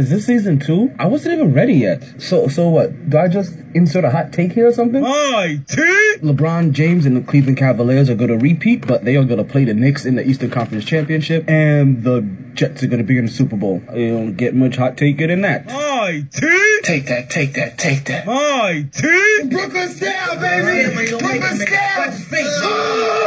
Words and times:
is 0.00 0.10
this 0.10 0.26
season 0.26 0.58
two? 0.58 0.92
I 0.98 1.06
wasn't 1.06 1.34
even 1.34 1.52
ready 1.52 1.74
yet. 1.74 2.02
So, 2.18 2.48
so 2.48 2.68
what? 2.68 3.10
Do 3.10 3.18
I 3.18 3.28
just 3.28 3.54
insert 3.74 4.04
a 4.04 4.10
hot 4.10 4.32
take 4.32 4.52
here 4.52 4.66
or 4.66 4.72
something? 4.72 5.04
Hi, 5.04 5.60
T. 5.68 5.76
LeBron 6.22 6.72
James 6.72 7.06
and 7.06 7.16
the 7.16 7.20
Cleveland 7.20 7.58
Cavaliers 7.58 8.10
are 8.10 8.14
going 8.14 8.30
to 8.30 8.38
repeat, 8.38 8.86
but 8.86 9.04
they 9.04 9.16
are 9.16 9.24
going 9.24 9.38
to 9.38 9.44
play 9.44 9.64
the 9.64 9.74
Knicks 9.74 10.04
in 10.04 10.16
the 10.16 10.26
Eastern 10.26 10.50
Conference 10.50 10.84
Championship, 10.84 11.48
and 11.48 12.02
the 12.02 12.22
Jets 12.54 12.82
are 12.82 12.86
going 12.88 12.98
to 12.98 13.04
be 13.04 13.18
in 13.18 13.26
the 13.26 13.30
Super 13.30 13.56
Bowl. 13.56 13.82
You 13.94 14.08
don't 14.10 14.36
get 14.36 14.54
much 14.54 14.76
hot 14.76 14.96
taker 14.96 15.26
than 15.26 15.42
that. 15.42 15.70
Hi, 15.70 16.22
T. 16.32 16.80
Take 16.82 17.06
that, 17.06 17.30
take 17.30 17.52
that, 17.54 17.78
take 17.78 18.06
that. 18.06 18.24
Hi, 18.24 18.86
T. 18.92 19.48
Brooklyn 19.48 19.88
style, 19.88 20.40
baby! 20.40 20.94
Brooklyn 20.94 21.56
style! 21.58 22.10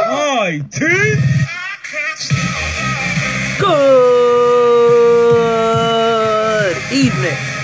Hi, 0.06 0.60
T. 0.70 1.14
Good 3.60 4.83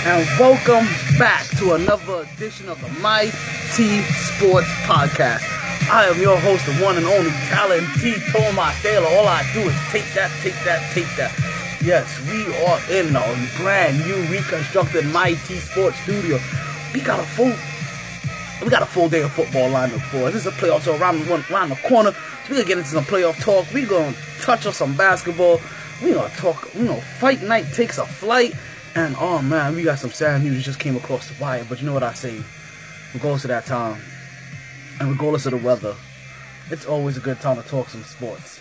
and 0.02 0.26
welcome 0.38 0.86
back 1.18 1.46
to 1.58 1.74
another 1.74 2.22
edition 2.34 2.68
of 2.70 2.80
the 2.80 2.88
My 3.00 3.24
T 3.74 4.00
Sports 4.00 4.68
Podcast. 4.88 5.44
I 5.90 6.06
am 6.06 6.18
your 6.18 6.38
host, 6.38 6.64
the 6.64 6.72
one 6.82 6.96
and 6.96 7.04
only 7.04 7.30
Talent 7.48 7.86
T. 8.00 8.14
Thomas 8.32 8.82
Taylor. 8.82 9.06
All 9.06 9.28
I 9.28 9.42
do 9.52 9.60
is 9.60 9.76
take 9.90 10.10
that, 10.14 10.30
take 10.40 10.54
that, 10.64 10.80
take 10.94 11.08
that. 11.16 11.32
Yes, 11.84 12.18
we 12.30 12.46
are 12.64 12.80
in 12.90 13.14
a 13.14 13.62
brand 13.62 13.98
new 14.06 14.16
reconstructed 14.34 15.04
My 15.06 15.34
T 15.34 15.56
Sports 15.56 15.98
studio. 16.00 16.38
We 16.94 17.00
got 17.00 17.20
a 17.20 17.24
full 17.24 17.52
we 18.64 18.70
got 18.70 18.82
a 18.82 18.86
full 18.86 19.10
day 19.10 19.22
of 19.22 19.32
football 19.32 19.68
lined 19.68 19.92
up 19.92 20.00
for 20.00 20.24
us. 20.24 20.32
This 20.32 20.46
is 20.46 20.46
a 20.46 20.52
playoffs 20.52 20.82
so 20.82 20.96
around, 20.96 21.28
around 21.28 21.68
the 21.68 21.80
corner. 21.86 22.12
So 22.12 22.18
we 22.48 22.56
gonna 22.56 22.64
get 22.68 22.78
into 22.78 22.90
some 22.90 23.04
playoff 23.04 23.38
talk. 23.42 23.66
We're 23.74 23.86
gonna 23.86 24.14
touch 24.40 24.64
on 24.64 24.72
some 24.72 24.96
basketball. 24.96 25.60
We're 26.02 26.14
gonna 26.14 26.34
talk, 26.36 26.70
you 26.74 26.84
know, 26.84 27.00
fight 27.18 27.42
night 27.42 27.66
takes 27.74 27.98
a 27.98 28.06
flight. 28.06 28.54
And 28.94 29.14
oh 29.20 29.40
man, 29.40 29.76
we 29.76 29.84
got 29.84 30.00
some 30.00 30.10
sad 30.10 30.42
news 30.42 30.64
just 30.64 30.80
came 30.80 30.96
across 30.96 31.28
the 31.28 31.40
wire. 31.40 31.64
But 31.68 31.80
you 31.80 31.86
know 31.86 31.92
what 31.92 32.02
I 32.02 32.12
say? 32.12 32.42
Regardless 33.14 33.44
of 33.44 33.48
that 33.48 33.66
time, 33.66 34.00
and 34.98 35.10
regardless 35.10 35.46
of 35.46 35.52
the 35.52 35.58
weather, 35.58 35.94
it's 36.70 36.86
always 36.86 37.16
a 37.16 37.20
good 37.20 37.40
time 37.40 37.62
to 37.62 37.68
talk 37.68 37.88
some 37.88 38.02
sports. 38.02 38.60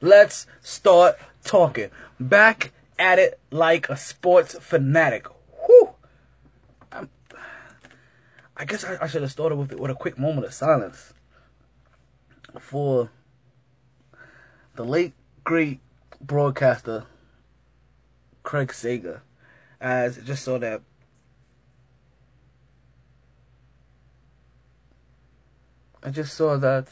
let's 0.00 0.46
start 0.62 1.16
talking. 1.44 1.90
Back 2.20 2.70
at 2.98 3.18
it 3.18 3.40
like 3.50 3.88
a 3.88 3.96
sports 3.96 4.56
fanatic. 4.60 5.26
Whew. 5.66 5.90
I 8.56 8.64
guess 8.64 8.84
I, 8.84 8.98
I 9.00 9.08
should 9.08 9.22
have 9.22 9.32
started 9.32 9.56
with 9.56 9.72
with 9.72 9.90
a 9.90 9.96
quick 9.96 10.16
moment 10.16 10.46
of 10.46 10.54
silence 10.54 11.13
for 12.58 13.10
the 14.76 14.84
late 14.84 15.12
great 15.44 15.80
broadcaster 16.20 17.04
Craig 18.42 18.72
Sager, 18.72 19.22
as 19.80 20.18
just 20.18 20.44
saw 20.44 20.58
that 20.58 20.82
I 26.02 26.10
just 26.10 26.34
saw 26.34 26.58
that 26.58 26.88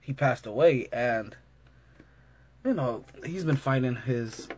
he 0.00 0.14
passed 0.14 0.46
away, 0.46 0.88
and 0.90 1.36
you 2.64 2.72
know 2.72 3.04
he's 3.24 3.44
been 3.44 3.56
fighting 3.56 3.96
his 3.96 4.48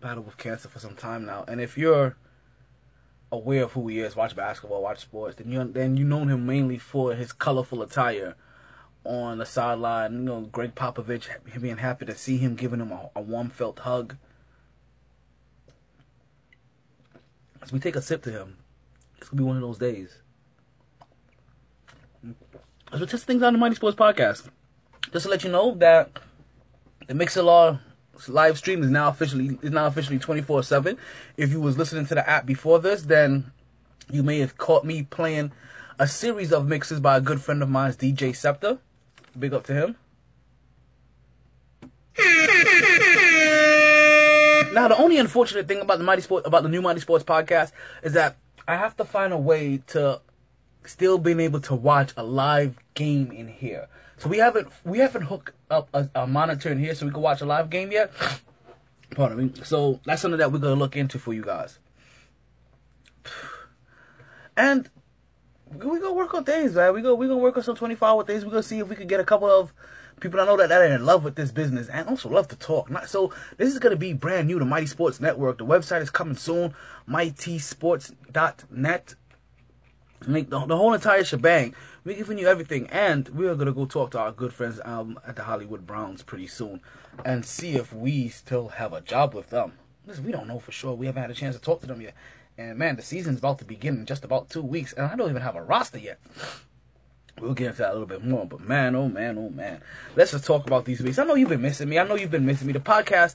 battle 0.00 0.22
with 0.22 0.36
cancer 0.36 0.68
for 0.68 0.78
some 0.78 0.94
time 0.94 1.24
now. 1.24 1.44
And 1.48 1.60
if 1.60 1.76
you're 1.76 2.16
aware 3.32 3.64
of 3.64 3.72
who 3.72 3.88
he 3.88 3.98
is, 3.98 4.14
watch 4.14 4.36
basketball, 4.36 4.82
watch 4.82 5.00
sports, 5.00 5.36
then 5.36 5.50
you 5.50 5.64
then 5.64 5.96
you 5.96 6.04
know 6.04 6.24
him 6.24 6.46
mainly 6.46 6.78
for 6.78 7.14
his 7.14 7.32
colorful 7.32 7.82
attire 7.82 8.36
on 9.04 9.38
the 9.38 9.46
sideline. 9.46 10.12
You 10.12 10.18
know, 10.20 10.40
Gregg 10.42 10.74
Popovich 10.74 11.28
being 11.60 11.78
happy 11.78 12.04
to 12.04 12.14
see 12.14 12.36
him, 12.36 12.54
giving 12.54 12.80
him 12.80 12.92
a, 12.92 13.10
a 13.16 13.22
warm 13.22 13.48
felt 13.48 13.80
hug. 13.80 14.16
As 17.62 17.72
we 17.72 17.80
take 17.80 17.96
a 17.96 18.02
sip 18.02 18.22
to 18.24 18.30
him, 18.30 18.58
it's 19.16 19.28
gonna 19.28 19.40
be 19.40 19.46
one 19.46 19.56
of 19.56 19.62
those 19.62 19.78
days. 19.78 20.18
As 22.92 23.00
we 23.00 23.06
test 23.06 23.24
things 23.24 23.42
on 23.42 23.54
the 23.54 23.58
Mighty 23.58 23.74
Sports 23.74 23.96
Podcast, 23.96 24.50
just 25.10 25.24
to 25.24 25.30
let 25.30 25.42
you 25.42 25.50
know 25.50 25.74
that 25.76 26.10
the 27.06 27.14
Mixlr 27.14 27.80
live 28.28 28.58
stream 28.58 28.82
is 28.82 28.90
now 28.90 29.08
officially 29.08 29.58
is 29.62 29.70
now 29.70 29.86
officially 29.86 30.18
twenty 30.18 30.42
four 30.42 30.62
seven. 30.62 30.98
If 31.36 31.50
you 31.50 31.60
was 31.60 31.78
listening 31.78 32.06
to 32.06 32.14
the 32.14 32.28
app 32.28 32.46
before 32.46 32.78
this, 32.78 33.02
then 33.02 33.52
you 34.10 34.22
may 34.22 34.38
have 34.40 34.58
caught 34.58 34.84
me 34.84 35.02
playing 35.02 35.52
a 35.98 36.06
series 36.06 36.52
of 36.52 36.66
mixes 36.66 37.00
by 37.00 37.16
a 37.16 37.20
good 37.20 37.40
friend 37.40 37.62
of 37.62 37.68
mine's, 37.68 37.96
DJ 37.96 38.34
Scepter. 38.34 38.78
Big 39.38 39.54
up 39.54 39.64
to 39.64 39.74
him. 39.74 39.96
Now, 44.72 44.88
the 44.88 44.96
only 44.96 45.18
unfortunate 45.18 45.68
thing 45.68 45.80
about 45.80 45.98
the 45.98 46.04
Mighty 46.04 46.22
Sport 46.22 46.46
about 46.46 46.62
the 46.62 46.68
new 46.68 46.80
Mighty 46.80 47.00
Sports 47.00 47.24
podcast 47.24 47.72
is 48.02 48.14
that 48.14 48.36
I 48.66 48.76
have 48.76 48.96
to 48.96 49.04
find 49.04 49.32
a 49.32 49.38
way 49.38 49.82
to 49.88 50.20
still 50.84 51.18
being 51.18 51.40
able 51.40 51.60
to 51.60 51.74
watch 51.74 52.12
a 52.16 52.24
live 52.24 52.78
game 52.94 53.30
in 53.32 53.48
here. 53.48 53.88
So 54.22 54.28
we 54.28 54.38
haven't 54.38 54.68
we 54.84 55.00
haven't 55.00 55.22
hooked 55.22 55.50
up 55.68 55.88
a, 55.92 56.08
a 56.14 56.28
monitor 56.28 56.70
in 56.70 56.78
here 56.78 56.94
so 56.94 57.06
we 57.06 57.10
can 57.10 57.22
watch 57.22 57.40
a 57.40 57.44
live 57.44 57.70
game 57.70 57.90
yet. 57.90 58.12
Pardon 59.16 59.36
me. 59.36 59.50
So 59.64 59.98
that's 60.06 60.22
something 60.22 60.38
that 60.38 60.52
we're 60.52 60.60
gonna 60.60 60.76
look 60.76 60.94
into 60.94 61.18
for 61.18 61.34
you 61.34 61.42
guys. 61.42 61.80
And 64.56 64.88
we 65.74 65.98
gonna 65.98 66.12
work 66.12 66.32
on 66.34 66.44
things, 66.44 66.76
man. 66.76 66.94
We 66.94 67.02
go 67.02 67.16
we 67.16 67.26
gonna 67.26 67.40
work 67.40 67.56
on 67.56 67.64
some 67.64 67.74
twenty 67.74 67.96
four 67.96 68.06
hour 68.06 68.24
things. 68.24 68.44
We 68.44 68.52
gonna 68.52 68.62
see 68.62 68.78
if 68.78 68.88
we 68.88 68.94
could 68.94 69.08
get 69.08 69.18
a 69.18 69.24
couple 69.24 69.50
of 69.50 69.74
people 70.20 70.40
I 70.40 70.46
know 70.46 70.56
that, 70.56 70.68
that 70.68 70.82
are 70.82 70.84
in 70.84 71.04
love 71.04 71.24
with 71.24 71.34
this 71.34 71.50
business 71.50 71.88
and 71.88 72.08
also 72.08 72.28
love 72.28 72.46
to 72.46 72.56
talk. 72.56 72.88
Not 72.88 73.08
so 73.08 73.32
this 73.56 73.72
is 73.72 73.80
gonna 73.80 73.96
be 73.96 74.12
brand 74.12 74.46
new 74.46 74.60
to 74.60 74.64
Mighty 74.64 74.86
Sports 74.86 75.20
Network. 75.20 75.58
The 75.58 75.66
website 75.66 76.00
is 76.00 76.10
coming 76.10 76.36
soon, 76.36 76.74
mightysports.net. 77.08 79.14
Make 80.26 80.50
the, 80.50 80.64
the 80.66 80.76
whole 80.76 80.94
entire 80.94 81.24
shebang. 81.24 81.74
We're 82.04 82.16
giving 82.16 82.38
you 82.38 82.48
everything, 82.48 82.88
and 82.90 83.28
we 83.30 83.46
are 83.48 83.54
gonna 83.54 83.72
go 83.72 83.86
talk 83.86 84.10
to 84.12 84.18
our 84.18 84.32
good 84.32 84.52
friends 84.52 84.80
um, 84.84 85.18
at 85.26 85.36
the 85.36 85.44
Hollywood 85.44 85.86
Browns 85.86 86.22
pretty 86.22 86.46
soon, 86.46 86.80
and 87.24 87.44
see 87.44 87.76
if 87.76 87.92
we 87.92 88.28
still 88.28 88.68
have 88.68 88.92
a 88.92 89.00
job 89.00 89.34
with 89.34 89.50
them. 89.50 89.72
Listen, 90.06 90.24
we 90.24 90.32
don't 90.32 90.48
know 90.48 90.58
for 90.58 90.72
sure. 90.72 90.94
We 90.94 91.06
haven't 91.06 91.22
had 91.22 91.30
a 91.30 91.34
chance 91.34 91.54
to 91.56 91.62
talk 91.62 91.80
to 91.82 91.86
them 91.86 92.00
yet, 92.00 92.14
and 92.58 92.78
man, 92.78 92.96
the 92.96 93.02
season's 93.02 93.38
about 93.38 93.58
to 93.60 93.64
begin 93.64 93.98
in 93.98 94.06
just 94.06 94.24
about 94.24 94.50
two 94.50 94.62
weeks, 94.62 94.92
and 94.92 95.06
I 95.06 95.16
don't 95.16 95.30
even 95.30 95.42
have 95.42 95.56
a 95.56 95.62
roster 95.62 95.98
yet. 95.98 96.20
We'll 97.40 97.54
get 97.54 97.68
into 97.68 97.78
that 97.78 97.90
a 97.90 97.94
little 97.94 98.06
bit 98.06 98.24
more, 98.24 98.46
but 98.46 98.60
man, 98.60 98.94
oh 98.94 99.08
man, 99.08 99.38
oh 99.38 99.50
man, 99.50 99.80
let's 100.16 100.32
just 100.32 100.44
talk 100.44 100.66
about 100.66 100.84
these 100.84 101.00
weeks. 101.00 101.18
I 101.18 101.24
know 101.24 101.34
you've 101.34 101.48
been 101.48 101.62
missing 101.62 101.88
me. 101.88 101.98
I 101.98 102.04
know 102.04 102.14
you've 102.14 102.30
been 102.30 102.46
missing 102.46 102.66
me. 102.66 102.72
The 102.72 102.80
podcast 102.80 103.34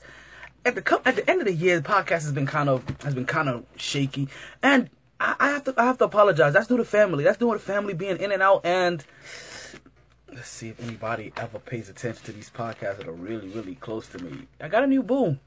at 0.64 0.74
the 0.74 1.00
at 1.04 1.16
the 1.16 1.28
end 1.28 1.40
of 1.40 1.46
the 1.46 1.54
year, 1.54 1.80
the 1.80 1.88
podcast 1.88 2.22
has 2.22 2.32
been 2.32 2.46
kind 2.46 2.68
of 2.68 2.84
has 3.02 3.14
been 3.14 3.26
kind 3.26 3.48
of 3.48 3.64
shaky, 3.76 4.28
and 4.62 4.90
I, 5.20 5.36
I 5.38 5.48
have 5.50 5.64
to 5.64 5.74
I 5.76 5.84
have 5.84 5.98
to 5.98 6.04
apologize. 6.04 6.52
That's 6.52 6.66
due 6.66 6.76
to 6.76 6.84
family. 6.84 7.24
That's 7.24 7.38
due 7.38 7.52
to 7.52 7.58
family 7.58 7.94
being 7.94 8.18
in 8.18 8.32
and 8.32 8.42
out. 8.42 8.64
And 8.64 9.04
let's 10.32 10.48
see 10.48 10.68
if 10.68 10.80
anybody 10.80 11.32
ever 11.36 11.58
pays 11.58 11.88
attention 11.88 12.24
to 12.26 12.32
these 12.32 12.50
podcasts 12.50 12.98
that 12.98 13.08
are 13.08 13.12
really 13.12 13.48
really 13.48 13.74
close 13.74 14.06
to 14.08 14.22
me. 14.22 14.46
I 14.60 14.68
got 14.68 14.84
a 14.84 14.86
new 14.86 15.02
boo, 15.02 15.26
and 15.26 15.38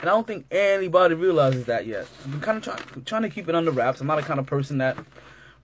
I 0.00 0.04
don't 0.04 0.26
think 0.26 0.46
anybody 0.50 1.14
realizes 1.14 1.66
that 1.66 1.86
yet. 1.86 2.06
I'm 2.24 2.40
kind 2.40 2.58
of 2.58 2.64
trying 2.64 3.04
trying 3.04 3.22
to 3.22 3.30
keep 3.30 3.48
it 3.48 3.54
under 3.54 3.70
wraps. 3.70 4.00
I'm 4.00 4.06
not 4.06 4.16
the 4.16 4.22
kind 4.22 4.40
of 4.40 4.46
person 4.46 4.78
that 4.78 4.96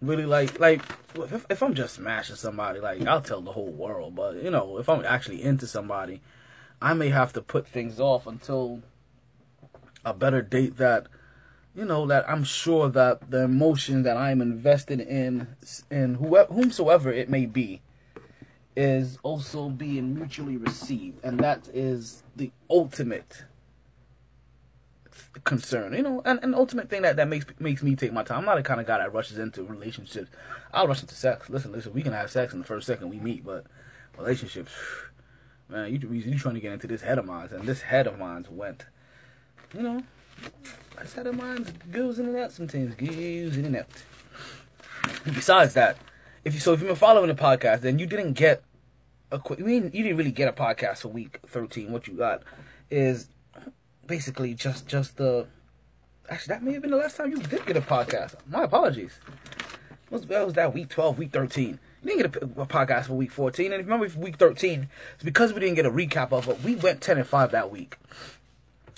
really 0.00 0.26
like 0.26 0.58
like 0.60 0.82
if, 1.16 1.46
if 1.50 1.62
I'm 1.62 1.74
just 1.74 1.94
smashing 1.94 2.36
somebody, 2.36 2.80
like 2.80 3.06
I'll 3.06 3.20
tell 3.20 3.40
the 3.40 3.52
whole 3.52 3.70
world. 3.70 4.14
But 4.14 4.42
you 4.42 4.50
know, 4.50 4.78
if 4.78 4.88
I'm 4.88 5.04
actually 5.04 5.42
into 5.42 5.66
somebody, 5.66 6.20
I 6.80 6.94
may 6.94 7.08
have 7.08 7.32
to 7.34 7.42
put 7.42 7.66
things 7.66 8.00
off 8.00 8.26
until 8.26 8.82
a 10.04 10.14
better 10.14 10.42
date 10.42 10.76
that 10.78 11.06
you 11.74 11.84
know 11.84 12.06
that 12.06 12.28
I'm 12.28 12.44
sure 12.44 12.88
that 12.90 13.30
the 13.30 13.42
emotion 13.42 14.02
that 14.02 14.16
I'm 14.16 14.40
invested 14.40 15.00
in 15.00 15.48
in 15.90 16.14
whoever 16.16 16.52
whomsoever 16.52 17.12
it 17.12 17.28
may 17.28 17.46
be 17.46 17.80
is 18.76 19.18
also 19.22 19.68
being 19.68 20.14
mutually 20.14 20.56
received. 20.56 21.24
And 21.24 21.40
that 21.40 21.68
is 21.72 22.22
the 22.36 22.52
ultimate 22.70 23.44
concern 25.44 25.92
you 25.92 26.02
know 26.02 26.20
and 26.24 26.40
an 26.42 26.52
ultimate 26.52 26.88
thing 26.90 27.02
that 27.02 27.14
that 27.14 27.28
makes 27.28 27.46
makes 27.58 27.82
me 27.82 27.94
take 27.94 28.12
my 28.12 28.22
time. 28.22 28.38
I'm 28.40 28.44
not 28.44 28.56
the 28.56 28.62
kind 28.62 28.80
of 28.80 28.86
guy 28.86 28.98
that 28.98 29.12
rushes 29.12 29.38
into 29.38 29.62
relationships. 29.62 30.30
I'll 30.72 30.88
rush 30.88 31.00
into 31.00 31.14
sex. 31.14 31.48
Listen 31.48 31.72
listen 31.72 31.92
we 31.92 32.02
can 32.02 32.12
have 32.12 32.30
sex 32.30 32.52
in 32.52 32.58
the 32.58 32.64
first 32.64 32.86
second 32.86 33.08
we 33.08 33.18
meet 33.20 33.44
but 33.44 33.64
relationships 34.16 34.72
man 35.68 35.92
you 35.92 35.98
you 36.12 36.38
trying 36.38 36.54
to 36.54 36.60
get 36.60 36.72
into 36.72 36.86
this 36.86 37.02
head 37.02 37.18
of 37.18 37.24
mine 37.24 37.48
and 37.52 37.68
this 37.68 37.82
head 37.82 38.06
of 38.06 38.18
mine's 38.18 38.48
went 38.48 38.86
you 39.74 39.82
know 39.82 40.02
this 41.02 41.14
head 41.14 41.26
of 41.26 41.34
mine 41.34 41.66
goes 41.90 42.18
in 42.18 42.26
and 42.26 42.36
out 42.36 42.52
sometimes 42.52 42.94
goes 42.94 43.56
in 43.56 43.64
and 43.64 43.76
out 43.76 43.86
besides 45.24 45.74
that, 45.74 45.98
if 46.44 46.54
you 46.54 46.60
so 46.60 46.72
if 46.72 46.80
you've 46.80 46.88
been 46.88 46.96
following 46.96 47.28
the 47.28 47.34
podcast, 47.34 47.80
then 47.80 47.98
you 47.98 48.06
didn't 48.06 48.34
get 48.34 48.62
a 49.30 49.38
quick. 49.38 49.60
I 49.60 49.62
mean, 49.62 49.84
you 49.92 50.02
didn't 50.02 50.16
really 50.16 50.32
get 50.32 50.48
a 50.48 50.52
podcast 50.52 50.98
for 50.98 51.08
week 51.08 51.40
thirteen. 51.46 51.92
What 51.92 52.06
you 52.08 52.14
got 52.14 52.42
is 52.90 53.28
basically 54.06 54.54
just 54.54 54.86
just 54.86 55.16
the. 55.16 55.46
Actually, 56.28 56.54
that 56.54 56.62
may 56.62 56.72
have 56.74 56.82
been 56.82 56.90
the 56.90 56.96
last 56.96 57.16
time 57.16 57.30
you 57.30 57.38
did 57.38 57.64
get 57.64 57.76
a 57.76 57.80
podcast. 57.80 58.34
My 58.46 58.64
apologies. 58.64 59.18
It 59.90 60.12
was, 60.12 60.26
that 60.26 60.44
was 60.44 60.54
that 60.54 60.74
week 60.74 60.88
twelve, 60.88 61.18
week 61.18 61.32
thirteen. 61.32 61.78
You 62.02 62.10
didn't 62.10 62.32
get 62.32 62.42
a, 62.42 62.62
a 62.62 62.66
podcast 62.66 63.06
for 63.06 63.14
week 63.14 63.32
fourteen, 63.32 63.72
and 63.72 63.80
if 63.80 63.86
you 63.86 63.92
remember 63.92 64.18
week 64.18 64.36
thirteen, 64.36 64.88
it's 65.14 65.24
because 65.24 65.52
we 65.52 65.60
didn't 65.60 65.76
get 65.76 65.86
a 65.86 65.90
recap 65.90 66.32
of 66.32 66.48
it. 66.48 66.62
We 66.62 66.76
went 66.76 67.00
ten 67.00 67.18
and 67.18 67.26
five 67.26 67.50
that 67.52 67.70
week, 67.70 67.96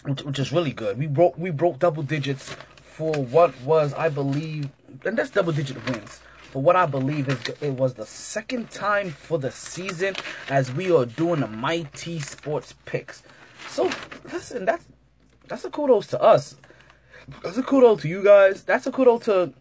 which, 0.05 0.23
which 0.23 0.39
is 0.39 0.53
really 0.53 0.73
good. 0.73 0.99
We 0.99 1.07
broke 1.07 1.39
we 1.39 1.51
broke 1.51 1.79
double 1.79 2.03
digits 2.03 2.57
for 2.83 3.13
what 3.13 3.59
was 3.63 3.95
I 3.95 4.09
believe, 4.09 4.69
and 5.05 5.17
that's 5.17 5.31
double 5.31 5.53
digit 5.53 5.85
wins 5.89 6.21
for 6.51 6.61
what 6.61 6.75
I 6.75 6.85
believe 6.85 7.29
is 7.29 7.39
it 7.61 7.75
was 7.75 7.95
the 7.95 8.07
second 8.07 8.71
time 8.71 9.11
for 9.11 9.39
the 9.39 9.53
season 9.53 10.17
as 10.49 10.73
we 10.73 10.91
are 10.91 11.07
doing 11.07 11.41
the 11.41 11.47
Mighty 11.47 12.19
Sports 12.19 12.75
picks. 12.85 13.23
So 13.69 13.91
listen, 14.33 14.65
that's 14.65 14.85
that's 15.49 15.65
a 15.65 15.71
kudos 15.71 16.09
to 16.09 16.21
us. 16.21 16.57
That's 17.45 17.57
a 17.57 17.63
kudos 17.63 18.03
to 18.03 18.09
you 18.09 18.25
guys. 18.25 18.65
That's 18.65 18.87
a 18.87 18.93
kudos 18.93 19.25
to 19.27 19.53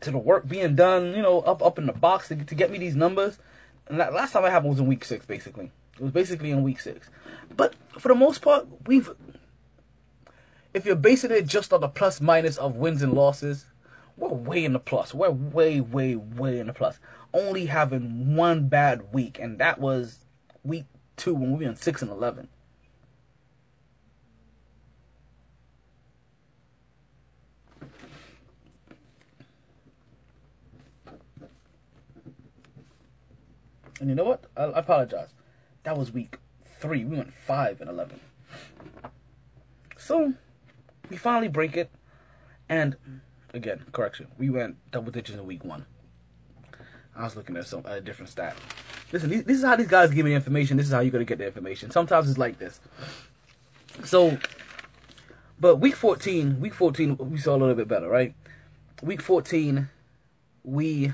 to 0.00 0.10
the 0.10 0.18
work 0.18 0.48
being 0.48 0.74
done. 0.74 1.14
You 1.14 1.22
know, 1.22 1.40
up 1.40 1.62
up 1.62 1.78
in 1.78 1.86
the 1.86 1.92
box 1.92 2.28
to, 2.28 2.36
to 2.36 2.54
get 2.54 2.72
me 2.72 2.78
these 2.78 2.96
numbers. 2.96 3.38
And 3.86 4.00
that 4.00 4.12
last 4.12 4.32
time 4.32 4.44
it 4.44 4.50
happened 4.50 4.70
was 4.70 4.80
in 4.80 4.86
week 4.86 5.04
six, 5.04 5.24
basically. 5.26 5.70
It 5.94 6.02
was 6.02 6.12
basically 6.12 6.50
in 6.50 6.62
week 6.62 6.80
six. 6.80 7.08
But 7.56 7.74
for 7.98 8.08
the 8.08 8.14
most 8.14 8.42
part, 8.42 8.66
we've 8.86 9.10
if 10.72 10.86
you're 10.86 10.96
basing 10.96 11.30
it 11.30 11.46
just 11.46 11.72
on 11.72 11.80
the 11.80 11.88
plus 11.88 12.20
minus 12.20 12.56
of 12.56 12.76
wins 12.76 13.02
and 13.02 13.12
losses, 13.12 13.66
we're 14.16 14.28
way 14.28 14.64
in 14.64 14.72
the 14.72 14.78
plus. 14.78 15.14
We're 15.14 15.30
way, 15.30 15.80
way, 15.80 16.14
way 16.14 16.58
in 16.58 16.66
the 16.66 16.72
plus. 16.72 16.98
Only 17.32 17.66
having 17.66 18.36
one 18.36 18.68
bad 18.68 19.12
week, 19.12 19.38
and 19.38 19.58
that 19.58 19.80
was 19.80 20.26
week 20.62 20.84
two 21.16 21.34
when 21.34 21.52
we 21.52 21.64
were 21.64 21.70
in 21.70 21.76
six 21.76 22.02
and 22.02 22.10
eleven. 22.10 22.48
And 34.00 34.08
you 34.08 34.14
know 34.14 34.24
what? 34.24 34.44
I, 34.56 34.64
I 34.64 34.78
apologize. 34.78 35.28
That 35.82 35.96
was 35.96 36.10
week 36.10 36.38
three. 36.80 37.04
We 37.04 37.16
went 37.16 37.34
five 37.34 37.80
and 37.80 37.90
eleven. 37.90 38.20
So 39.98 40.34
we 41.10 41.16
finally 41.16 41.48
break 41.48 41.76
it, 41.76 41.90
and 42.68 42.96
again, 43.52 43.84
correction. 43.92 44.28
We 44.38 44.48
went 44.48 44.76
double 44.92 45.10
digits 45.10 45.36
in 45.36 45.44
week 45.44 45.64
one. 45.64 45.84
I 47.16 47.24
was 47.24 47.36
looking 47.36 47.56
at 47.56 47.66
some 47.66 47.82
a 47.84 48.00
different 48.00 48.30
stat. 48.30 48.56
Listen, 49.12 49.28
this, 49.28 49.58
is 49.58 49.64
how 49.64 49.74
these 49.74 49.88
guys 49.88 50.12
give 50.12 50.24
me 50.24 50.34
information. 50.34 50.76
This 50.76 50.86
is 50.86 50.92
how 50.92 51.00
you're 51.00 51.10
gonna 51.10 51.24
get 51.24 51.38
the 51.38 51.46
information. 51.46 51.90
Sometimes 51.90 52.30
it's 52.30 52.38
like 52.38 52.58
this. 52.58 52.80
So, 54.04 54.38
but 55.58 55.76
week 55.76 55.96
14, 55.96 56.60
week 56.60 56.74
14, 56.74 57.16
we 57.18 57.38
saw 57.38 57.56
a 57.56 57.58
little 57.58 57.74
bit 57.74 57.88
better, 57.88 58.08
right? 58.08 58.34
Week 59.02 59.20
14, 59.20 59.88
we 60.62 61.12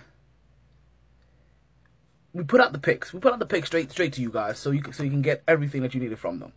we 2.35 2.45
put 2.45 2.61
out 2.61 2.73
the 2.73 2.79
picks. 2.79 3.15
We 3.15 3.21
put 3.21 3.33
out 3.33 3.39
the 3.39 3.47
picks 3.47 3.69
straight 3.69 3.91
straight 3.91 4.13
to 4.13 4.21
you 4.21 4.31
guys, 4.31 4.59
so 4.59 4.71
you 4.71 4.83
can, 4.83 4.93
so 4.93 5.03
you 5.03 5.11
can 5.11 5.23
get 5.23 5.43
everything 5.49 5.81
that 5.83 5.95
you 5.95 6.01
needed 6.01 6.19
from 6.19 6.39
them. 6.39 6.53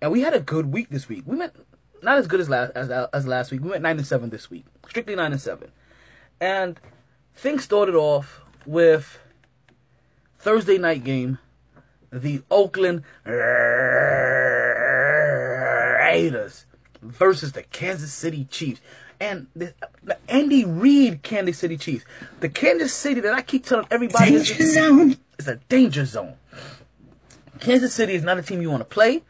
And 0.00 0.10
we 0.10 0.22
had 0.22 0.32
a 0.32 0.40
good 0.40 0.72
week 0.72 0.88
this 0.88 1.08
week. 1.08 1.24
We 1.26 1.36
went 1.36 1.54
not 2.02 2.18
as 2.18 2.26
good 2.26 2.40
as 2.40 2.48
last 2.48 2.72
as, 2.74 2.90
as 2.90 3.26
last 3.26 3.50
week. 3.50 3.62
We 3.62 3.70
went 3.70 3.82
nine 3.82 3.96
and 3.96 4.06
seven 4.06 4.30
this 4.30 4.50
week, 4.50 4.64
strictly 4.88 5.14
nine 5.14 5.32
and 5.32 5.40
seven. 5.40 5.70
And 6.40 6.80
things 7.34 7.64
started 7.64 7.94
off 7.94 8.40
with 8.66 9.18
Thursday 10.38 10.78
night 10.78 11.04
game, 11.04 11.38
the 12.10 12.42
Oakland 12.50 13.04
Raiders 16.02 16.66
versus 17.00 17.52
the 17.52 17.62
Kansas 17.62 18.12
City 18.12 18.44
Chiefs. 18.44 18.80
And 19.20 19.46
the, 19.54 19.72
the 20.02 20.18
Andy 20.28 20.64
Reid 20.64 21.22
Kansas 21.22 21.58
City 21.58 21.76
Chiefs. 21.76 22.04
The 22.40 22.48
Kansas 22.48 22.92
City 22.92 23.20
that 23.20 23.32
I 23.34 23.42
keep 23.42 23.64
telling 23.64 23.86
everybody 23.88 24.34
is 24.34 24.48
Danger 24.48 24.66
zone. 24.66 25.16
it's 25.38 25.46
a 25.46 25.56
danger 25.68 26.04
zone. 26.04 26.34
Kansas 27.60 27.94
City 27.94 28.14
is 28.14 28.24
not 28.24 28.38
a 28.38 28.42
team 28.42 28.60
you 28.60 28.70
want 28.70 28.80
to 28.80 28.84
play. 28.84 29.22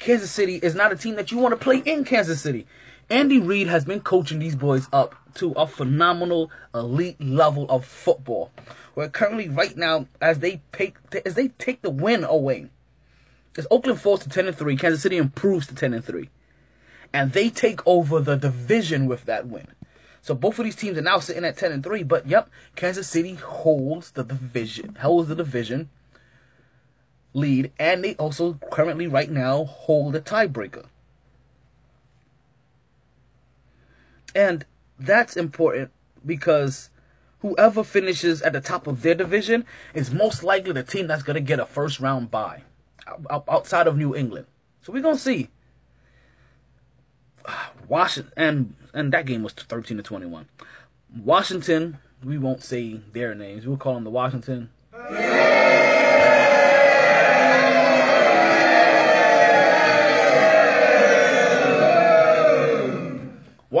Kansas 0.00 0.30
City 0.30 0.56
is 0.56 0.74
not 0.74 0.92
a 0.92 0.96
team 0.96 1.16
that 1.16 1.30
you 1.30 1.36
want 1.36 1.52
to 1.52 1.62
play 1.62 1.82
in 1.84 2.04
Kansas 2.04 2.40
City. 2.40 2.66
Andy 3.10 3.38
Reid 3.38 3.66
has 3.66 3.84
been 3.84 4.00
coaching 4.00 4.38
these 4.38 4.56
boys 4.56 4.88
up 4.94 5.14
to 5.34 5.52
a 5.52 5.66
phenomenal 5.66 6.50
elite 6.74 7.20
level 7.20 7.66
of 7.68 7.84
football. 7.84 8.50
Where 8.94 9.10
currently, 9.10 9.48
right 9.48 9.76
now, 9.76 10.06
as 10.20 10.38
they 10.38 10.62
take 10.72 10.96
as 11.26 11.34
they 11.34 11.48
take 11.48 11.82
the 11.82 11.90
win 11.90 12.24
away, 12.24 12.70
as 13.58 13.66
Oakland 13.70 14.00
falls 14.00 14.20
to 14.20 14.30
ten 14.30 14.46
and 14.46 14.56
three, 14.56 14.74
Kansas 14.74 15.02
City 15.02 15.18
improves 15.18 15.66
to 15.66 15.74
ten 15.74 15.92
and 15.92 16.04
three, 16.04 16.30
and 17.12 17.32
they 17.32 17.50
take 17.50 17.86
over 17.86 18.20
the 18.20 18.36
division 18.36 19.06
with 19.06 19.26
that 19.26 19.48
win. 19.48 19.66
So 20.22 20.34
both 20.34 20.58
of 20.58 20.64
these 20.64 20.76
teams 20.76 20.96
are 20.96 21.02
now 21.02 21.18
sitting 21.18 21.44
at 21.44 21.58
ten 21.58 21.72
and 21.72 21.84
three. 21.84 22.04
But 22.04 22.26
yep, 22.26 22.48
Kansas 22.74 23.06
City 23.06 23.34
holds 23.34 24.12
the 24.12 24.24
division, 24.24 24.94
holds 24.96 25.28
the 25.28 25.36
division 25.36 25.90
lead, 27.32 27.72
and 27.78 28.04
they 28.04 28.14
also 28.16 28.54
currently 28.70 29.06
right 29.06 29.30
now 29.30 29.64
hold 29.64 30.14
a 30.14 30.20
tiebreaker. 30.20 30.86
And 34.34 34.64
that's 34.98 35.36
important 35.36 35.90
because 36.24 36.90
whoever 37.40 37.82
finishes 37.82 38.42
at 38.42 38.52
the 38.52 38.60
top 38.60 38.86
of 38.86 39.02
their 39.02 39.14
division 39.14 39.64
is 39.94 40.12
most 40.12 40.42
likely 40.44 40.72
the 40.72 40.82
team 40.82 41.06
that's 41.06 41.22
going 41.22 41.34
to 41.34 41.40
get 41.40 41.58
a 41.58 41.66
first 41.66 42.00
round 42.00 42.30
bye 42.30 42.62
outside 43.30 43.86
of 43.86 43.96
New 43.96 44.14
England. 44.14 44.46
So 44.82 44.92
we're 44.92 45.02
going 45.02 45.16
to 45.16 45.20
see. 45.20 45.48
Washington 47.88 48.32
and 48.36 48.74
and 48.92 49.12
that 49.12 49.26
game 49.26 49.42
was 49.42 49.52
13 49.52 49.96
to 49.96 50.02
21. 50.02 50.48
Washington, 51.16 51.98
we 52.24 52.38
won't 52.38 52.62
say 52.62 53.00
their 53.12 53.34
names. 53.34 53.66
We'll 53.66 53.76
call 53.76 53.94
them 53.94 54.04
the 54.04 54.10
Washington 54.10 54.70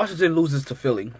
Washington 0.00 0.34
loses 0.34 0.64
to 0.64 0.74
Philly. 0.74 1.12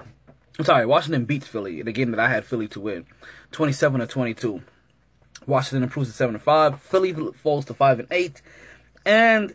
I'm 0.58 0.64
sorry, 0.64 0.87
Washington 0.87 1.26
beats 1.26 1.46
Philly 1.46 1.80
in 1.80 1.84
the 1.84 1.92
game 1.92 2.12
that 2.12 2.18
I 2.18 2.30
had 2.30 2.46
Philly 2.46 2.66
to 2.68 2.80
win, 2.80 3.04
27 3.52 4.00
to 4.00 4.06
22. 4.06 4.62
Washington 5.46 5.82
improves 5.82 6.08
to 6.08 6.16
7 6.16 6.32
to 6.32 6.38
5. 6.38 6.80
Philly 6.80 7.12
falls 7.12 7.66
to 7.66 7.75
5 7.75 7.99
and 7.99 8.08
8. 8.10 8.40
And 9.04 9.54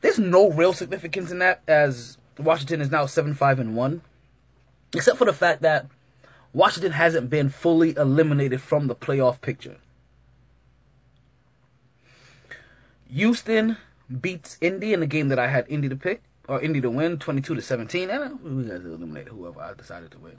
there's 0.00 0.18
no 0.18 0.48
real 0.48 0.72
significance 0.72 1.30
in 1.30 1.40
that 1.40 1.60
as 1.68 2.16
Washington 2.38 2.80
is 2.80 2.90
now 2.90 3.04
7 3.04 3.34
5 3.34 3.58
and 3.60 3.76
1. 3.76 4.00
Except 4.94 5.18
for 5.18 5.26
the 5.26 5.34
fact 5.34 5.60
that 5.60 5.86
Washington 6.54 6.92
hasn't 6.92 7.28
been 7.28 7.50
fully 7.50 7.94
eliminated 7.98 8.62
from 8.62 8.86
the 8.86 8.96
playoff 8.96 9.42
picture. 9.42 9.76
Houston 13.10 13.76
beats 14.08 14.56
Indy 14.62 14.94
in 14.94 15.00
the 15.00 15.06
game 15.06 15.28
that 15.28 15.38
I 15.38 15.48
had 15.48 15.66
Indy 15.68 15.90
to 15.90 15.96
pick 15.96 16.22
or 16.48 16.60
Indy 16.60 16.80
to 16.80 16.90
win, 16.90 17.18
twenty-two 17.18 17.54
to 17.54 17.62
seventeen. 17.62 18.10
And 18.10 18.40
we 18.42 18.64
got 18.64 18.82
to 18.82 18.94
eliminate 18.94 19.28
whoever 19.28 19.60
I 19.60 19.74
decided 19.74 20.10
to 20.12 20.18
win. 20.18 20.36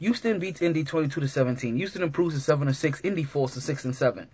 Houston 0.00 0.38
beats 0.38 0.62
Indy 0.62 0.84
twenty-two 0.84 1.20
to 1.20 1.28
seventeen. 1.28 1.76
Houston 1.76 2.02
improves 2.02 2.34
to 2.34 2.40
seven 2.40 2.68
and 2.68 2.76
six. 2.76 3.00
Indy 3.02 3.24
falls 3.24 3.54
to 3.54 3.60
six 3.60 3.84
and 3.84 3.96
seven. 3.96 4.28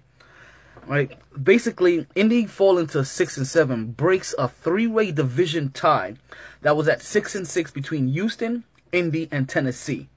Right, 0.87 1.17
basically, 1.43 2.07
Indy 2.15 2.45
falling 2.45 2.89
to 2.89 3.07
six 3.07 3.39
and 3.39 3.47
seven 3.47 3.93
breaks 3.93 4.35
a 4.37 4.49
three-way 4.49 5.13
division 5.13 5.71
tie 5.71 6.17
that 6.61 6.77
was 6.77 6.89
at 6.89 7.01
six 7.01 7.35
and 7.35 7.49
six 7.49 7.71
between 7.71 8.09
Houston, 8.09 8.65
Indy, 8.93 9.27
and 9.33 9.49
Tennessee. 9.49 10.11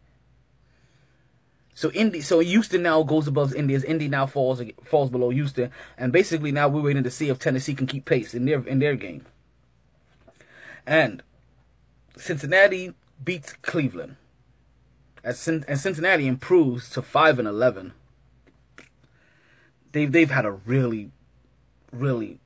So 1.78 1.92
Indy, 1.92 2.22
so 2.22 2.40
Houston 2.40 2.82
now 2.82 3.04
goes 3.04 3.28
above 3.28 3.54
Indy 3.54 3.76
as 3.76 3.84
Indy 3.84 4.08
now 4.08 4.26
falls 4.26 4.64
falls 4.84 5.12
below 5.12 5.30
Houston, 5.30 5.70
and 5.96 6.12
basically 6.12 6.52
now 6.52 6.68
we're 6.68 6.82
waiting 6.82 7.04
to 7.04 7.12
see 7.12 7.30
if 7.30 7.38
Tennessee 7.38 7.76
can 7.76 7.86
keep 7.86 8.06
pace 8.06 8.34
in 8.34 8.46
their 8.46 8.68
in 8.68 8.80
their 8.80 8.96
game. 8.96 9.28
And 10.88 11.22
Cincinnati 12.18 12.96
beats 13.24 13.54
Cleveland, 13.62 14.16
as 15.24 15.48
and 15.48 15.80
Cincinnati 15.80 16.26
improves 16.26 16.90
to 16.90 17.04
five 17.04 17.38
and 17.38 17.48
eleven. 17.48 17.94
They've 19.92 20.12
they've 20.12 20.32
had 20.32 20.46
a 20.46 20.52
really, 20.54 21.12
really 21.92 22.40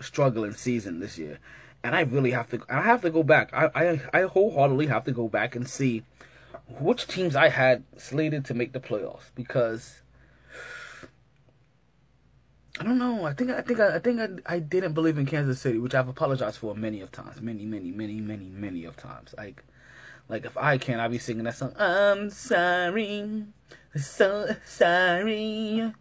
struggling 0.00 0.54
season 0.54 0.98
this 0.98 1.18
year, 1.18 1.38
and 1.84 1.94
I 1.94 2.00
really 2.00 2.32
have 2.32 2.50
to 2.50 2.60
I 2.68 2.82
have 2.82 3.02
to 3.02 3.10
go 3.10 3.22
back. 3.22 3.50
I 3.52 3.70
I, 3.76 4.00
I 4.12 4.22
wholeheartedly 4.22 4.88
have 4.88 5.04
to 5.04 5.12
go 5.12 5.28
back 5.28 5.54
and 5.54 5.68
see 5.68 6.02
which 6.78 7.06
teams 7.06 7.34
I 7.36 7.48
had 7.48 7.84
slated 7.96 8.44
to 8.46 8.54
make 8.54 8.72
the 8.72 8.80
playoffs 8.80 9.30
because 9.34 10.02
I 12.78 12.84
don't 12.84 12.98
know. 12.98 13.24
I 13.26 13.34
think 13.34 13.50
I 13.50 13.60
think 13.60 13.80
I, 13.80 13.96
I 13.96 13.98
think 13.98 14.20
I, 14.20 14.54
I 14.54 14.58
didn't 14.58 14.94
believe 14.94 15.18
in 15.18 15.26
Kansas 15.26 15.60
City, 15.60 15.78
which 15.78 15.94
I've 15.94 16.08
apologized 16.08 16.58
for 16.58 16.74
many 16.74 17.02
of 17.02 17.12
times, 17.12 17.40
many, 17.40 17.66
many, 17.66 17.90
many, 17.90 18.20
many, 18.20 18.48
many 18.48 18.84
of 18.84 18.96
times. 18.96 19.34
Like, 19.36 19.62
like 20.28 20.46
if 20.46 20.56
I 20.56 20.78
can, 20.78 20.98
I'll 20.98 21.10
be 21.10 21.18
singing 21.18 21.44
that 21.44 21.56
song. 21.56 21.74
I'm 21.76 22.30
sorry, 22.30 23.44
so 23.96 24.54
sorry. 24.64 25.92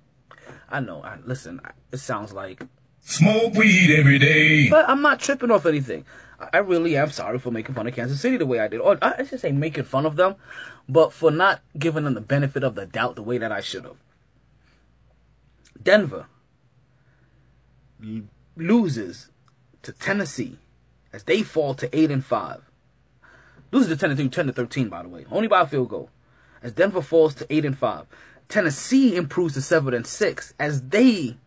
I 0.69 0.79
know. 0.79 1.01
I 1.01 1.17
listen. 1.25 1.59
It 1.91 1.97
sounds 1.97 2.31
like, 2.31 2.63
Smoke 3.09 3.55
weed 3.55 3.89
every 3.97 4.19
day. 4.19 4.69
but 4.69 4.87
I'm 4.87 5.01
not 5.01 5.19
tripping 5.19 5.49
off 5.49 5.65
anything. 5.65 6.05
I- 6.53 6.59
really 6.59 6.95
am 6.95 7.09
sorry 7.09 7.39
for 7.39 7.49
making 7.51 7.73
fun 7.73 7.87
of 7.87 7.95
Kansas 7.95 8.21
City 8.21 8.37
the 8.37 8.45
way 8.45 8.59
I 8.59 8.67
did, 8.67 8.79
or 8.81 8.99
I 9.01 9.23
should 9.23 9.39
say 9.39 9.51
making 9.51 9.85
fun 9.85 10.05
of 10.05 10.15
them, 10.15 10.35
but 10.87 11.11
for 11.11 11.31
not 11.31 11.61
giving 11.77 12.03
them 12.03 12.13
the 12.13 12.21
benefit 12.21 12.63
of 12.63 12.75
the 12.75 12.85
doubt 12.85 13.15
the 13.15 13.23
way 13.23 13.39
that 13.39 13.51
I 13.51 13.61
should 13.61 13.83
have. 13.83 13.97
Denver 15.81 16.27
loses 18.55 19.29
to 19.81 19.91
Tennessee 19.91 20.59
as 21.11 21.23
they 21.23 21.41
fall 21.41 21.73
to 21.73 21.89
eight 21.97 22.11
and 22.11 22.23
five. 22.23 22.61
Loses 23.71 23.89
to 23.89 23.97
Tennessee 23.97 24.29
ten 24.29 24.45
to 24.47 24.53
thirteen, 24.53 24.87
by 24.87 25.01
the 25.01 25.09
way, 25.09 25.25
only 25.31 25.47
by 25.47 25.61
a 25.61 25.67
field 25.67 25.89
goal. 25.89 26.09
As 26.61 26.73
Denver 26.73 27.01
falls 27.01 27.33
to 27.35 27.53
eight 27.53 27.65
and 27.65 27.77
five, 27.77 28.05
Tennessee 28.49 29.15
improves 29.15 29.55
to 29.55 29.61
seven 29.61 29.93
and 29.95 30.05
six 30.05 30.53
as 30.59 30.83
they 30.89 31.37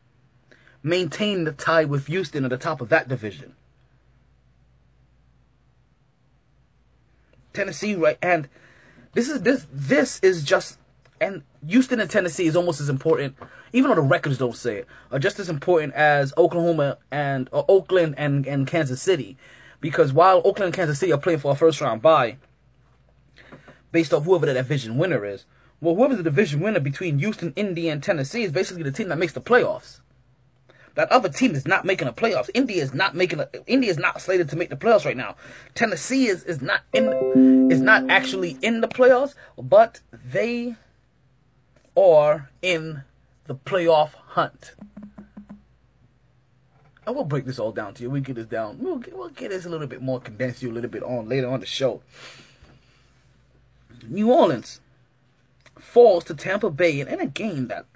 maintain 0.82 1.44
the 1.44 1.52
tie 1.52 1.84
with 1.84 2.06
Houston 2.06 2.44
at 2.44 2.50
the 2.50 2.56
top 2.56 2.80
of 2.80 2.88
that 2.88 3.08
division. 3.08 3.54
Tennessee, 7.52 7.94
right, 7.94 8.18
and 8.22 8.48
this 9.12 9.28
is 9.28 9.42
this 9.42 9.66
this 9.72 10.18
is 10.20 10.42
just 10.42 10.78
and 11.20 11.42
Houston 11.66 12.00
and 12.00 12.10
Tennessee 12.10 12.46
is 12.46 12.56
almost 12.56 12.80
as 12.80 12.88
important, 12.88 13.36
even 13.72 13.90
though 13.90 13.94
the 13.94 14.02
records 14.02 14.38
don't 14.38 14.56
say 14.56 14.78
it, 14.78 14.86
are 15.10 15.18
just 15.18 15.38
as 15.38 15.48
important 15.48 15.94
as 15.94 16.32
Oklahoma 16.36 16.98
and 17.10 17.48
Oakland 17.52 18.14
and 18.16 18.46
and 18.46 18.66
Kansas 18.66 19.02
City, 19.02 19.36
because 19.80 20.12
while 20.12 20.38
Oakland 20.38 20.64
and 20.64 20.74
Kansas 20.74 20.98
City 20.98 21.12
are 21.12 21.18
playing 21.18 21.40
for 21.40 21.52
a 21.52 21.56
first 21.56 21.80
round 21.80 22.00
bye, 22.00 22.38
based 23.92 24.14
off 24.14 24.24
whoever 24.24 24.46
the 24.46 24.54
division 24.54 24.96
winner 24.96 25.24
is, 25.24 25.44
well, 25.80 25.94
whoever's 25.94 26.16
the 26.16 26.22
division 26.22 26.60
winner 26.60 26.80
between 26.80 27.18
Houston, 27.18 27.52
Indy, 27.54 27.88
and 27.88 28.02
Tennessee 28.02 28.44
is 28.44 28.52
basically 28.52 28.82
the 28.82 28.92
team 28.92 29.08
that 29.08 29.18
makes 29.18 29.34
the 29.34 29.40
playoffs. 29.40 30.00
That 30.94 31.10
other 31.10 31.28
team 31.28 31.54
is 31.54 31.66
not 31.66 31.84
making 31.84 32.06
the 32.06 32.12
playoffs. 32.12 32.50
India 32.54 32.82
is 32.82 32.92
not 32.92 33.14
making. 33.14 33.40
A, 33.40 33.48
India 33.66 33.90
is 33.90 33.98
not 33.98 34.20
slated 34.20 34.48
to 34.50 34.56
make 34.56 34.68
the 34.68 34.76
playoffs 34.76 35.04
right 35.04 35.16
now. 35.16 35.36
Tennessee 35.74 36.26
is, 36.26 36.44
is 36.44 36.60
not 36.60 36.82
in. 36.92 37.70
Is 37.70 37.80
not 37.80 38.10
actually 38.10 38.58
in 38.60 38.80
the 38.82 38.88
playoffs, 38.88 39.34
but 39.56 40.00
they 40.12 40.76
are 41.96 42.50
in 42.60 43.04
the 43.46 43.54
playoff 43.54 44.14
hunt. 44.14 44.74
I 47.06 47.10
will 47.10 47.24
break 47.24 47.46
this 47.46 47.58
all 47.58 47.72
down 47.72 47.94
to 47.94 48.02
you. 48.02 48.10
We 48.10 48.20
get 48.20 48.36
this 48.36 48.46
down. 48.46 48.78
We'll 48.78 48.98
get, 48.98 49.16
we'll 49.16 49.28
get 49.30 49.50
this 49.50 49.66
a 49.66 49.68
little 49.68 49.86
bit 49.86 50.02
more 50.02 50.20
condensed 50.20 50.62
you 50.62 50.70
a 50.70 50.74
little 50.74 50.90
bit 50.90 51.02
on 51.02 51.28
later 51.28 51.48
on 51.48 51.60
the 51.60 51.66
show. 51.66 52.02
New 54.06 54.30
Orleans 54.30 54.80
falls 55.78 56.24
to 56.24 56.34
Tampa 56.34 56.70
Bay 56.70 57.00
in, 57.00 57.08
in 57.08 57.20
a 57.20 57.26
game 57.26 57.68
that 57.68 57.86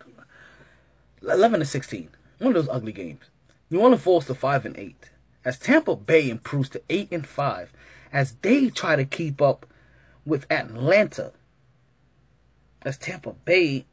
11 1.22 1.60
to 1.60 1.66
16. 1.66 2.10
One 2.38 2.54
of 2.54 2.66
those 2.66 2.74
ugly 2.74 2.92
games. 2.92 3.24
New 3.70 3.80
Orleans 3.80 4.02
falls 4.02 4.26
to 4.26 4.34
5 4.34 4.66
and 4.66 4.76
8 4.76 5.10
as 5.44 5.58
Tampa 5.58 5.96
Bay 5.96 6.28
improves 6.28 6.68
to 6.70 6.82
8 6.90 7.08
and 7.12 7.26
5 7.26 7.72
as 8.12 8.36
they 8.42 8.68
try 8.68 8.96
to 8.96 9.04
keep 9.04 9.40
up 9.40 9.66
with 10.24 10.46
Atlanta. 10.50 11.32
As 12.82 12.98
Tampa 12.98 13.32
Bay 13.32 13.86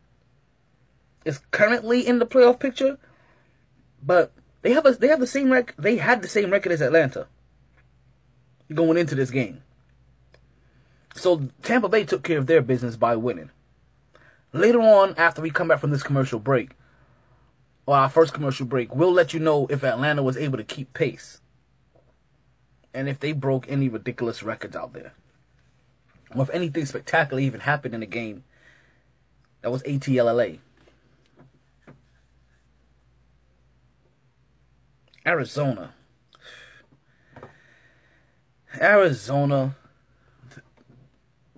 is 1.25 1.39
currently 1.51 2.05
in 2.05 2.19
the 2.19 2.25
playoff 2.25 2.59
picture, 2.59 2.97
but 4.01 4.31
they 4.61 4.73
have 4.73 4.85
a 4.85 4.91
they 4.91 5.07
have 5.07 5.19
the 5.19 5.27
same 5.27 5.51
rec- 5.51 5.75
they 5.77 5.97
had 5.97 6.21
the 6.21 6.27
same 6.27 6.51
record 6.51 6.71
as 6.71 6.81
Atlanta 6.81 7.27
going 8.73 8.97
into 8.97 9.15
this 9.15 9.31
game. 9.31 9.63
So 11.15 11.49
Tampa 11.61 11.89
Bay 11.89 12.03
took 12.03 12.23
care 12.23 12.37
of 12.37 12.47
their 12.47 12.61
business 12.61 12.95
by 12.95 13.15
winning. 13.15 13.51
Later 14.51 14.81
on, 14.81 15.15
after 15.17 15.41
we 15.41 15.49
come 15.49 15.67
back 15.67 15.79
from 15.79 15.91
this 15.91 16.03
commercial 16.03 16.39
break, 16.39 16.71
or 17.85 17.97
our 17.97 18.09
first 18.09 18.33
commercial 18.33 18.65
break, 18.65 18.95
we'll 18.95 19.11
let 19.11 19.33
you 19.33 19.39
know 19.39 19.67
if 19.69 19.83
Atlanta 19.83 20.23
was 20.23 20.37
able 20.37 20.57
to 20.57 20.63
keep 20.63 20.93
pace. 20.93 21.41
And 22.93 23.09
if 23.09 23.19
they 23.19 23.31
broke 23.31 23.65
any 23.69 23.89
ridiculous 23.89 24.43
records 24.43 24.75
out 24.75 24.93
there. 24.93 25.13
Or 26.35 26.43
if 26.43 26.49
anything 26.51 26.85
spectacular 26.85 27.41
even 27.41 27.61
happened 27.61 27.93
in 27.93 27.99
the 27.99 28.05
game 28.05 28.43
that 29.61 29.71
was 29.71 29.83
ATLLA. 29.83 30.59
Arizona. 35.25 35.93
Arizona. 38.79 39.75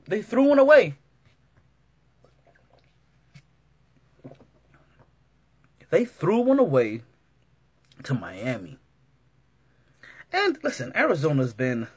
They 0.08 0.22
threw 0.22 0.44
one 0.44 0.60
away. 0.60 0.96
They 5.96 6.04
threw 6.04 6.40
one 6.40 6.60
away 6.60 7.04
to 8.04 8.14
Miami. 8.14 8.80
And 10.30 10.60
listen, 10.62 10.92
Arizona's 10.94 11.54
been 11.54 11.88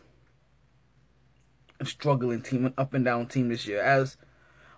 a 1.81 1.85
struggling 1.85 2.43
team, 2.43 2.67
an 2.67 2.75
up 2.79 2.95
and 2.95 3.05
down 3.05 3.27
team 3.27 3.49
this 3.49 3.67
year, 3.67 3.83
as 3.83 4.17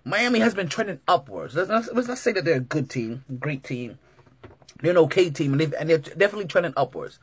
Miami 0.06 0.38
has 0.38 0.54
been 0.54 0.70
trending 0.70 1.00
upwards. 1.06 1.54
Let's 1.54 1.68
not, 1.68 1.94
let's 1.94 2.08
not 2.08 2.16
say 2.16 2.32
that 2.32 2.46
they're 2.46 2.56
a 2.56 2.60
good 2.60 2.88
team, 2.88 3.26
great 3.38 3.62
team. 3.62 3.98
They're 4.80 4.92
an 4.92 4.96
okay 4.96 5.28
team, 5.28 5.52
and, 5.52 5.74
and 5.74 5.90
they're 5.90 5.98
definitely 5.98 6.46
trending 6.46 6.72
upwards. 6.74 7.18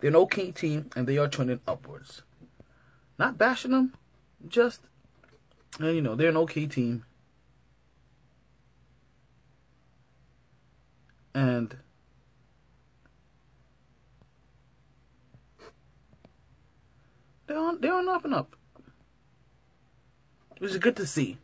They're 0.00 0.10
an 0.10 0.16
okay 0.16 0.50
team, 0.50 0.90
and 0.96 1.06
they 1.06 1.16
are 1.16 1.28
trending 1.28 1.60
upwards. 1.64 2.22
Not 3.20 3.38
bashing 3.38 3.70
them, 3.70 3.94
just, 4.48 4.80
you 5.78 6.02
know, 6.02 6.16
they're 6.16 6.30
an 6.30 6.36
okay 6.38 6.66
team. 6.66 7.04
And 11.34 11.76
they're 17.46 17.58
on 17.58 17.80
they're 17.80 17.94
on 17.94 18.08
up 18.08 18.24
and 18.24 18.34
up. 18.34 18.56
Which 20.58 20.72
is 20.72 20.78
good 20.78 20.96
to 20.96 21.06
see. 21.06 21.38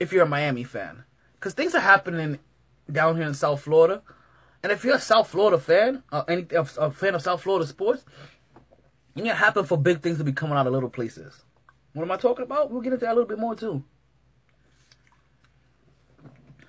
If 0.00 0.12
you're 0.12 0.24
a 0.24 0.28
Miami 0.28 0.64
fan. 0.64 1.04
Because 1.34 1.54
things 1.54 1.74
are 1.74 1.80
happening 1.80 2.38
down 2.90 3.16
here 3.16 3.26
in 3.26 3.34
South 3.34 3.62
Florida. 3.62 4.02
And 4.62 4.70
if 4.70 4.84
you're 4.84 4.94
a 4.94 5.00
South 5.00 5.28
Florida 5.28 5.58
fan, 5.58 6.04
or 6.12 6.24
any 6.28 6.46
a, 6.52 6.90
fan 6.90 7.14
of 7.14 7.22
South 7.22 7.42
Florida 7.42 7.66
sports, 7.66 8.04
you 9.14 9.24
know 9.24 9.34
happen 9.34 9.64
for 9.64 9.76
big 9.76 10.00
things 10.00 10.18
to 10.18 10.24
be 10.24 10.32
coming 10.32 10.56
out 10.56 10.66
of 10.66 10.72
little 10.72 10.88
places. 10.88 11.44
What 11.92 12.04
am 12.04 12.10
I 12.12 12.16
talking 12.16 12.44
about? 12.44 12.70
We'll 12.70 12.80
get 12.80 12.92
into 12.92 13.04
that 13.04 13.12
a 13.12 13.14
little 13.14 13.28
bit 13.28 13.38
more 13.38 13.54
too. 13.54 13.84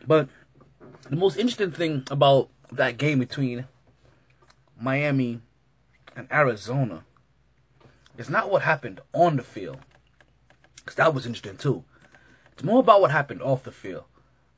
But 0.06 0.28
the 1.10 1.16
most 1.16 1.38
interesting 1.38 1.72
thing 1.72 2.04
about 2.10 2.50
that 2.72 2.98
game 2.98 3.20
between 3.20 3.66
Miami 4.80 5.42
and 6.16 6.28
Arizona 6.32 7.04
is 8.18 8.30
not 8.30 8.50
what 8.50 8.62
happened 8.62 9.02
on 9.14 9.36
the 9.36 9.44
field, 9.44 9.80
because 10.78 10.96
that 10.96 11.14
was 11.14 11.26
interesting 11.26 11.58
too. 11.58 11.84
It's 12.54 12.64
more 12.64 12.80
about 12.80 13.02
what 13.02 13.12
happened 13.12 13.42
off 13.42 13.64
the 13.64 13.72
field. 13.72 14.04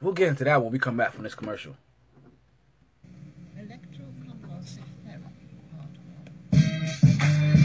We'll 0.02 0.14
get 0.14 0.28
into 0.28 0.44
that 0.44 0.62
when 0.62 0.72
we 0.72 0.80
come 0.80 0.98
back 0.98 1.14
from 1.14 1.24
this 1.24 1.36
commercial. 1.36 1.76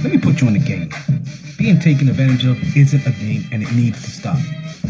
Let 0.03 0.13
me 0.13 0.19
put 0.19 0.41
you 0.41 0.49
in 0.49 0.55
the 0.55 0.61
game. 0.61 0.91
Being 1.59 1.79
taken 1.79 2.09
advantage 2.09 2.47
of 2.47 2.57
isn't 2.75 3.07
a 3.07 3.11
game 3.11 3.45
and 3.53 3.63
it 3.63 3.71
needs 3.73 4.03
to 4.03 4.11
stop. 4.11 4.39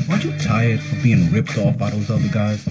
Aren't 0.09 0.23
you 0.23 0.39
tired 0.39 0.79
of 0.79 1.03
being 1.03 1.33
ripped 1.33 1.59
off 1.59 1.77
by 1.77 1.91
those 1.91 2.11
other 2.11 2.29
guys? 2.29 2.65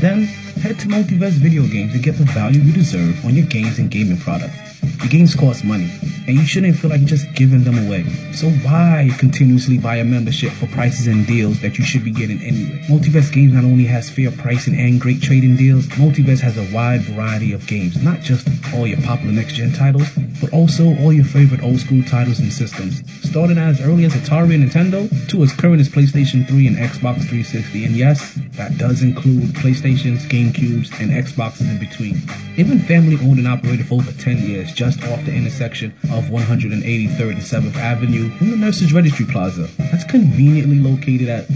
Then 0.00 0.28
head 0.60 0.78
to 0.78 0.88
Multiverse 0.88 1.32
Video 1.32 1.66
Games 1.66 1.92
to 1.92 1.98
get 1.98 2.18
the 2.18 2.24
value 2.24 2.60
you 2.60 2.72
deserve 2.72 3.24
on 3.24 3.34
your 3.34 3.46
games 3.46 3.78
and 3.78 3.90
gaming 3.90 4.18
products. 4.18 4.69
Your 4.82 5.08
games 5.08 5.34
cost 5.34 5.64
money, 5.64 5.90
and 6.26 6.36
you 6.36 6.44
shouldn't 6.44 6.76
feel 6.76 6.90
like 6.90 7.00
you're 7.00 7.08
just 7.08 7.32
giving 7.34 7.64
them 7.64 7.78
away. 7.86 8.04
So 8.32 8.50
why 8.50 9.10
continuously 9.18 9.78
buy 9.78 9.96
a 9.96 10.04
membership 10.04 10.52
for 10.52 10.66
prices 10.68 11.06
and 11.06 11.26
deals 11.26 11.60
that 11.60 11.78
you 11.78 11.84
should 11.84 12.04
be 12.04 12.10
getting 12.12 12.40
anyway? 12.42 12.84
Multiverse 12.88 13.32
Games 13.32 13.54
not 13.54 13.64
only 13.64 13.84
has 13.84 14.10
fair 14.10 14.30
pricing 14.30 14.78
and 14.78 15.00
great 15.00 15.22
trading 15.22 15.56
deals, 15.56 15.86
Multiverse 15.88 16.40
has 16.40 16.58
a 16.58 16.74
wide 16.74 17.02
variety 17.02 17.52
of 17.52 17.66
games, 17.66 18.02
not 18.02 18.20
just 18.20 18.48
all 18.74 18.86
your 18.86 19.00
popular 19.02 19.32
next-gen 19.32 19.72
titles, 19.72 20.08
but 20.40 20.52
also 20.52 20.96
all 21.00 21.12
your 21.12 21.24
favorite 21.24 21.62
old-school 21.62 22.02
titles 22.04 22.38
and 22.38 22.52
systems, 22.52 23.02
starting 23.28 23.58
as 23.58 23.80
early 23.80 24.04
as 24.04 24.14
Atari 24.14 24.54
and 24.54 24.70
Nintendo 24.70 25.08
to 25.28 25.42
as 25.42 25.52
current 25.52 25.80
as 25.80 25.88
PlayStation 25.88 26.46
3 26.46 26.66
and 26.66 26.76
Xbox 26.76 27.20
360. 27.28 27.84
And 27.84 27.96
yes, 27.96 28.38
that 28.52 28.78
does 28.78 29.02
include 29.02 29.54
PlayStations, 29.54 30.28
GameCubes, 30.28 30.90
and 31.00 31.10
Xboxes 31.10 31.70
in 31.70 31.78
between. 31.78 32.22
Even 32.56 32.78
family 32.80 33.16
owned 33.16 33.38
and 33.38 33.48
operated 33.48 33.86
for 33.86 33.94
over 33.94 34.12
10 34.12 34.38
years, 34.38 34.69
just 34.72 35.02
off 35.04 35.24
the 35.24 35.34
intersection 35.34 35.92
of 36.04 36.24
183rd 36.24 36.80
and 36.80 37.40
7th 37.40 37.76
Avenue 37.76 38.30
in 38.40 38.50
the 38.50 38.56
Nurses 38.56 38.92
Registry 38.92 39.26
Plaza. 39.26 39.68
That's 39.78 40.04
conveniently 40.04 40.78
located 40.78 41.28
at 41.28 41.50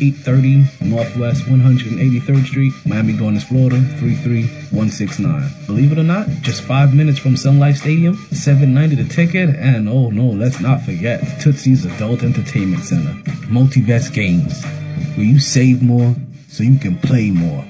830 0.00 0.88
Northwest 0.88 1.42
183rd 1.44 2.46
Street, 2.46 2.72
Miami 2.86 3.14
Gardens, 3.14 3.44
Florida 3.44 3.80
33169. 3.98 5.66
Believe 5.66 5.92
it 5.92 5.98
or 5.98 6.04
not, 6.04 6.28
just 6.42 6.62
five 6.62 6.94
minutes 6.94 7.18
from 7.18 7.36
Sun 7.36 7.58
Life 7.58 7.78
Stadium, 7.78 8.16
790 8.30 9.02
the 9.02 9.08
ticket, 9.08 9.50
and 9.56 9.88
oh 9.88 10.10
no, 10.10 10.26
let's 10.26 10.60
not 10.60 10.82
forget 10.82 11.20
Tootsie's 11.40 11.84
Adult 11.84 12.22
Entertainment 12.22 12.84
Center. 12.84 13.12
Multiverse 13.48 14.12
Games, 14.12 14.64
where 15.16 15.26
you 15.26 15.40
save 15.40 15.82
more 15.82 16.14
so 16.48 16.62
you 16.62 16.78
can 16.78 16.98
play 16.98 17.30
more. 17.30 17.64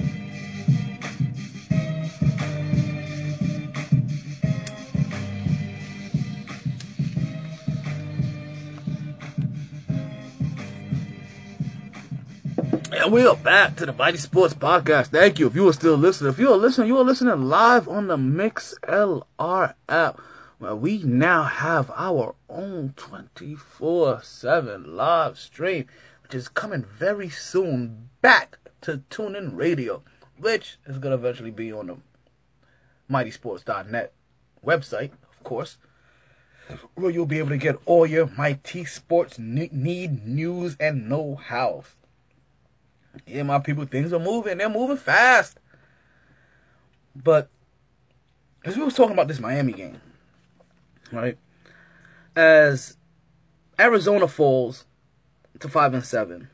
And 13.09 13.15
we 13.15 13.27
are 13.27 13.37
back 13.37 13.75
to 13.77 13.87
the 13.87 13.95
Mighty 13.95 14.19
Sports 14.19 14.53
Podcast. 14.53 15.07
Thank 15.07 15.38
you. 15.38 15.47
If 15.47 15.55
you 15.55 15.67
are 15.67 15.73
still 15.73 15.97
listening, 15.97 16.31
if 16.31 16.38
you 16.38 16.53
are 16.53 16.59
listening, 16.59 16.88
you 16.88 16.99
are 16.99 17.05
listening 17.05 17.43
live 17.43 17.88
on 17.88 18.07
the 18.07 18.19
Mixlr 18.19 19.73
app, 19.88 20.21
where 20.59 20.77
we 20.77 21.03
now 21.03 21.45
have 21.45 21.91
our 21.97 22.35
own 22.50 22.93
24 22.99 24.23
7 24.23 24.95
live 24.95 25.38
stream, 25.38 25.87
which 26.23 26.35
is 26.35 26.50
coming 26.50 26.85
very 26.85 27.31
soon 27.31 28.11
back 28.21 28.59
to 28.83 28.99
TuneIn 29.09 29.57
Radio, 29.57 30.03
which 30.37 30.77
is 30.85 30.99
going 30.99 31.17
to 31.17 31.27
eventually 31.27 31.50
be 31.50 31.73
on 31.73 31.87
the 31.87 31.97
MightySports.net 33.11 34.12
website, 34.62 35.12
of 35.12 35.45
course 35.45 35.79
where 36.95 37.11
you'll 37.11 37.25
be 37.25 37.38
able 37.38 37.49
to 37.49 37.57
get 37.57 37.79
all 37.87 38.07
your 38.07 38.27
Mighty 38.37 38.85
Sports 38.85 39.38
need, 39.38 40.27
news, 40.27 40.77
and 40.79 41.09
know-how. 41.09 41.85
Yeah, 43.27 43.43
my 43.43 43.59
people, 43.59 43.85
things 43.85 44.13
are 44.13 44.19
moving. 44.19 44.59
They're 44.59 44.69
moving 44.69 44.97
fast. 44.97 45.59
But 47.15 47.49
as 48.65 48.77
we 48.77 48.85
was 48.85 48.95
talking 48.95 49.13
about 49.13 49.29
this 49.29 49.41
Miami 49.41 49.73
game, 49.73 50.01
right? 51.13 51.37
As 52.37 52.97
Arizona 53.79 54.29
falls 54.29 54.85
to 55.59 55.69
five 55.69 55.95
and 55.95 56.05
seven, 56.05 56.49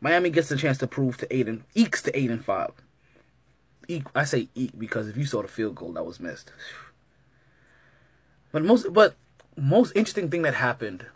Miami 0.00 0.30
gets 0.30 0.50
a 0.50 0.56
chance 0.56 0.78
to 0.78 0.86
prove 0.86 1.16
to 1.18 1.34
eight 1.34 1.48
and 1.48 1.62
ekes 1.74 2.02
to 2.02 2.18
eight 2.18 2.30
and 2.30 2.44
five. 2.44 2.72
Eke, 3.88 4.06
I 4.14 4.24
say 4.24 4.48
eke 4.54 4.78
because 4.78 5.08
if 5.08 5.16
you 5.16 5.24
saw 5.24 5.42
the 5.42 5.48
field 5.48 5.76
goal 5.76 5.92
that 5.92 6.06
was 6.06 6.20
missed. 6.20 6.52
But 8.50 8.64
most, 8.64 8.92
but 8.92 9.14
most 9.56 9.92
interesting 9.94 10.30
thing 10.30 10.42
that 10.42 10.54
happened 10.54 11.06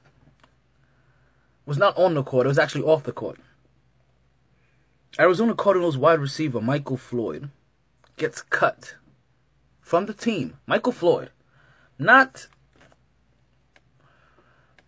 was 1.64 1.78
not 1.78 1.96
on 1.96 2.14
the 2.14 2.22
court. 2.22 2.46
It 2.46 2.48
was 2.48 2.58
actually 2.58 2.84
off 2.84 3.02
the 3.02 3.12
court. 3.12 3.38
Arizona 5.18 5.54
Cardinals 5.54 5.96
wide 5.96 6.20
receiver 6.20 6.60
Michael 6.60 6.98
Floyd 6.98 7.50
gets 8.16 8.42
cut 8.42 8.96
from 9.80 10.06
the 10.06 10.12
team. 10.12 10.58
Michael 10.66 10.92
Floyd, 10.92 11.30
not 11.98 12.48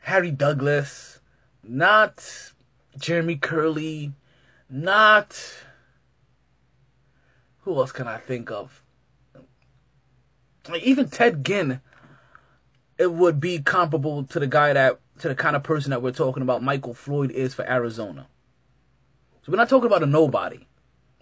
Harry 0.00 0.30
Douglas, 0.30 1.20
not 1.62 2.52
Jeremy 2.98 3.36
Kerley, 3.36 4.12
not 4.68 5.64
who 7.60 7.76
else 7.76 7.92
can 7.92 8.06
I 8.06 8.18
think 8.18 8.50
of? 8.50 8.82
Even 10.82 11.08
Ted 11.08 11.44
Ginn, 11.44 11.80
it 12.98 13.12
would 13.12 13.40
be 13.40 13.60
comparable 13.60 14.24
to 14.24 14.38
the 14.38 14.46
guy 14.46 14.74
that 14.74 15.00
to 15.20 15.28
the 15.28 15.34
kind 15.34 15.56
of 15.56 15.62
person 15.62 15.90
that 15.90 16.02
we're 16.02 16.12
talking 16.12 16.42
about. 16.42 16.62
Michael 16.62 16.92
Floyd 16.92 17.30
is 17.30 17.54
for 17.54 17.68
Arizona. 17.68 18.26
So 19.48 19.52
we're 19.52 19.56
not 19.60 19.70
talking 19.70 19.86
about 19.86 20.02
a 20.02 20.06
nobody. 20.06 20.66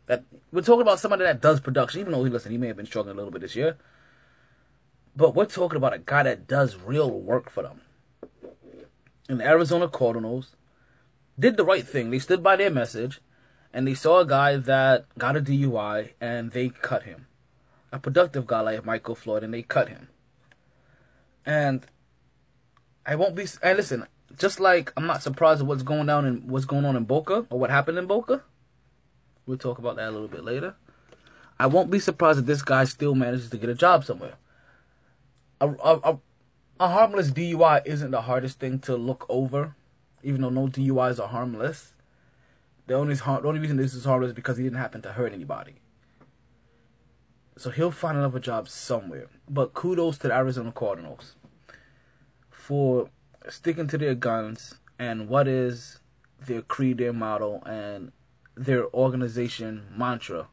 That 0.07 0.25
we're 0.51 0.63
talking 0.63 0.83
about 0.83 0.99
somebody 0.99 1.23
that 1.23 1.41
does 1.41 1.61
production, 1.61 2.01
even 2.01 2.13
though 2.13 2.25
he 2.25 2.31
listen, 2.31 2.51
he 2.51 2.59
may 2.59 2.67
have 2.67 2.77
been 2.77 2.85
struggling 2.85 3.15
a 3.15 3.17
little 3.17 3.31
bit 3.31 3.41
this 3.41 3.55
year. 3.55 3.77
But 5.15 5.37
we're 5.37 5.45
talking 5.45 5.77
about 5.77 5.95
a 5.95 6.01
guy 6.01 6.25
that 6.25 6.49
does 6.49 6.75
real 6.75 7.09
work 7.09 7.49
for 7.49 7.63
them. 7.63 7.83
And 9.29 9.39
the 9.39 9.45
Arizona 9.45 9.87
Cardinals 9.87 10.57
did 11.39 11.57
the 11.57 11.65
right 11.65 11.87
thing. 11.87 12.11
They 12.11 12.19
stood 12.19 12.43
by 12.43 12.57
their 12.57 12.69
message 12.69 13.21
and 13.73 13.87
they 13.87 13.95
saw 13.95 14.19
a 14.19 14.27
guy 14.27 14.57
that 14.57 15.07
got 15.17 15.37
a 15.37 15.41
DUI 15.41 16.15
and 16.21 16.51
they 16.51 16.71
cut 16.71 17.05
him. 17.05 17.29
A 17.93 18.01
productive 18.01 18.49
guy 18.49 18.61
like 18.61 18.85
Michael 18.85 19.15
Floyd 19.15 19.45
and 19.45 19.55
they 19.55 19.63
cut 19.63 19.89
him. 19.89 20.09
And 21.45 21.87
I 23.07 23.15
won't 23.15 23.37
be 23.37 23.47
and 23.63 23.77
listen, 23.77 24.09
just 24.37 24.61
like 24.61 24.93
I'm 24.97 25.07
not 25.07 25.23
surprised 25.23 25.61
at 25.61 25.67
what's 25.67 25.83
going 25.83 26.07
down 26.07 26.27
in 26.27 26.47
what's 26.49 26.65
going 26.65 26.85
on 26.85 26.97
in 26.97 27.05
Boca 27.05 27.47
or 27.51 27.59
what 27.59 27.71
happened 27.71 27.99
in 27.99 28.07
Boca. 28.07 28.43
We'll 29.47 29.59
talk 29.59 29.79
about 29.79 29.97
that 29.97 30.09
a 30.09 30.11
little 30.11 30.29
bit 30.29 30.45
later. 30.45 30.75
I 31.59 31.67
won't 31.67 31.91
be 31.91 31.99
surprised 31.99 32.41
if 32.41 32.47
this 32.47 32.63
guy 32.63 32.85
still 32.85 33.15
manages 33.15 33.51
to 33.51 33.57
get 33.57 33.71
a 33.71 33.75
job 33.75 34.05
somewhere. 34.05 34.35
A, 35.61 35.69
a, 35.69 36.01
a, 36.03 36.19
a 36.81 36.89
harmless 36.89 37.31
DUI 37.31 37.83
isn't 37.87 38.11
the 38.11 38.23
hardest 38.23 38.59
thing 38.59 38.79
to 38.81 38.97
look 38.97 39.25
over, 39.29 39.75
even 40.23 40.43
though 40.43 40.51
no 40.51 40.67
DUIs 40.67 41.19
are 41.23 41.29
harmless. 41.29 41.95
The 42.87 42.95
only, 42.95 43.15
the 43.15 43.43
only 43.43 43.61
reason 43.61 43.79
this 43.79 43.95
is 43.95 44.05
harmless 44.05 44.29
is 44.29 44.35
because 44.35 44.59
he 44.59 44.65
didn't 44.65 44.79
happen 44.79 45.01
to 45.03 45.13
hurt 45.13 45.33
anybody. 45.33 45.77
So 47.57 47.71
he'll 47.71 47.91
find 47.91 48.19
another 48.19 48.39
job 48.39 48.69
somewhere. 48.69 49.29
But 49.49 49.73
kudos 49.73 50.19
to 50.19 50.29
the 50.29 50.35
Arizona 50.35 50.73
Cardinals 50.73 51.37
for 52.51 53.09
sticking 53.49 53.89
to 53.89 53.99
their 53.99 54.15
guns 54.15 54.75
and 54.99 55.29
what 55.29 55.49
is 55.49 56.01
their 56.45 56.63
creed, 56.63 56.99
their 56.99 57.13
model, 57.13 57.63
and 57.65 58.13
their 58.55 58.87
organization 58.95 59.87
mantra. 59.95 60.49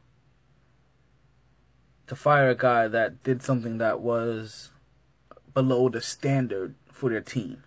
To 2.08 2.16
fire 2.16 2.50
a 2.50 2.54
guy 2.54 2.88
that 2.88 3.22
did 3.22 3.42
something 3.42 3.78
that 3.78 4.00
was 4.00 4.70
below 5.54 5.88
the 5.88 6.00
standard 6.00 6.74
for 6.90 7.10
their 7.10 7.20
team. 7.20 7.64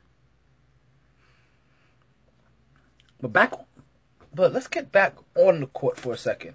But 3.20 3.34
back, 3.34 3.54
but 4.34 4.54
let's 4.54 4.68
get 4.68 4.92
back 4.92 5.16
on 5.36 5.62
the 5.62 5.68
court 5.68 5.98
for 5.98 6.14
a 6.14 6.18
second. 6.18 6.54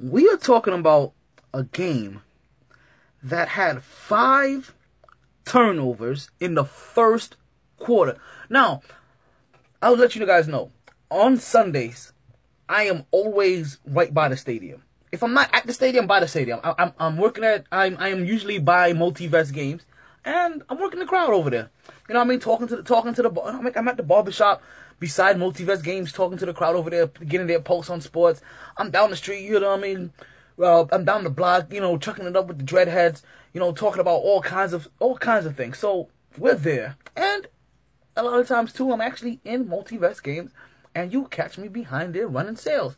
We 0.00 0.28
are 0.28 0.36
talking 0.36 0.74
about 0.74 1.12
a 1.54 1.62
game 1.62 2.22
that 3.22 3.50
had 3.50 3.84
five 3.84 4.74
turnovers 5.44 6.30
in 6.40 6.54
the 6.54 6.64
first 6.64 7.36
quarter. 7.82 8.16
Now, 8.48 8.82
I'll 9.82 9.96
let 9.96 10.14
you 10.16 10.24
guys 10.26 10.48
know. 10.48 10.70
On 11.10 11.36
Sundays, 11.36 12.12
I 12.68 12.84
am 12.84 13.04
always 13.10 13.78
right 13.86 14.12
by 14.14 14.28
the 14.28 14.36
stadium. 14.36 14.82
If 15.10 15.22
I'm 15.22 15.34
not 15.34 15.50
at 15.52 15.66
the 15.66 15.74
stadium, 15.74 16.06
by 16.06 16.20
the 16.20 16.28
stadium. 16.28 16.60
I, 16.64 16.74
am 16.78 16.92
I'm 16.98 17.16
working 17.18 17.44
at 17.44 17.66
I'm 17.70 17.96
I 17.98 18.08
am 18.08 18.24
usually 18.24 18.58
by 18.58 18.92
Multiverse 18.94 19.52
games, 19.52 19.82
and 20.24 20.62
I'm 20.70 20.80
working 20.80 21.00
the 21.00 21.06
crowd 21.06 21.30
over 21.30 21.50
there. 21.50 21.70
You 22.08 22.14
know 22.14 22.20
what 22.20 22.26
I 22.26 22.28
mean? 22.28 22.40
Talking 22.40 22.68
to 22.68 22.76
the 22.76 22.82
talking 22.82 23.12
to 23.12 23.22
the 23.22 23.42
I'm, 23.42 23.66
I'm 23.76 23.88
at 23.88 23.98
the 23.98 24.02
barbershop 24.02 24.62
beside 24.98 25.36
Multiverse 25.36 25.82
games, 25.82 26.12
talking 26.12 26.38
to 26.38 26.46
the 26.46 26.54
crowd 26.54 26.76
over 26.76 26.88
there, 26.88 27.08
getting 27.08 27.46
their 27.46 27.60
pulse 27.60 27.90
on 27.90 28.00
sports. 28.00 28.40
I'm 28.76 28.90
down 28.90 29.10
the 29.10 29.16
street, 29.16 29.42
you 29.42 29.58
know 29.60 29.70
what 29.70 29.80
I 29.80 29.82
mean? 29.82 30.12
Well, 30.56 30.88
I'm 30.92 31.04
down 31.04 31.24
the 31.24 31.30
block, 31.30 31.72
you 31.72 31.80
know, 31.80 31.98
chucking 31.98 32.24
it 32.24 32.36
up 32.36 32.46
with 32.46 32.58
the 32.58 32.64
dreadheads, 32.64 33.22
you 33.52 33.60
know, 33.60 33.72
talking 33.72 34.00
about 34.00 34.18
all 34.18 34.40
kinds 34.40 34.72
of 34.72 34.88
all 35.00 35.18
kinds 35.18 35.44
of 35.44 35.56
things. 35.56 35.78
So 35.78 36.08
we're 36.38 36.54
there, 36.54 36.96
and 37.16 37.48
a 38.16 38.22
lot 38.22 38.38
of 38.38 38.48
times 38.48 38.72
too, 38.72 38.92
I'm 38.92 39.00
actually 39.00 39.40
in 39.44 39.66
Multiverse 39.66 40.22
games, 40.22 40.52
and 40.94 41.12
you 41.12 41.26
catch 41.26 41.58
me 41.58 41.68
behind 41.68 42.14
there 42.14 42.28
running 42.28 42.56
sales. 42.56 42.96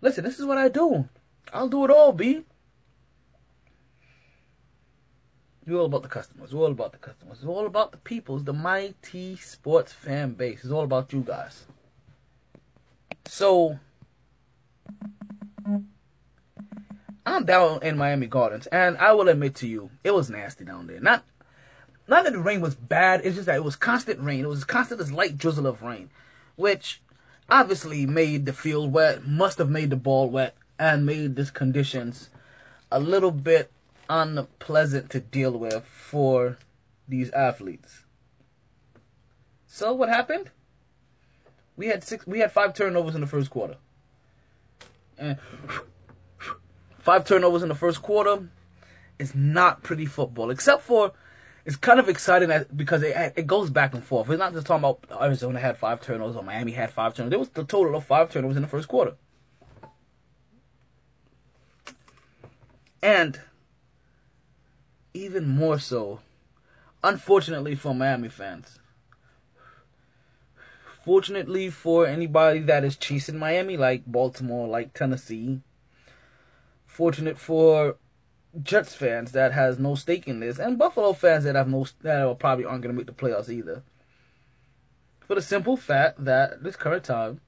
Listen, 0.00 0.24
this 0.24 0.38
is 0.38 0.46
what 0.46 0.58
I 0.58 0.68
do. 0.68 1.08
I'll 1.52 1.68
do 1.68 1.84
it 1.84 1.90
all, 1.90 2.12
B. 2.12 2.44
It's 5.64 5.72
all 5.72 5.86
about 5.86 6.02
the 6.02 6.08
customers. 6.08 6.46
It's 6.46 6.54
all 6.54 6.72
about 6.72 6.92
the 6.92 6.98
customers. 6.98 7.38
It's 7.38 7.46
all 7.46 7.66
about 7.66 7.92
the 7.92 7.98
people. 7.98 8.36
It's 8.36 8.44
the 8.44 8.52
mighty 8.52 9.36
sports 9.36 9.92
fan 9.92 10.32
base. 10.32 10.64
It's 10.64 10.72
all 10.72 10.82
about 10.82 11.12
you 11.12 11.20
guys. 11.20 11.66
So, 13.26 13.78
I'm 17.24 17.44
down 17.44 17.78
in 17.82 17.96
Miami 17.96 18.26
Gardens, 18.26 18.66
and 18.66 18.98
I 18.98 19.12
will 19.12 19.28
admit 19.28 19.54
to 19.56 19.68
you, 19.68 19.90
it 20.02 20.12
was 20.12 20.28
nasty 20.28 20.64
down 20.64 20.88
there. 20.88 21.00
Not, 21.00 21.24
not 22.08 22.24
that 22.24 22.32
the 22.32 22.38
rain 22.38 22.60
was 22.60 22.74
bad. 22.74 23.22
It's 23.24 23.36
just 23.36 23.46
that 23.46 23.56
it 23.56 23.64
was 23.64 23.76
constant 23.76 24.20
rain. 24.20 24.44
It 24.44 24.48
was 24.48 24.64
constant 24.64 24.98
this 24.98 25.12
light 25.12 25.38
drizzle 25.38 25.66
of 25.66 25.82
rain, 25.82 26.10
which 26.56 27.00
obviously 27.48 28.06
made 28.06 28.46
the 28.46 28.52
field 28.52 28.92
wet. 28.92 29.26
Must 29.26 29.58
have 29.58 29.70
made 29.70 29.90
the 29.90 29.96
ball 29.96 30.28
wet, 30.28 30.56
and 30.78 31.06
made 31.06 31.36
these 31.36 31.50
conditions 31.50 32.28
a 32.90 32.98
little 32.98 33.30
bit 33.30 33.70
unpleasant 34.10 35.10
to 35.10 35.20
deal 35.20 35.52
with 35.52 35.84
for 35.84 36.58
these 37.08 37.30
athletes. 37.30 38.04
So 39.66 39.92
what 39.92 40.08
happened? 40.08 40.50
We 41.76 41.86
had 41.86 42.04
six. 42.04 42.26
We 42.26 42.40
had 42.40 42.52
five 42.52 42.74
turnovers 42.74 43.14
in 43.14 43.20
the 43.20 43.26
first 43.26 43.50
quarter. 43.50 43.76
And 45.16 45.38
five 46.98 47.24
turnovers 47.24 47.62
in 47.62 47.68
the 47.68 47.74
first 47.74 48.02
quarter 48.02 48.48
is 49.18 49.34
not 49.34 49.82
pretty 49.82 50.04
football, 50.04 50.50
except 50.50 50.82
for 50.82 51.12
it's 51.64 51.76
kind 51.76 52.00
of 52.00 52.08
exciting 52.08 52.50
because 52.74 53.02
it 53.02 53.34
it 53.36 53.46
goes 53.46 53.70
back 53.70 53.94
and 53.94 54.02
forth. 54.02 54.28
We're 54.28 54.36
not 54.36 54.52
just 54.52 54.66
talking 54.66 54.84
about 54.84 55.22
Arizona 55.22 55.60
had 55.60 55.76
five 55.76 56.00
turnovers 56.00 56.36
or 56.36 56.42
Miami 56.42 56.72
had 56.72 56.90
five 56.90 57.14
turnovers. 57.14 57.30
There 57.30 57.38
was 57.38 57.48
the 57.50 57.64
total 57.64 57.94
of 57.94 58.04
five 58.04 58.30
turnovers 58.30 58.56
in 58.56 58.62
the 58.62 58.68
first 58.68 58.88
quarter. 58.88 59.14
And 63.02 63.40
even 65.14 65.48
more 65.48 65.78
so, 65.78 66.20
unfortunately 67.02 67.74
for 67.74 67.94
Miami 67.94 68.28
fans, 68.28 68.78
fortunately 71.04 71.68
for 71.70 72.06
anybody 72.06 72.60
that 72.60 72.84
is 72.84 72.96
chasing 72.96 73.38
Miami, 73.38 73.76
like 73.76 74.06
Baltimore, 74.06 74.68
like 74.68 74.94
Tennessee, 74.94 75.60
fortunate 76.86 77.38
for 77.38 77.96
Jets 78.60 78.94
fans 78.94 79.32
that 79.32 79.52
has 79.52 79.78
no 79.78 79.94
stake 79.94 80.28
in 80.28 80.40
this, 80.40 80.58
and 80.58 80.78
Buffalo 80.78 81.12
fans 81.12 81.44
that 81.44 81.54
have 81.54 81.68
no 81.68 81.86
that 82.02 82.24
will 82.24 82.34
probably 82.34 82.64
aren't 82.64 82.82
going 82.82 82.94
to 82.94 82.98
make 82.98 83.06
the 83.06 83.12
playoffs 83.12 83.48
either. 83.48 83.82
For 85.26 85.34
the 85.34 85.42
simple 85.42 85.76
fact 85.76 86.24
that 86.24 86.62
this 86.62 86.76
current 86.76 87.04
time, 87.04 87.40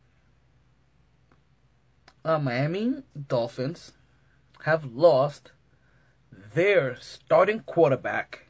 uh, 2.25 2.39
Miami 2.39 3.03
Dolphins 3.29 3.93
have 4.63 4.87
lost 4.87 5.53
their 6.55 6.97
starting 7.01 7.61
quarterback, 7.61 8.47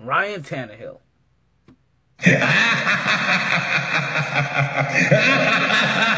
Ryan 0.00 0.42
Tannehill. 0.42 1.00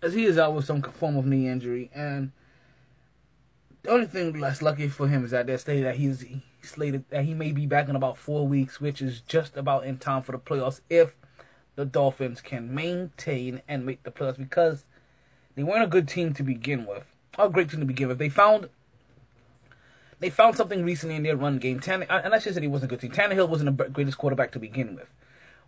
As 0.00 0.14
he 0.14 0.24
is 0.24 0.38
out 0.38 0.54
with 0.54 0.64
some 0.64 0.82
form 0.82 1.16
of 1.16 1.26
knee 1.26 1.48
injury, 1.48 1.90
and 1.92 2.32
the 3.82 3.90
only 3.90 4.06
thing 4.06 4.38
that's 4.40 4.62
lucky 4.62 4.88
for 4.88 5.08
him 5.08 5.24
is 5.24 5.32
that 5.32 5.46
they're 5.46 5.58
stated 5.58 5.84
that 5.84 5.96
he's 5.96 6.24
slated 6.62 7.04
that 7.10 7.24
he 7.24 7.34
may 7.34 7.52
be 7.52 7.66
back 7.66 7.88
in 7.88 7.96
about 7.96 8.16
four 8.16 8.46
weeks, 8.46 8.80
which 8.80 9.00
is 9.02 9.20
just 9.22 9.56
about 9.56 9.84
in 9.84 9.98
time 9.98 10.22
for 10.22 10.32
the 10.32 10.38
playoffs 10.38 10.80
if 10.88 11.14
the 11.76 11.84
Dolphins 11.84 12.40
can 12.40 12.74
maintain 12.74 13.62
and 13.68 13.86
make 13.86 14.02
the 14.02 14.10
playoffs 14.10 14.38
because 14.38 14.84
they 15.54 15.62
weren't 15.62 15.84
a 15.84 15.88
good 15.88 16.08
team 16.08 16.34
to 16.34 16.42
begin 16.42 16.86
with. 16.86 17.04
A 17.38 17.48
great 17.48 17.70
team 17.70 17.80
to 17.80 17.86
begin 17.86 18.08
with. 18.08 18.18
They 18.18 18.28
found 18.28 18.68
they 20.20 20.30
found 20.30 20.56
something 20.56 20.84
recently 20.84 21.14
in 21.14 21.22
their 21.22 21.36
run 21.36 21.58
game. 21.58 21.78
Tann- 21.80 22.06
uh, 22.08 22.20
and 22.24 22.34
I 22.34 22.40
should 22.40 22.54
say 22.54 22.60
he 22.60 22.66
wasn't 22.66 22.90
a 22.90 22.96
good 22.96 23.00
team. 23.00 23.12
Tannehill 23.12 23.48
wasn't 23.48 23.76
the 23.76 23.84
greatest 23.88 24.18
quarterback 24.18 24.50
to 24.52 24.58
begin 24.58 24.96
with, 24.96 25.08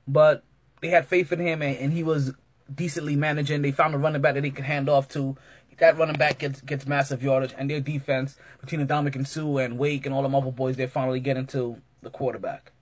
but 0.09 0.43
they 0.81 0.89
had 0.89 1.07
faith 1.07 1.31
in 1.31 1.39
him, 1.39 1.63
and, 1.63 1.77
and 1.77 1.93
he 1.93 2.03
was 2.03 2.33
decently 2.73 3.17
managing. 3.17 3.63
They 3.63 3.73
found 3.73 3.95
a 3.95 3.99
running 3.99 4.23
back 4.23 4.35
that 4.35 4.43
they 4.43 4.51
could 4.51 4.65
hand 4.65 4.89
off 4.89 5.09
to. 5.11 5.37
That 5.79 5.97
running 5.97 6.17
back 6.17 6.39
gets 6.39 6.61
gets 6.61 6.87
massive 6.87 7.23
yardage, 7.23 7.55
and 7.57 7.71
their 7.71 7.81
defense 7.81 8.37
between 8.61 8.87
Ndamukong 8.87 9.27
Suh 9.27 9.57
and 9.57 9.79
Wake 9.79 10.05
and 10.05 10.15
all 10.15 10.23
the 10.23 10.37
other 10.37 10.53
boys, 10.53 10.77
they 10.77 10.87
finally 10.87 11.21
get 11.21 11.39
into 11.39 11.81
the 12.03 12.11
quarterback, 12.11 12.73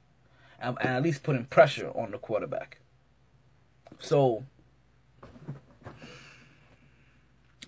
and, 0.61 0.77
and 0.81 0.89
at 0.89 1.03
least 1.05 1.23
putting 1.23 1.45
pressure 1.45 1.91
on 1.91 2.11
the 2.11 2.19
quarterback. 2.19 2.79
So 4.01 4.45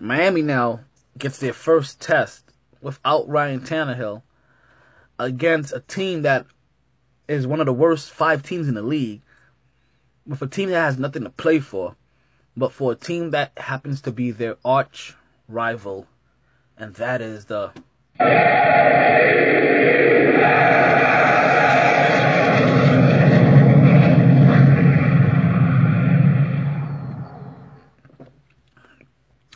Miami 0.01 0.41
now 0.41 0.81
gets 1.17 1.37
their 1.37 1.53
first 1.53 2.01
test 2.01 2.51
without 2.81 3.29
Ryan 3.29 3.61
Tannehill 3.61 4.23
against 5.17 5.71
a 5.71 5.79
team 5.79 6.23
that 6.23 6.45
is 7.29 7.47
one 7.47 7.61
of 7.61 7.67
the 7.67 7.73
worst 7.73 8.11
five 8.11 8.43
teams 8.43 8.67
in 8.67 8.73
the 8.73 8.81
league, 8.81 9.21
with 10.25 10.41
a 10.41 10.47
team 10.47 10.69
that 10.71 10.81
has 10.81 10.99
nothing 10.99 11.23
to 11.23 11.29
play 11.29 11.59
for, 11.59 11.95
but 12.55 12.71
for 12.71 12.91
a 12.91 12.95
team 12.95 13.31
that 13.31 13.51
happens 13.57 14.01
to 14.01 14.11
be 14.11 14.31
their 14.31 14.57
arch 14.63 15.15
rival, 15.47 16.07
and 16.77 16.95
that 16.95 17.21
is 17.21 17.45
the. 17.45 17.71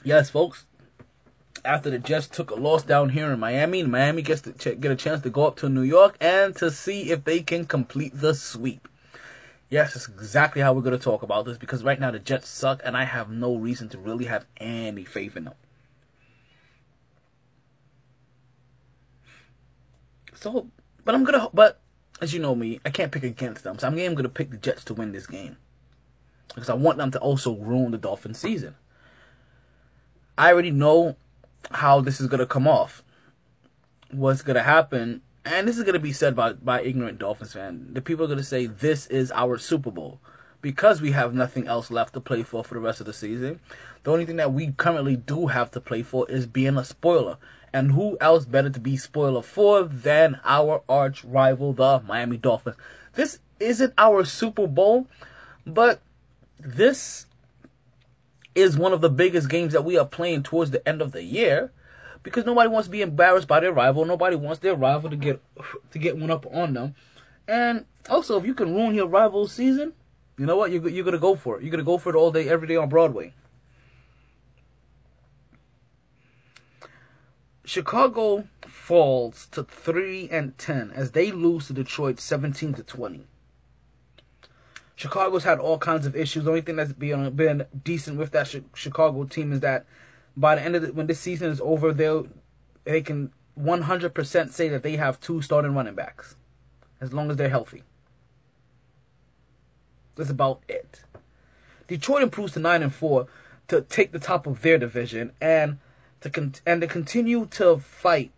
Yes, 0.04 0.30
folks. 0.30 0.66
After 1.66 1.90
the 1.90 1.98
Jets 1.98 2.28
took 2.28 2.52
a 2.52 2.56
loss 2.56 2.84
down 2.84 3.10
here 3.10 3.32
in 3.32 3.40
Miami, 3.40 3.82
Miami 3.82 4.22
gets 4.22 4.42
to 4.42 4.54
ch- 4.54 4.80
get 4.80 4.92
a 4.92 4.96
chance 4.96 5.24
to 5.24 5.32
go 5.32 5.48
up 5.48 5.56
to 5.58 5.68
New 5.68 5.82
York 5.82 6.16
and 6.22 6.56
to 6.58 6.70
see 6.70 7.10
if 7.10 7.24
they 7.24 7.42
can 7.42 7.66
complete 7.66 8.12
the 8.14 8.36
sweep. 8.36 8.88
Yes, 9.70 9.94
that's 9.94 10.08
exactly 10.08 10.62
how 10.62 10.74
we're 10.74 10.82
going 10.82 10.98
to 10.98 11.04
talk 11.04 11.24
about 11.24 11.46
this 11.46 11.58
because 11.58 11.84
right 11.84 12.00
now 12.00 12.12
the 12.12 12.20
Jets 12.20 12.48
suck 12.48 12.82
and 12.84 12.96
I 12.96 13.04
have 13.04 13.30
no 13.30 13.56
reason 13.56 13.90
to 13.90 13.98
really 13.98 14.26
have 14.26 14.46
any 14.58 15.04
faith 15.04 15.36
in 15.36 15.46
them. 15.46 15.56
So, 20.36 20.68
but 21.04 21.16
I'm 21.16 21.24
going 21.24 21.40
to, 21.40 21.50
but 21.54 21.82
as 22.22 22.34
you 22.34 22.40
know 22.40 22.56
me, 22.56 22.80
I 22.86 22.90
can't 22.90 23.12
pick 23.12 23.24
against 23.24 23.64
them. 23.64 23.80
So 23.80 23.88
I'm 23.88 23.96
going 23.96 24.16
to 24.18 24.30
pick 24.30 24.52
the 24.52 24.58
Jets 24.58 24.84
to 24.86 24.94
win 24.94 25.12
this 25.12 25.26
game 25.28 25.58
because 26.50 26.70
I 26.70 26.74
want 26.74 26.98
them 26.98 27.12
to 27.12 27.20
also 27.20 27.56
ruin 27.56 27.92
the 27.92 27.98
Dolphins 27.98 28.40
season. 28.40 28.76
I 30.38 30.52
already 30.52 30.72
know 30.72 31.16
how 31.72 32.02
this 32.02 32.20
is 32.20 32.28
gonna 32.28 32.46
come 32.46 32.68
off. 32.68 33.04
What's 34.12 34.42
gonna 34.42 34.64
happen, 34.64 35.22
and 35.46 35.68
this 35.68 35.78
is 35.78 35.84
gonna 35.84 36.00
be 36.00 36.14
said 36.14 36.36
by 36.36 36.54
by 36.54 36.82
ignorant 36.82 37.20
Dolphins 37.20 37.54
fan, 37.54 37.90
The 37.94 38.02
people 38.02 38.26
are 38.26 38.28
gonna 38.28 38.44
say 38.44 38.66
this 38.66 39.08
is 39.08 39.32
our 39.32 39.58
Super 39.58 39.92
Bowl 39.92 40.20
because 40.62 41.02
we 41.02 41.12
have 41.12 41.34
nothing 41.34 41.68
else 41.68 41.92
left 41.92 42.14
to 42.16 42.20
play 42.20 42.42
for 42.42 42.64
for 42.64 42.74
the 42.74 42.80
rest 42.80 43.00
of 43.00 43.06
the 43.06 43.14
season. 43.14 43.60
The 44.04 44.12
only 44.12 44.26
thing 44.26 44.38
that 44.38 44.52
we 44.52 44.72
currently 44.72 45.16
do 45.16 45.48
have 45.48 45.70
to 45.72 45.80
play 45.80 46.02
for 46.02 46.30
is 46.30 46.48
being 46.48 46.78
a 46.78 46.84
spoiler. 46.84 47.38
And 47.72 47.92
who 47.92 48.18
else 48.20 48.46
better 48.46 48.70
to 48.70 48.80
be 48.80 48.98
spoiler 48.98 49.42
for 49.42 49.84
than 49.84 50.40
our 50.44 50.82
arch 50.90 51.24
rival, 51.24 51.74
the 51.74 52.02
Miami 52.08 52.38
Dolphins? 52.38 52.78
This 53.14 53.40
isn't 53.60 53.94
our 53.98 54.26
Super 54.26 54.66
Bowl, 54.66 55.08
but 55.68 56.02
this 56.60 57.28
is 58.56 58.78
one 58.78 58.94
of 58.94 59.02
the 59.02 59.10
biggest 59.10 59.50
games 59.50 59.74
that 59.74 59.86
we 59.86 59.98
are 59.98 60.06
playing 60.06 60.44
towards 60.44 60.72
the 60.72 60.88
end 60.88 61.02
of 61.02 61.12
the 61.12 61.24
year 61.24 61.72
because 62.26 62.44
nobody 62.44 62.68
wants 62.68 62.88
to 62.88 62.92
be 62.92 63.04
embarrassed 63.04 63.48
by 63.48 63.60
their 63.60 63.72
rival. 63.72 64.04
Nobody 64.04 64.36
wants 64.36 64.60
their 64.60 64.76
rival 64.76 65.12
to 65.12 65.16
get 65.16 65.42
to 65.92 66.00
get 66.00 66.18
one 66.18 66.32
up 66.32 66.46
on 66.52 66.74
them. 66.74 66.96
And 67.48 67.86
also, 68.10 68.38
if 68.38 68.46
you 68.46 68.56
can 68.56 68.74
ruin 68.74 68.96
your 68.96 69.08
rival's 69.08 69.54
season, 69.54 69.94
you 70.38 70.48
know 70.48 70.58
what? 70.58 70.72
You're, 70.72 70.90
you're 70.90 71.06
gonna 71.06 71.20
go 71.20 71.36
for 71.36 71.58
it. 71.58 71.64
You're 71.64 71.72
gonna 71.72 71.84
go 71.84 72.00
for 72.00 72.10
it 72.10 72.16
all 72.16 72.32
day, 72.32 72.50
every 72.50 72.68
day 72.68 72.76
on 72.76 72.90
Broadway. 72.90 73.34
Chicago 77.64 78.48
falls 78.66 79.46
to 79.52 79.64
three 79.64 80.28
and 80.30 80.58
ten 80.58 80.92
as 80.92 81.12
they 81.12 81.32
lose 81.32 81.68
to 81.68 81.74
Detroit 81.74 82.20
seventeen 82.20 82.74
to 82.74 82.84
twenty. 82.84 83.28
Chicago's 84.96 85.44
had 85.44 85.60
all 85.60 85.78
kinds 85.78 86.08
of 86.08 86.16
issues. 86.16 86.46
The 86.46 86.50
only 86.50 86.62
thing 86.62 86.78
that's 86.78 86.94
been 86.94 87.30
been 87.36 87.68
decent 87.84 88.18
with 88.18 88.32
that 88.32 88.52
Chicago 88.74 89.26
team 89.26 89.54
is 89.54 89.60
that 89.60 89.86
by 90.38 90.56
the 90.56 90.62
end 90.62 90.76
of 90.76 90.82
the, 90.82 90.94
when 90.94 91.08
this 91.08 91.20
season 91.20 91.52
is 91.52 91.62
over, 91.62 91.94
they'll 91.94 92.28
they 92.84 93.02
can 93.02 93.32
100% 93.60 94.52
say 94.52 94.70
that 94.70 94.84
they 94.84 94.98
have 94.98 95.20
two 95.20 95.42
starting 95.42 95.74
running 95.74 95.96
backs, 95.96 96.36
as 97.02 97.14
long 97.14 97.32
as 97.32 97.38
they're 97.38 97.50
healthy. 97.50 97.84
That's 100.16 100.30
about 100.30 100.62
it. 100.68 101.02
Detroit 101.88 102.24
improves 102.24 102.54
to 102.54 102.60
nine 102.60 102.84
and 102.84 102.94
four 102.94 103.28
to 103.68 103.82
take 103.82 104.12
the 104.12 104.20
top 104.20 104.48
of 104.48 104.62
their 104.62 104.78
division 104.78 105.32
and 105.42 105.80
to 106.22 106.30
con- 106.30 106.56
and 106.66 106.82
to 106.82 106.88
continue 106.88 107.46
to 107.48 107.78
fight 107.78 108.32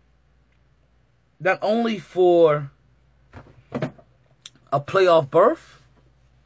not 1.40 1.58
only 1.62 1.98
for 1.98 2.70
a 4.72 4.80
playoff 4.80 5.30
berth 5.30 5.82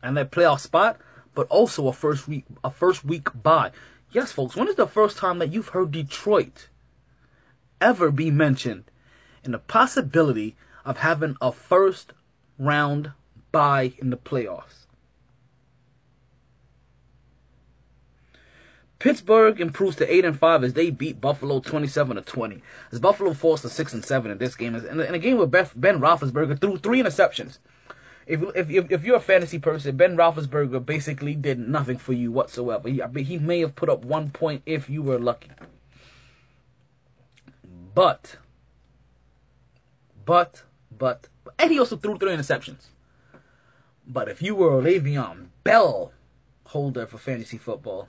and 0.03 0.17
that 0.17 0.31
playoff 0.31 0.61
spot, 0.61 0.99
but 1.35 1.47
also 1.49 1.89
a 1.89 1.93
first 1.93 2.29
week 2.29 2.45
a 2.63 2.71
first 2.71 3.05
week 3.05 3.29
bye. 3.43 3.71
Yes, 4.13 4.31
folks, 4.31 4.55
when 4.55 4.69
is 4.69 4.75
the 4.75 4.87
first 4.87 5.17
time 5.17 5.39
that 5.39 5.53
you've 5.53 5.69
heard 5.69 5.91
Detroit 5.91 6.69
ever 7.81 8.11
be 8.11 8.31
mentioned 8.31 8.85
in 9.43 9.53
the 9.53 9.59
possibility 9.59 10.55
of 10.85 10.99
having 10.99 11.37
a 11.41 11.51
first 11.51 12.13
round 12.59 13.13
bye 13.53 13.95
in 13.99 14.11
the 14.11 14.19
playoffs? 14.19 14.87
Pittsburgh 18.99 19.61
improves 19.61 19.97
to 19.97 20.15
eight 20.15 20.25
and 20.25 20.39
five 20.39 20.63
as 20.63 20.75
they 20.75 20.91
beat 20.91 21.21
Buffalo 21.21 21.59
twenty-seven 21.59 22.15
to 22.15 22.23
twenty. 22.23 22.63
As 22.93 23.01
Buffalo 23.01 23.33
falls 23.33 23.63
to 23.63 23.69
six 23.69 23.93
and 23.93 24.05
seven 24.05 24.31
in 24.31 24.39
this 24.39 24.55
game, 24.55 24.77
in 24.77 25.01
a 25.01 25.19
game 25.19 25.39
where 25.39 25.47
Ben 25.47 25.67
Roethlisberger 25.99 26.61
threw 26.61 26.77
three 26.77 27.03
interceptions 27.03 27.59
if 28.27 28.41
if 28.55 28.91
if 28.91 29.05
you're 29.05 29.17
a 29.17 29.21
fantasy 29.21 29.59
person, 29.59 29.97
Ben 29.97 30.17
Roethlisberger 30.17 30.85
basically 30.85 31.35
did 31.35 31.59
nothing 31.59 31.99
for 31.99 32.13
you 32.13 32.31
whatsoever. 32.31 32.89
He, 32.89 33.03
I 33.03 33.07
mean, 33.09 33.25
he 33.25 33.39
may 33.39 33.61
have 33.61 33.75
put 33.75 33.89
up 33.89 34.05
one 34.05 34.31
point 34.31 34.63
if 34.67 34.89
you 34.89 35.03
were 35.03 35.19
lucky. 35.19 35.51
But, 37.95 38.37
but, 40.25 40.63
but, 40.97 41.29
and 41.59 41.71
he 41.71 41.79
also 41.79 41.97
threw 41.97 42.17
three 42.17 42.33
interceptions. 42.35 42.87
But 44.07 44.29
if 44.29 44.41
you 44.41 44.55
were 44.55 44.79
a 44.79 44.83
Le'Veon 44.83 45.49
Bell 45.63 46.13
holder 46.65 47.07
for 47.07 47.19
fantasy 47.19 47.59
football, 47.59 48.09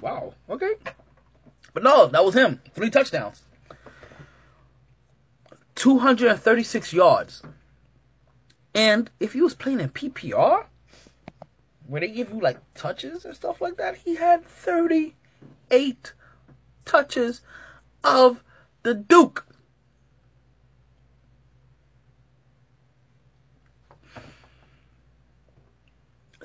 wow, 0.00 0.34
okay. 0.48 0.74
No, 2.10 2.18
that 2.18 2.24
was 2.24 2.34
him. 2.34 2.60
Three 2.74 2.90
touchdowns. 2.90 3.42
236 5.76 6.92
yards. 6.92 7.42
And 8.74 9.10
if 9.20 9.32
he 9.32 9.40
was 9.40 9.54
playing 9.54 9.80
in 9.80 9.90
PPR, 9.90 10.66
where 11.86 12.00
they 12.00 12.08
give 12.08 12.30
you 12.30 12.40
like 12.40 12.58
touches 12.74 13.24
and 13.24 13.34
stuff 13.34 13.60
like 13.60 13.76
that, 13.76 13.96
he 13.96 14.16
had 14.16 14.44
38 14.44 16.12
touches 16.84 17.42
of 18.02 18.42
the 18.82 18.94
Duke. 18.94 19.46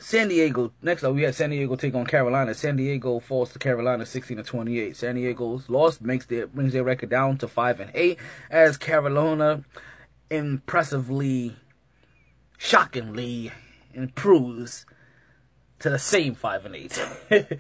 San 0.06 0.28
Diego. 0.28 0.72
Next 0.84 1.04
up, 1.04 1.15
we 1.15 1.24
had 1.24 1.34
San 1.34 1.50
Diego 1.50 1.76
take 1.76 1.96
on 1.96 2.06
Carolina. 2.06 2.54
San 2.54 2.76
Diego 2.76 3.20
falls 3.20 3.52
to 3.54 3.58
Carolina, 3.58 4.06
sixteen 4.06 4.38
to 4.38 4.44
twenty-eight. 4.44 4.96
San 4.96 5.15
Diego's 5.15 5.68
loss 5.68 6.00
makes 6.00 6.28
their 6.28 6.46
brings 6.46 6.74
their 6.74 6.84
record 6.84 7.10
down 7.10 7.39
to 7.39 7.48
five 7.48 7.80
and 7.80 7.89
eight, 7.96 8.20
as 8.52 8.78
Carolina 8.78 9.63
impressively, 10.30 11.56
shockingly 12.56 13.52
improves 13.96 14.86
to 15.80 15.89
the 15.89 15.98
same 15.98 16.36
five 16.36 16.68
and 16.68 16.76
eight. 16.76 17.04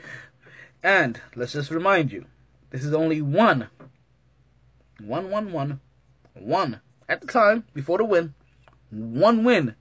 and 0.83 1.19
let's 1.35 1.53
just 1.53 1.71
remind 1.71 2.11
you, 2.11 2.25
this 2.69 2.85
is 2.85 2.93
only 2.93 3.23
one, 3.23 3.69
one, 4.99 5.31
one, 5.31 5.51
one, 5.51 5.79
one 6.35 6.81
at 7.09 7.21
the 7.21 7.27
time 7.27 7.63
before 7.73 7.97
the 7.97 8.05
win, 8.05 8.35
one 8.91 9.43
win 9.43 9.73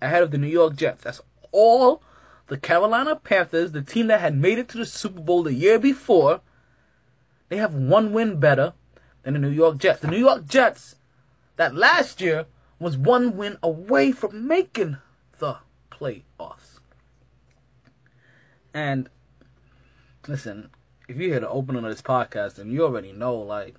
ahead 0.00 0.22
of 0.22 0.30
the 0.30 0.38
New 0.38 0.46
York 0.46 0.76
Jets. 0.76 1.02
That's 1.02 1.20
all 1.52 2.02
the 2.48 2.56
Carolina 2.56 3.16
Panthers, 3.16 3.72
the 3.72 3.82
team 3.82 4.06
that 4.08 4.20
had 4.20 4.36
made 4.36 4.58
it 4.58 4.68
to 4.70 4.78
the 4.78 4.86
Super 4.86 5.20
Bowl 5.20 5.42
the 5.42 5.54
year 5.54 5.78
before, 5.78 6.40
they 7.48 7.56
have 7.56 7.74
one 7.74 8.12
win 8.12 8.40
better 8.40 8.72
than 9.22 9.34
the 9.34 9.40
New 9.40 9.50
York 9.50 9.78
Jets. 9.78 10.00
The 10.00 10.08
New 10.08 10.18
York 10.18 10.46
Jets, 10.46 10.96
that 11.56 11.74
last 11.74 12.20
year 12.20 12.46
was 12.78 12.96
one 12.96 13.36
win 13.36 13.58
away 13.62 14.12
from 14.12 14.46
making 14.46 14.98
the 15.38 15.58
playoffs. 15.90 16.80
And 18.72 19.08
listen, 20.26 20.70
if 21.08 21.16
you 21.16 21.28
hear 21.28 21.40
the 21.40 21.48
opening 21.48 21.84
of 21.84 21.90
this 21.90 22.02
podcast, 22.02 22.56
then 22.56 22.70
you 22.70 22.84
already 22.84 23.12
know, 23.12 23.36
like, 23.36 23.74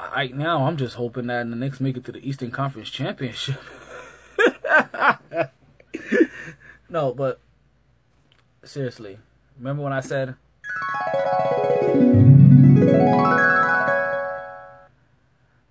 right 0.00 0.34
now, 0.34 0.64
I'm 0.66 0.76
just 0.76 0.96
hoping 0.96 1.26
that 1.28 1.48
the 1.48 1.56
Knicks 1.56 1.80
make 1.80 1.96
it 1.96 2.04
to 2.06 2.12
the 2.12 2.26
Eastern 2.26 2.50
Conference 2.50 2.90
Championship. 2.90 3.60
no, 6.98 7.14
but 7.14 7.38
seriously, 8.64 9.18
remember 9.56 9.84
when 9.84 9.92
I 9.92 10.00
said 10.00 10.34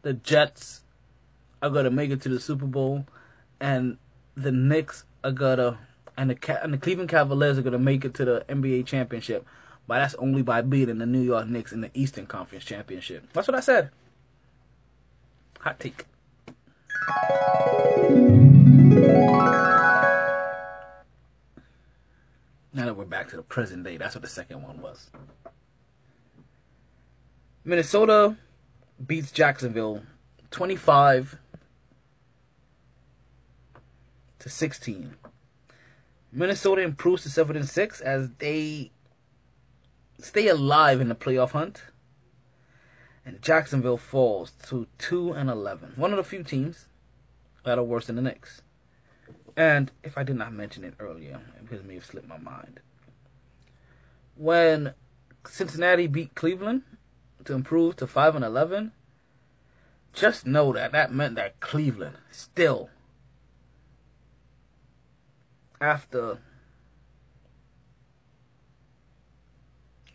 the 0.03 0.13
Jets 0.13 0.83
are 1.61 1.69
gonna 1.69 1.89
make 1.89 2.11
it 2.11 2.21
to 2.21 2.29
the 2.29 2.39
Super 2.39 2.65
Bowl, 2.65 3.05
and 3.59 3.97
the 4.35 4.53
Knicks 4.53 5.03
are 5.21 5.33
gonna 5.33 5.79
and 6.15 6.29
the 6.29 6.63
and 6.63 6.73
the 6.73 6.77
Cleveland 6.77 7.09
Cavaliers 7.09 7.57
are 7.57 7.61
gonna 7.61 7.77
make 7.77 8.05
it 8.05 8.13
to 8.13 8.23
the 8.23 8.45
NBA 8.47 8.85
championship. 8.85 9.45
But 9.85 9.99
that's 9.99 10.15
only 10.15 10.43
by 10.43 10.61
beating 10.61 10.99
the 10.99 11.05
New 11.05 11.21
York 11.21 11.49
Knicks 11.49 11.73
in 11.73 11.81
the 11.81 11.91
Eastern 11.93 12.25
Conference 12.25 12.63
Championship. 12.63 13.27
That's 13.33 13.49
what 13.49 13.55
I 13.55 13.59
said. 13.59 13.89
Hot 15.59 15.77
take. 15.77 16.05
Now 22.77 22.85
that 22.85 22.93
we're 22.93 23.05
back 23.05 23.27
to 23.29 23.35
the 23.35 23.41
present 23.41 23.83
day, 23.83 23.97
that's 23.97 24.13
what 24.13 24.21
the 24.21 24.27
second 24.29 24.61
one 24.61 24.83
was. 24.83 25.09
Minnesota 27.65 28.37
beats 29.03 29.31
Jacksonville 29.31 30.03
25 30.51 31.39
to 34.37 34.47
16. 34.47 35.15
Minnesota 36.31 36.81
improves 36.83 37.23
to 37.23 37.31
7 37.31 37.55
and 37.55 37.67
6 37.67 37.99
as 38.01 38.29
they 38.37 38.91
stay 40.19 40.47
alive 40.47 41.01
in 41.01 41.09
the 41.09 41.15
playoff 41.15 41.53
hunt. 41.53 41.81
And 43.25 43.41
Jacksonville 43.41 43.97
falls 43.97 44.51
to 44.67 44.85
2 44.99 45.31
and 45.31 45.49
11. 45.49 45.93
One 45.95 46.11
of 46.11 46.17
the 46.17 46.23
few 46.23 46.43
teams 46.43 46.85
that 47.63 47.79
are 47.79 47.83
worse 47.83 48.05
than 48.05 48.17
the 48.17 48.21
Knicks. 48.21 48.61
And 49.57 49.91
if 50.03 50.19
I 50.19 50.23
did 50.23 50.35
not 50.35 50.53
mention 50.53 50.83
it 50.83 50.93
earlier, 50.99 51.41
it 51.71 51.83
may 51.83 51.95
have 51.95 52.05
slipped 52.05 52.27
my 52.27 52.37
mind. 52.37 52.79
When 54.35 54.93
Cincinnati 55.47 56.05
beat 56.05 56.35
Cleveland 56.35 56.83
to 57.43 57.53
improve 57.53 57.95
to 57.95 58.05
5 58.05 58.35
and 58.35 58.45
11, 58.45 58.91
just 60.13 60.45
know 60.45 60.71
that 60.73 60.91
that 60.91 61.11
meant 61.11 61.35
that 61.35 61.59
Cleveland 61.59 62.17
still 62.29 62.91
after 65.81 66.39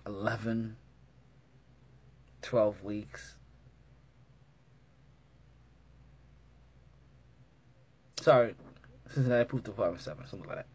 11 0.04 0.76
12 2.42 2.82
weeks 2.82 3.36
sorry 8.20 8.56
Cincinnati 9.12 9.44
proved 9.44 9.64
to 9.66 9.72
5 9.72 9.92
and 9.92 10.00
7 10.00 10.26
something 10.26 10.48
like 10.48 10.58
that 10.58 10.66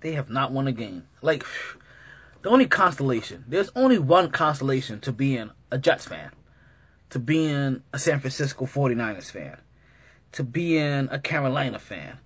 they 0.00 0.12
have 0.12 0.30
not 0.30 0.52
won 0.52 0.66
a 0.66 0.72
game 0.72 1.06
like 1.20 1.44
the 2.42 2.48
only 2.48 2.66
constellation 2.66 3.44
there's 3.46 3.70
only 3.76 3.98
one 3.98 4.30
constellation 4.30 5.00
to 5.00 5.12
being 5.12 5.50
a 5.70 5.78
Jets 5.78 6.06
fan 6.06 6.30
to 7.10 7.18
being 7.18 7.82
a 7.92 7.98
San 7.98 8.20
Francisco 8.20 8.66
49ers 8.66 9.30
fan 9.30 9.58
to 10.32 10.42
being 10.42 11.08
a 11.10 11.18
Carolina 11.18 11.78
fan, 11.78 12.18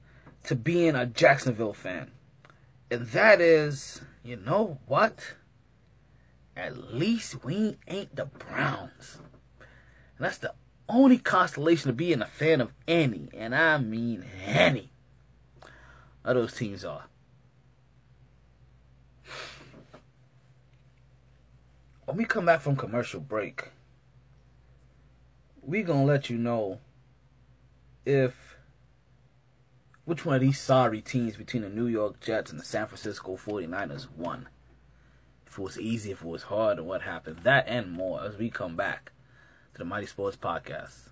to 0.44 0.54
being 0.54 0.94
a 0.94 1.06
Jacksonville 1.06 1.74
fan. 1.74 2.12
And 2.90 3.06
that 3.08 3.40
is, 3.40 4.00
you 4.22 4.36
know 4.36 4.78
what? 4.86 5.34
At 6.56 6.94
least 6.94 7.44
we 7.44 7.76
ain't 7.88 8.14
the 8.14 8.26
Browns. 8.26 9.18
And 9.58 10.24
that's 10.24 10.38
the 10.38 10.54
only 10.88 11.18
constellation 11.18 11.90
of 11.90 11.96
being 11.96 12.22
a 12.22 12.26
fan 12.26 12.60
of 12.60 12.72
any, 12.86 13.28
and 13.34 13.54
I 13.54 13.78
mean 13.78 14.24
any, 14.44 14.90
of 16.24 16.36
those 16.36 16.54
teams 16.54 16.84
are. 16.84 17.04
When 22.04 22.16
we 22.16 22.24
come 22.24 22.46
back 22.46 22.60
from 22.60 22.76
commercial 22.76 23.20
break, 23.20 23.70
we 25.60 25.82
gonna 25.82 26.04
let 26.04 26.30
you 26.30 26.38
know 26.38 26.78
if 28.04 28.56
which 30.04 30.24
one 30.24 30.36
of 30.36 30.40
these 30.40 30.60
sorry 30.60 31.00
teams 31.00 31.36
between 31.36 31.64
the 31.64 31.68
New 31.68 31.88
York 31.88 32.20
Jets 32.20 32.52
and 32.52 32.60
the 32.60 32.64
San 32.64 32.86
Francisco 32.86 33.36
49ers 33.36 34.06
won. 34.16 34.48
If 35.48 35.58
it 35.58 35.62
was 35.62 35.80
easy, 35.80 36.12
if 36.12 36.22
it 36.22 36.28
was 36.28 36.44
hard, 36.44 36.78
or 36.78 36.84
what 36.84 37.02
happened. 37.02 37.40
That 37.42 37.66
and 37.66 37.90
more 37.90 38.22
as 38.22 38.36
we 38.36 38.50
come 38.50 38.76
back 38.76 39.10
to 39.76 39.80
the 39.80 39.84
Mighty 39.84 40.06
Sports 40.06 40.38
Podcast. 40.38 41.10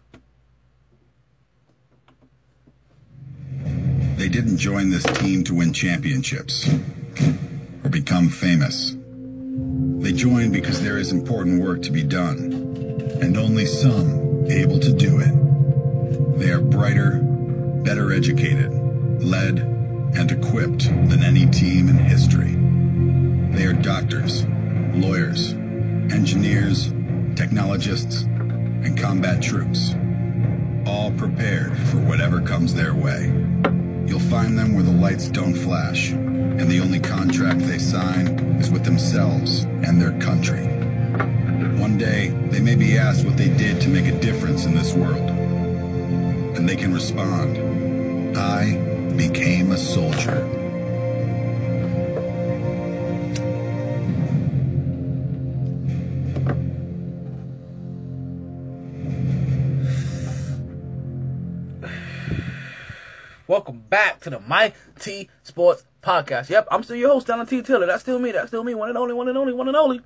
They 4.16 4.28
didn't 4.30 4.56
join 4.56 4.88
this 4.88 5.02
team 5.02 5.44
to 5.44 5.54
win 5.54 5.74
championships 5.74 6.72
or 7.84 7.90
become 7.90 8.30
famous. 8.30 8.96
They 10.02 10.14
joined 10.14 10.54
because 10.54 10.82
there 10.82 10.96
is 10.96 11.12
important 11.12 11.62
work 11.62 11.82
to 11.82 11.90
be 11.90 12.02
done, 12.02 12.38
and 13.20 13.36
only 13.36 13.66
some 13.66 14.46
able 14.46 14.80
to 14.80 14.92
do 14.94 15.20
it. 15.20 16.38
They 16.38 16.50
are 16.50 16.62
brighter, 16.62 17.20
better 17.84 18.14
educated, 18.14 18.72
led, 19.22 19.58
and 19.58 20.30
equipped 20.30 20.88
than 21.10 21.22
any 21.22 21.44
team 21.46 21.90
in 21.90 21.98
history. 21.98 22.54
They 23.54 23.66
are 23.66 23.74
doctors, 23.74 24.46
lawyers, 24.94 25.52
engineers, 25.52 26.94
technologists, 27.36 28.24
and 28.84 28.98
combat 28.98 29.42
troops, 29.42 29.94
all 30.86 31.10
prepared 31.12 31.76
for 31.88 31.98
whatever 31.98 32.40
comes 32.40 32.74
their 32.74 32.94
way. 32.94 33.32
You'll 34.06 34.20
find 34.20 34.58
them 34.58 34.74
where 34.74 34.84
the 34.84 34.92
lights 34.92 35.28
don't 35.28 35.54
flash, 35.54 36.10
and 36.10 36.68
the 36.68 36.80
only 36.80 37.00
contract 37.00 37.60
they 37.60 37.78
sign 37.78 38.26
is 38.60 38.70
with 38.70 38.84
themselves 38.84 39.64
and 39.64 40.00
their 40.00 40.18
country. 40.20 40.66
One 41.80 41.96
day, 41.98 42.28
they 42.50 42.60
may 42.60 42.74
be 42.74 42.98
asked 42.98 43.24
what 43.24 43.36
they 43.36 43.48
did 43.48 43.80
to 43.82 43.88
make 43.88 44.06
a 44.06 44.18
difference 44.20 44.64
in 44.64 44.74
this 44.74 44.94
world 44.94 45.34
and 46.64 46.68
they 46.68 46.76
can 46.76 46.94
respond. 46.94 48.38
I 48.38 48.76
became 49.16 49.72
a 49.72 49.76
soldier. 49.76 50.63
To 64.24 64.30
the 64.30 64.40
Mighty 64.40 65.28
Sports 65.42 65.84
podcast. 66.02 66.48
Yep, 66.48 66.68
I'm 66.70 66.82
still 66.82 66.96
your 66.96 67.10
host, 67.10 67.26
Donald 67.26 67.46
T. 67.46 67.60
Taylor. 67.60 67.84
That's 67.84 68.00
still 68.00 68.18
me. 68.18 68.32
That's 68.32 68.48
still 68.48 68.64
me. 68.64 68.74
One 68.74 68.88
and 68.88 68.96
only, 68.96 69.12
one 69.12 69.28
and 69.28 69.36
only, 69.36 69.52
one 69.52 69.68
and 69.68 69.76
only. 69.76 70.00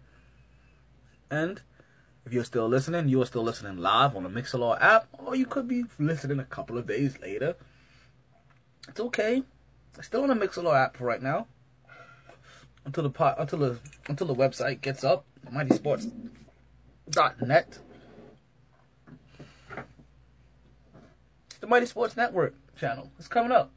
And 1.31 1.63
if 2.27 2.33
you're 2.33 2.43
still 2.43 2.67
listening, 2.67 3.09
you 3.09 3.23
are 3.23 3.27
still 3.27 3.45
listening 3.45 3.77
live 3.77 4.17
on 4.17 4.25
the 4.25 4.29
Mixlr 4.29 4.77
app, 4.83 5.07
or 5.13 5.37
you 5.37 5.47
could 5.47 5.69
be 5.69 5.85
listening 6.01 6.41
a 6.41 6.45
couple 6.45 6.77
of 6.77 6.89
days 6.89 7.21
later. 7.21 7.55
It's 8.89 8.99
okay. 8.99 9.45
It's 9.97 10.09
still 10.09 10.23
on 10.23 10.31
the 10.31 10.35
Mixlr 10.35 10.75
app 10.75 10.99
right 10.99 11.23
now. 11.23 11.47
Until 12.85 13.05
the 13.05 13.11
pot, 13.11 13.37
until 13.39 13.61
the 13.61 13.79
until 14.09 14.27
the 14.27 14.35
website 14.35 14.81
gets 14.81 15.05
up, 15.05 15.27
MightySports.net. 15.53 17.79
The 21.61 21.67
Mighty 21.69 21.87
Sports 21.87 22.17
Network 22.17 22.57
channel 22.77 23.13
is 23.21 23.29
coming 23.29 23.53
up. 23.53 23.71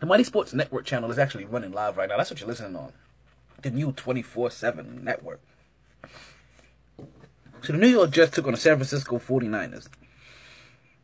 The 0.00 0.06
Mighty 0.06 0.24
Sports 0.24 0.52
Network 0.52 0.84
channel 0.84 1.10
is 1.10 1.18
actually 1.18 1.44
running 1.44 1.72
live 1.72 1.96
right 1.96 2.08
now. 2.08 2.16
That's 2.16 2.30
what 2.30 2.40
you're 2.40 2.48
listening 2.48 2.76
on. 2.76 2.92
The 3.62 3.70
new 3.70 3.92
24 3.92 4.50
7 4.50 5.04
network. 5.04 5.40
So 7.62 7.72
the 7.72 7.78
New 7.78 7.88
York 7.88 8.10
Jets 8.10 8.32
took 8.32 8.46
on 8.46 8.52
the 8.52 8.58
San 8.58 8.76
Francisco 8.76 9.18
49ers. 9.18 9.88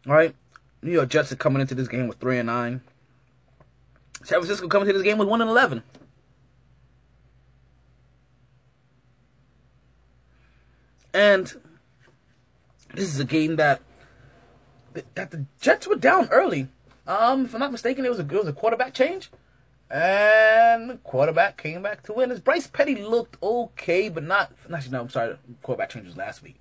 Alright? 0.06 0.34
New 0.82 0.92
York 0.92 1.08
Jets 1.08 1.32
are 1.32 1.36
coming 1.36 1.60
into 1.60 1.74
this 1.74 1.88
game 1.88 2.08
with 2.08 2.18
3 2.18 2.38
and 2.38 2.46
9. 2.46 2.80
San 4.24 4.38
Francisco 4.38 4.68
coming 4.68 4.88
into 4.88 4.98
this 4.98 5.04
game 5.04 5.18
with 5.18 5.28
1 5.28 5.40
and 5.40 5.50
11. 5.50 5.82
And 11.14 11.54
this 12.94 13.04
is 13.04 13.20
a 13.20 13.24
game 13.24 13.56
that 13.56 13.80
that 15.14 15.30
the 15.30 15.46
Jets 15.60 15.86
were 15.86 15.96
down 15.96 16.28
early. 16.30 16.68
Um, 17.06 17.46
if 17.46 17.54
I'm 17.54 17.60
not 17.60 17.72
mistaken, 17.72 18.04
it 18.04 18.08
was 18.08 18.20
a 18.20 18.22
it 18.22 18.32
was 18.32 18.48
a 18.48 18.52
quarterback 18.52 18.94
change, 18.94 19.30
and 19.90 20.90
the 20.90 20.96
quarterback 20.98 21.56
came 21.56 21.82
back 21.82 22.02
to 22.04 22.12
win. 22.12 22.30
As 22.30 22.40
Bryce 22.40 22.68
Petty 22.68 22.94
looked 22.94 23.42
okay, 23.42 24.08
but 24.08 24.22
not. 24.22 24.52
Actually, 24.72 24.92
no, 24.92 25.00
I'm 25.00 25.10
sorry. 25.10 25.36
Quarterback 25.62 25.90
change 25.90 26.06
was 26.06 26.16
last 26.16 26.42
week. 26.42 26.56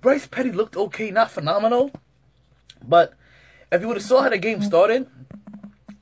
Bryce 0.00 0.26
Petty 0.26 0.52
looked 0.52 0.76
okay, 0.76 1.10
not 1.10 1.30
phenomenal, 1.30 1.92
but 2.86 3.14
if 3.70 3.80
you 3.80 3.88
would 3.88 3.96
have 3.96 4.04
saw 4.04 4.22
how 4.22 4.28
the 4.28 4.38
game 4.38 4.62
started, 4.62 5.06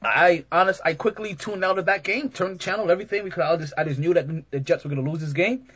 I 0.03 0.45
honest 0.51 0.81
I 0.85 0.95
quickly 0.95 1.35
tuned 1.35 1.65
out 1.65 1.79
of 1.79 1.85
that 1.87 2.03
game, 2.03 2.31
turned 2.31 2.55
the 2.55 2.59
channel, 2.59 2.91
everything 2.91 3.25
because 3.25 3.43
I 3.43 3.57
just 3.57 3.75
I 3.77 3.85
just 3.85 4.01
knew 4.01 4.15
that 4.15 4.51
the 4.51 4.61
Jets 4.61 4.85
were 4.85 4.91
gonna 4.91 5.09
lose 5.09 5.21
this 5.21 5.35
game, 5.35 5.69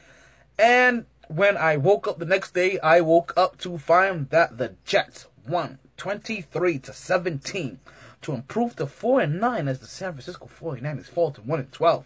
and 0.58 1.04
when 1.28 1.58
I 1.58 1.76
woke 1.76 2.08
up 2.08 2.18
the 2.18 2.24
next 2.24 2.54
day, 2.54 2.78
I 2.80 3.02
woke 3.02 3.34
up 3.36 3.58
to 3.58 3.76
find 3.76 4.28
that 4.30 4.56
the 4.56 4.74
Jets 4.84 5.26
won 5.46 5.78
23 6.04 6.80
to 6.80 6.92
17 6.92 7.80
to 8.20 8.34
improve 8.34 8.76
to 8.76 8.86
4 8.86 9.20
and 9.22 9.40
9 9.40 9.68
as 9.68 9.78
the 9.78 9.86
San 9.86 10.12
Francisco 10.12 10.50
49ers 10.60 11.06
fall 11.06 11.30
to 11.30 11.40
1 11.40 11.60
and 11.60 11.72
12. 11.72 12.04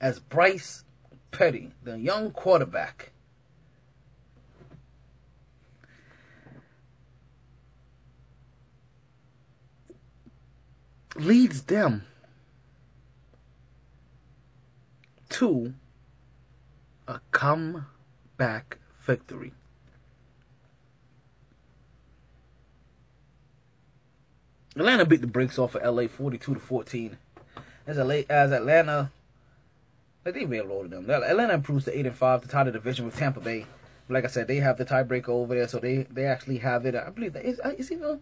As 0.00 0.18
Bryce 0.18 0.82
Petty, 1.30 1.70
the 1.84 1.96
young 1.96 2.32
quarterback, 2.32 3.12
leads 11.14 11.62
them 11.62 12.02
to 15.28 15.74
a 17.06 17.20
comeback 17.30 18.78
victory. 19.00 19.52
Atlanta 24.76 25.06
beat 25.06 25.22
the 25.22 25.26
brakes 25.26 25.58
off 25.58 25.74
of 25.74 25.96
LA 25.96 26.06
42 26.06 26.54
to 26.54 26.60
14. 26.60 27.16
As 27.86 27.96
LA, 27.96 28.22
as 28.28 28.52
Atlanta, 28.52 29.10
like 30.24 30.34
they 30.34 30.44
railroaded 30.44 30.90
them. 30.90 31.08
Atlanta 31.08 31.54
improves 31.54 31.86
to 31.86 31.98
8 31.98 32.06
and 32.06 32.14
5 32.14 32.42
to 32.42 32.48
tie 32.48 32.64
the 32.64 32.72
division 32.72 33.06
with 33.06 33.16
Tampa 33.16 33.40
Bay. 33.40 33.64
Like 34.08 34.24
I 34.24 34.28
said, 34.28 34.48
they 34.48 34.56
have 34.56 34.76
the 34.76 34.84
tiebreaker 34.84 35.30
over 35.30 35.54
there, 35.54 35.66
so 35.66 35.78
they 35.78 36.06
they 36.10 36.26
actually 36.26 36.58
have 36.58 36.86
it. 36.86 36.94
I 36.94 37.10
believe 37.10 37.32
that 37.32 37.44
is 37.44 37.60
is 37.76 37.90
either 37.90 38.20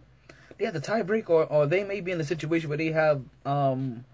they 0.57 0.65
have 0.65 0.73
the 0.73 0.79
tiebreak 0.79 1.29
or 1.29 1.45
or 1.45 1.67
they 1.67 1.83
may 1.83 2.01
be 2.01 2.11
in 2.11 2.17
the 2.17 2.23
situation 2.23 2.69
where 2.69 2.77
they 2.77 2.91
have 2.91 3.21
um 3.45 4.05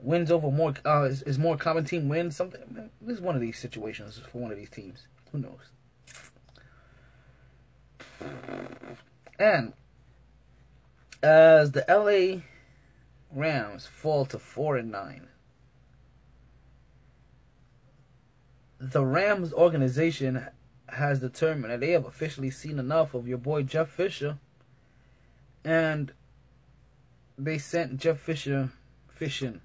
wins 0.00 0.30
over 0.30 0.50
more 0.50 0.74
uh 0.86 1.02
is, 1.02 1.22
is 1.22 1.38
more 1.38 1.58
common 1.58 1.84
team 1.84 2.08
wins 2.08 2.34
something. 2.34 2.90
This 3.02 3.16
is 3.16 3.20
one 3.20 3.34
of 3.34 3.42
these 3.42 3.58
situations 3.58 4.20
for 4.30 4.38
one 4.38 4.50
of 4.52 4.56
these 4.56 4.70
teams. 4.70 5.06
Who 5.32 5.38
knows? 5.38 5.60
And 9.38 9.74
as 11.22 11.72
the 11.72 11.84
LA 11.88 12.42
Rams 13.30 13.86
fall 13.86 14.26
to 14.26 14.38
four 14.38 14.76
and 14.76 14.90
nine. 14.90 15.28
The 18.80 19.04
Rams 19.04 19.52
organization 19.52 20.46
has 20.88 21.20
determined 21.20 21.72
that 21.72 21.80
they 21.80 21.92
have 21.92 22.04
officially 22.04 22.50
seen 22.50 22.78
enough 22.78 23.14
of 23.14 23.28
your 23.28 23.38
boy 23.38 23.62
Jeff 23.62 23.88
Fisher, 23.88 24.38
and 25.64 26.12
they 27.38 27.58
sent 27.58 27.98
Jeff 27.98 28.18
Fisher 28.18 28.70
fishing, 29.08 29.60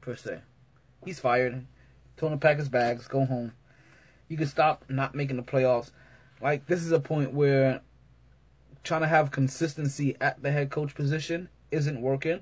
per 0.00 0.14
se. 0.14 0.40
He's 1.04 1.18
fired. 1.18 1.66
Told 2.16 2.32
him 2.32 2.38
to 2.38 2.46
pack 2.46 2.58
his 2.58 2.68
bags, 2.68 3.08
go 3.08 3.24
home. 3.24 3.52
You 4.28 4.36
can 4.36 4.46
stop 4.46 4.84
not 4.88 5.14
making 5.14 5.36
the 5.36 5.42
playoffs. 5.42 5.90
Like 6.42 6.66
this 6.66 6.82
is 6.82 6.92
a 6.92 7.00
point 7.00 7.32
where 7.32 7.80
trying 8.82 9.02
to 9.02 9.06
have 9.08 9.30
consistency 9.30 10.16
at 10.20 10.42
the 10.42 10.50
head 10.50 10.70
coach 10.70 10.94
position 10.94 11.48
isn't 11.70 12.00
working. 12.00 12.40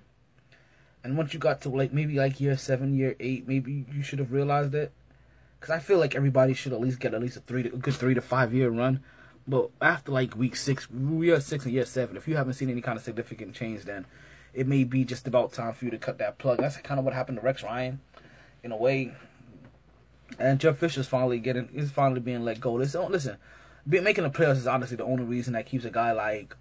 And 1.05 1.17
once 1.17 1.33
you 1.33 1.41
got 1.41 1.61
to 1.63 1.69
like 1.69 1.93
maybe 1.93 2.15
like 2.15 2.41
year 2.41 2.57
seven, 2.57 2.95
year 2.95 3.17
eight, 3.21 3.47
maybe 3.47 3.87
you 3.93 4.03
should 4.03 4.19
have 4.19 4.33
realized 4.33 4.75
it. 4.75 4.93
Because 5.59 5.75
I 5.75 5.79
feel 5.79 5.99
like 5.99 6.15
everybody 6.15 6.55
should 6.55 6.73
at 6.73 6.81
least 6.81 7.01
get 7.01 7.15
at 7.15 7.21
least 7.21 7.37
a 7.37 7.41
three, 7.41 7.65
to, 7.65 7.75
a 7.75 7.77
good 7.77 7.95
three 7.95 8.15
to 8.15 8.21
five 8.21 8.55
year 8.55 8.71
run. 8.71 9.01
But 9.47 9.71
after 9.81 10.13
like 10.13 10.37
week 10.37 10.57
six, 10.57 10.87
year 10.91 11.41
six 11.41 11.65
and 11.65 11.75
year 11.75 11.87
seven, 11.87 12.17
if 12.17 12.29
you 12.29 12.37
haven't 12.37 12.55
seen 12.55 12.71
any 12.71 12.83
kind 12.83 12.99
of 12.99 13.05
significant 13.05 13.55
change, 13.55 13.85
then 13.85 14.07
it 14.53 14.67
may 14.67 14.85
be 14.85 15.05
just 15.05 15.27
about 15.27 15.53
time 15.53 15.73
for 15.73 15.85
you 15.85 15.91
to 15.91 15.99
cut 15.99 16.19
that 16.19 16.39
plug. 16.39 16.59
That's 16.59 16.77
kind 16.79 16.99
of 16.99 17.05
what 17.05 17.15
happened 17.15 17.39
to 17.39 17.45
Rex 17.45 17.63
Ryan, 17.63 18.01
in 18.63 18.73
a 18.73 18.77
way. 18.77 19.15
And 20.39 20.61
Jeff 20.61 20.77
Fisher's 20.77 21.07
finally 21.07 21.39
getting, 21.39 21.69
is 21.73 21.91
finally 21.91 22.21
being 22.21 22.45
let 22.45 22.61
go. 22.61 22.75
Listen, 22.75 23.11
listen, 23.11 23.39
making 23.89 24.25
the 24.25 24.31
playoffs 24.31 24.57
is 24.57 24.67
honestly 24.67 24.97
the 24.97 25.05
only 25.05 25.25
reason 25.25 25.55
that 25.55 25.67
keeps 25.67 25.85
a 25.85 25.91
guy 25.91 26.13
like 26.13 26.55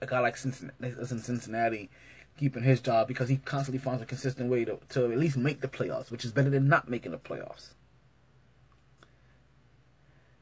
a 0.00 0.06
guy 0.06 0.20
like 0.20 0.36
Cincinnati, 0.36 0.76
in 0.82 1.18
Cincinnati 1.18 1.90
keeping 2.36 2.62
his 2.62 2.80
job 2.80 3.08
because 3.08 3.28
he 3.28 3.36
constantly 3.38 3.78
finds 3.78 4.02
a 4.02 4.06
consistent 4.06 4.50
way 4.50 4.64
to, 4.64 4.78
to 4.90 5.10
at 5.10 5.18
least 5.18 5.36
make 5.36 5.60
the 5.60 5.68
playoffs, 5.68 6.10
which 6.10 6.24
is 6.24 6.32
better 6.32 6.50
than 6.50 6.68
not 6.68 6.88
making 6.88 7.12
the 7.12 7.18
playoffs. 7.18 7.70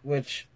Which, 0.02 0.48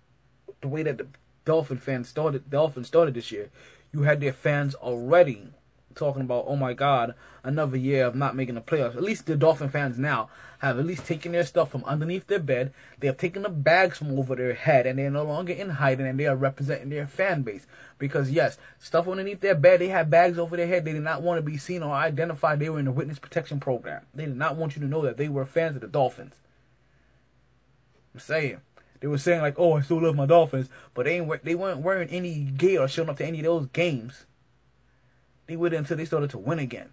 the 0.61 0.68
way 0.68 0.83
that 0.83 0.99
the 0.99 1.07
Dolphin 1.44 1.79
fans 1.79 2.09
started, 2.09 2.51
Dolphins 2.51 2.88
started 2.88 3.14
this 3.14 3.31
year, 3.31 3.51
you 3.92 4.03
had 4.03 4.20
their 4.20 4.33
fans 4.33 4.75
already 4.75 5.49
talking 5.97 6.23
about, 6.23 6.45
oh 6.47 6.57
my 6.57 6.75
God, 6.75 7.15
another 7.43 7.77
year 7.77 8.05
of 8.05 8.15
not 8.15 8.37
making 8.37 8.55
the 8.55 8.61
playoffs. 8.61 8.97
At 8.97 9.03
least 9.03 9.27
the 9.27 9.37
Dolphin 9.37 9.71
fans 9.71 9.99
now 9.99 10.29
have 10.59 10.79
at 10.79 10.87
least 10.87 11.07
taken 11.07 11.33
their 11.33 11.45
stuff 11.45 11.71
from 11.71 11.85
underneath 11.85 12.27
their 12.27 12.39
bed. 12.39 12.73
They 12.99 13.07
have 13.07 13.17
taken 13.17 13.43
the 13.43 13.49
bags 13.49 13.99
from 13.99 14.19
over 14.19 14.35
their 14.35 14.55
head, 14.55 14.87
and 14.87 14.99
they're 14.99 15.11
no 15.11 15.25
longer 15.25 15.53
in 15.53 15.71
hiding, 15.71 16.07
and 16.07 16.19
they 16.19 16.27
are 16.27 16.37
representing 16.37 16.89
their 16.89 17.07
fan 17.07 17.43
base. 17.43 17.67
Because 17.99 18.31
yes, 18.31 18.59
stuff 18.79 19.09
underneath 19.09 19.41
their 19.41 19.55
bed, 19.55 19.81
they 19.81 19.89
have 19.89 20.11
bags 20.11 20.39
over 20.39 20.57
their 20.57 20.67
head. 20.67 20.85
They 20.85 20.93
did 20.93 21.03
not 21.03 21.23
want 21.23 21.39
to 21.39 21.43
be 21.43 21.59
seen 21.59 21.83
or 21.83 21.95
identified. 21.95 22.61
They 22.61 22.71
were 22.71 22.79
in 22.79 22.87
the 22.87 22.93
witness 22.93 23.19
protection 23.19 23.61
program. 23.61 24.03
They 24.15 24.27
did 24.27 24.37
not 24.37 24.57
want 24.57 24.77
you 24.77 24.83
to 24.83 24.88
know 24.88 25.03
that 25.03 25.17
they 25.17 25.29
were 25.29 25.44
fans 25.44 25.77
of 25.77 25.83
the 25.83 25.88
Dolphins. 25.88 26.35
I'm 28.15 28.21
saying. 28.21 28.61
They 29.01 29.09
were 29.09 29.19
saying 29.19 29.42
like, 29.42 29.59
"Oh, 29.59 29.75
I 29.75 29.83
still 29.83 30.01
love 30.01 30.17
my 30.17 30.25
Dolphins," 30.25 30.71
but 30.94 31.05
they 31.05 31.21
ain't, 31.21 31.44
they 31.44 31.55
weren't 31.55 31.81
wearing 31.81 32.09
any 32.09 32.40
gear 32.40 32.81
or 32.81 32.88
showing 32.88 33.11
up 33.11 33.19
to 33.19 33.27
any 33.27 33.40
of 33.40 33.44
those 33.44 33.67
games 33.67 34.25
they 35.47 35.57
waited 35.57 35.79
until 35.79 35.97
they 35.97 36.05
started 36.05 36.31
to 36.31 36.38
win 36.38 36.59
again. 36.59 36.90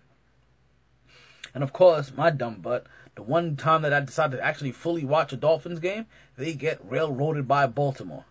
And 1.53 1.63
of 1.63 1.73
course, 1.73 2.11
my 2.15 2.29
dumb 2.29 2.61
butt, 2.61 2.85
the 3.15 3.23
one 3.23 3.55
time 3.55 3.83
that 3.83 3.93
I 3.93 3.99
decided 3.99 4.37
to 4.37 4.43
actually 4.43 4.71
fully 4.71 5.05
watch 5.05 5.33
a 5.33 5.37
Dolphins 5.37 5.79
game, 5.79 6.07
they 6.37 6.53
get 6.53 6.79
railroaded 6.83 7.47
by 7.47 7.67
Baltimore. 7.67 8.25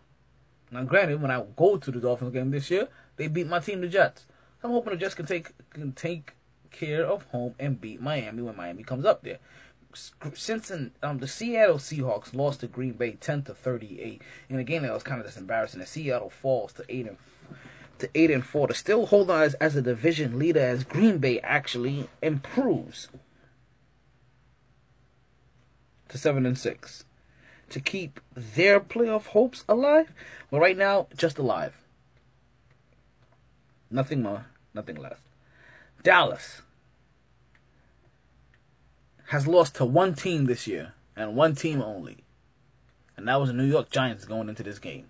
Now, 0.70 0.84
granted, 0.84 1.20
when 1.20 1.30
I 1.30 1.44
go 1.56 1.76
to 1.76 1.90
the 1.90 2.00
Dolphins 2.00 2.32
game 2.32 2.50
this 2.50 2.70
year, 2.70 2.88
they 3.16 3.28
beat 3.28 3.46
my 3.46 3.60
team, 3.60 3.80
the 3.80 3.88
Jets. 3.88 4.26
I'm 4.64 4.70
hoping 4.70 4.92
the 4.92 4.98
Jets 4.98 5.14
can 5.14 5.26
take 5.26 5.50
can 5.70 5.92
take 5.92 6.34
care 6.70 7.04
of 7.04 7.24
home 7.24 7.54
and 7.58 7.80
beat 7.80 8.00
Miami 8.00 8.42
when 8.42 8.56
Miami 8.56 8.82
comes 8.82 9.04
up 9.04 9.22
there. 9.22 9.38
Since 10.32 10.70
um, 11.02 11.18
the 11.18 11.28
Seattle 11.28 11.76
Seahawks 11.76 12.34
lost 12.34 12.60
to 12.60 12.66
Green 12.66 12.92
Bay 12.92 13.12
10 13.12 13.42
to 13.42 13.54
38 13.54 14.22
in 14.48 14.58
a 14.58 14.64
game 14.64 14.82
that 14.82 14.92
was 14.92 15.02
kind 15.02 15.20
of 15.20 15.26
just 15.26 15.36
embarrassing, 15.36 15.80
the 15.80 15.86
Seattle 15.86 16.30
falls 16.30 16.72
to 16.74 16.84
8 16.88 17.08
and 17.08 17.18
to 18.02 18.10
eight 18.14 18.30
and 18.30 18.44
four 18.44 18.68
to 18.68 18.74
still 18.74 19.06
hold 19.06 19.30
on 19.30 19.42
as, 19.42 19.54
as 19.54 19.74
a 19.76 19.82
division 19.82 20.38
leader 20.38 20.60
as 20.60 20.84
Green 20.84 21.18
Bay 21.18 21.40
actually 21.40 22.08
improves 22.20 23.08
to 26.08 26.18
seven 26.18 26.44
and 26.44 26.58
six 26.58 27.04
to 27.70 27.80
keep 27.80 28.20
their 28.34 28.80
playoff 28.80 29.26
hopes 29.26 29.64
alive. 29.68 30.12
But 30.50 30.60
right 30.60 30.76
now, 30.76 31.06
just 31.16 31.38
alive. 31.38 31.74
Nothing 33.90 34.22
more, 34.22 34.46
nothing 34.74 34.96
less. 34.96 35.18
Dallas 36.02 36.62
has 39.26 39.46
lost 39.46 39.76
to 39.76 39.84
one 39.84 40.14
team 40.14 40.46
this 40.46 40.66
year 40.66 40.92
and 41.16 41.36
one 41.36 41.54
team 41.54 41.80
only. 41.80 42.18
And 43.16 43.28
that 43.28 43.40
was 43.40 43.50
the 43.50 43.54
New 43.54 43.64
York 43.64 43.90
Giants 43.90 44.24
going 44.24 44.48
into 44.48 44.62
this 44.62 44.78
game. 44.78 45.06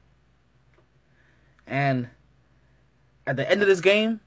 And 1.67 2.11
at 3.27 3.37
the 3.37 3.49
end 3.51 3.63
of 3.63 3.69
this 3.69 3.81
game, 3.81 4.21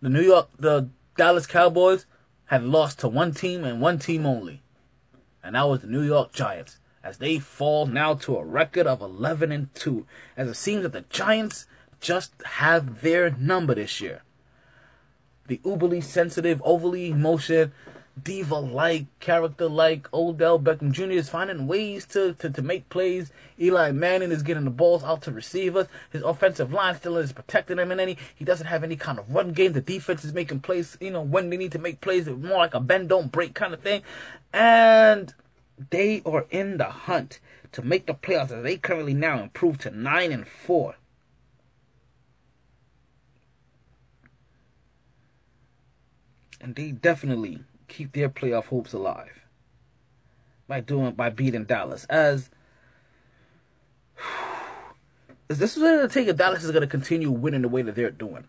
the 0.00 0.08
New 0.08 0.22
York, 0.22 0.48
the 0.58 0.88
Dallas 1.16 1.46
Cowboys 1.46 2.06
had 2.46 2.64
lost 2.64 2.98
to 3.00 3.08
one 3.08 3.32
team 3.32 3.64
and 3.64 3.80
one 3.80 3.98
team 3.98 4.26
only. 4.26 4.62
And 5.42 5.54
that 5.54 5.68
was 5.68 5.80
the 5.80 5.86
New 5.86 6.02
York 6.02 6.32
Giants. 6.32 6.78
As 7.02 7.18
they 7.18 7.38
fall 7.38 7.86
now 7.86 8.14
to 8.14 8.36
a 8.36 8.44
record 8.44 8.86
of 8.86 9.00
11 9.00 9.50
and 9.50 9.74
2. 9.74 10.06
As 10.36 10.48
it 10.48 10.54
seems 10.54 10.82
that 10.82 10.92
the 10.92 11.04
Giants 11.10 11.66
just 12.00 12.32
have 12.44 13.00
their 13.00 13.30
number 13.30 13.74
this 13.74 14.00
year. 14.00 14.22
The 15.46 15.58
uberly 15.58 16.02
sensitive, 16.02 16.62
overly 16.64 17.10
emotional, 17.10 17.70
diva 18.20 18.56
like, 18.56 19.06
character 19.20 19.68
like 19.68 20.12
Odell 20.12 20.58
Beckham 20.58 20.92
Jr. 20.92 21.12
is 21.12 21.28
finding 21.28 21.66
ways 21.66 22.04
to, 22.06 22.34
to, 22.34 22.50
to 22.50 22.62
make 22.62 22.88
plays. 22.88 23.32
Eli 23.58 23.90
Manning 23.92 24.30
is 24.30 24.42
getting 24.42 24.64
the 24.64 24.70
balls 24.70 25.02
out 25.02 25.22
to 25.22 25.32
receivers. 25.32 25.86
His 26.10 26.22
offensive 26.22 26.72
line 26.72 26.94
still 26.96 27.16
is 27.16 27.32
protecting 27.32 27.78
him 27.78 27.90
in 27.90 28.00
any. 28.00 28.18
He 28.34 28.44
doesn't 28.44 28.66
have 28.66 28.84
any 28.84 28.96
kind 28.96 29.18
of 29.18 29.34
run 29.34 29.52
game. 29.52 29.72
The 29.72 29.80
defense 29.80 30.24
is 30.24 30.34
making 30.34 30.60
plays, 30.60 30.96
you 31.00 31.10
know, 31.10 31.22
when 31.22 31.50
they 31.50 31.56
need 31.56 31.72
to 31.72 31.78
make 31.78 32.00
plays. 32.00 32.28
It's 32.28 32.42
more 32.42 32.58
like 32.58 32.74
a 32.74 32.80
bend 32.80 33.08
don't 33.08 33.32
break 33.32 33.54
kind 33.54 33.72
of 33.72 33.80
thing. 33.80 34.02
And 34.52 35.34
they 35.90 36.22
are 36.26 36.46
in 36.50 36.76
the 36.76 36.84
hunt 36.84 37.40
to 37.72 37.82
make 37.82 38.06
the 38.06 38.14
playoffs 38.14 38.50
as 38.50 38.62
they 38.62 38.76
currently 38.76 39.14
now 39.14 39.42
improve 39.42 39.78
to 39.78 39.90
nine 39.90 40.32
and 40.32 40.46
four. 40.46 40.96
And 46.60 46.76
they 46.76 46.92
definitely 46.92 47.64
keep 47.92 48.12
their 48.12 48.28
playoff 48.28 48.66
hopes 48.66 48.92
alive 48.92 49.42
by 50.66 50.80
doing 50.80 51.12
by 51.12 51.28
beating 51.30 51.64
Dallas. 51.64 52.04
As 52.06 52.50
is 55.48 55.58
this 55.58 55.76
is 55.76 55.82
going 55.82 56.00
to 56.00 56.12
take 56.12 56.28
if 56.28 56.36
Dallas 56.36 56.64
is 56.64 56.70
going 56.70 56.82
to 56.82 56.86
continue 56.86 57.30
winning 57.30 57.62
the 57.62 57.68
way 57.68 57.82
that 57.82 57.94
they're 57.94 58.10
doing. 58.10 58.44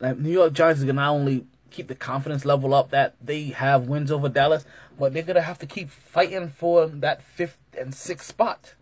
Like 0.00 0.18
New 0.18 0.32
York 0.32 0.52
Giants 0.52 0.80
is 0.80 0.84
going 0.84 0.96
to 0.96 1.02
not 1.02 1.10
only 1.10 1.46
keep 1.70 1.86
the 1.86 1.94
confidence 1.94 2.44
level 2.44 2.74
up 2.74 2.90
that 2.90 3.14
they 3.20 3.44
have 3.44 3.86
wins 3.86 4.10
over 4.10 4.28
Dallas, 4.28 4.64
but 4.98 5.12
they're 5.12 5.22
going 5.22 5.36
to 5.36 5.42
have 5.42 5.58
to 5.60 5.66
keep 5.66 5.88
fighting 5.88 6.48
for 6.48 6.86
that 6.86 7.22
fifth 7.22 7.60
and 7.78 7.94
sixth 7.94 8.26
spot. 8.26 8.74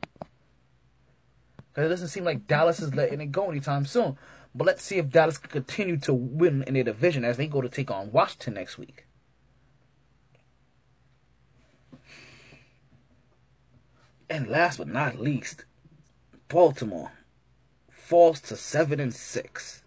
Because 1.74 1.86
it 1.86 1.88
doesn't 1.90 2.08
seem 2.08 2.24
like 2.24 2.46
Dallas 2.46 2.80
is 2.80 2.94
letting 2.94 3.20
it 3.20 3.30
go 3.30 3.50
anytime 3.50 3.84
soon. 3.84 4.16
But 4.54 4.66
let's 4.66 4.82
see 4.82 4.96
if 4.96 5.10
Dallas 5.10 5.36
can 5.36 5.50
continue 5.50 5.98
to 5.98 6.14
win 6.14 6.62
in 6.66 6.74
their 6.74 6.84
division 6.84 7.24
as 7.24 7.36
they 7.36 7.46
go 7.46 7.60
to 7.60 7.68
take 7.68 7.90
on 7.90 8.10
Washington 8.10 8.54
next 8.54 8.78
week. 8.78 9.04
And 14.30 14.48
last 14.48 14.78
but 14.78 14.88
not 14.88 15.18
least, 15.18 15.64
Baltimore 16.48 17.12
falls 17.90 18.40
to 18.40 18.56
seven 18.56 19.00
and 19.00 19.14
six 19.14 19.82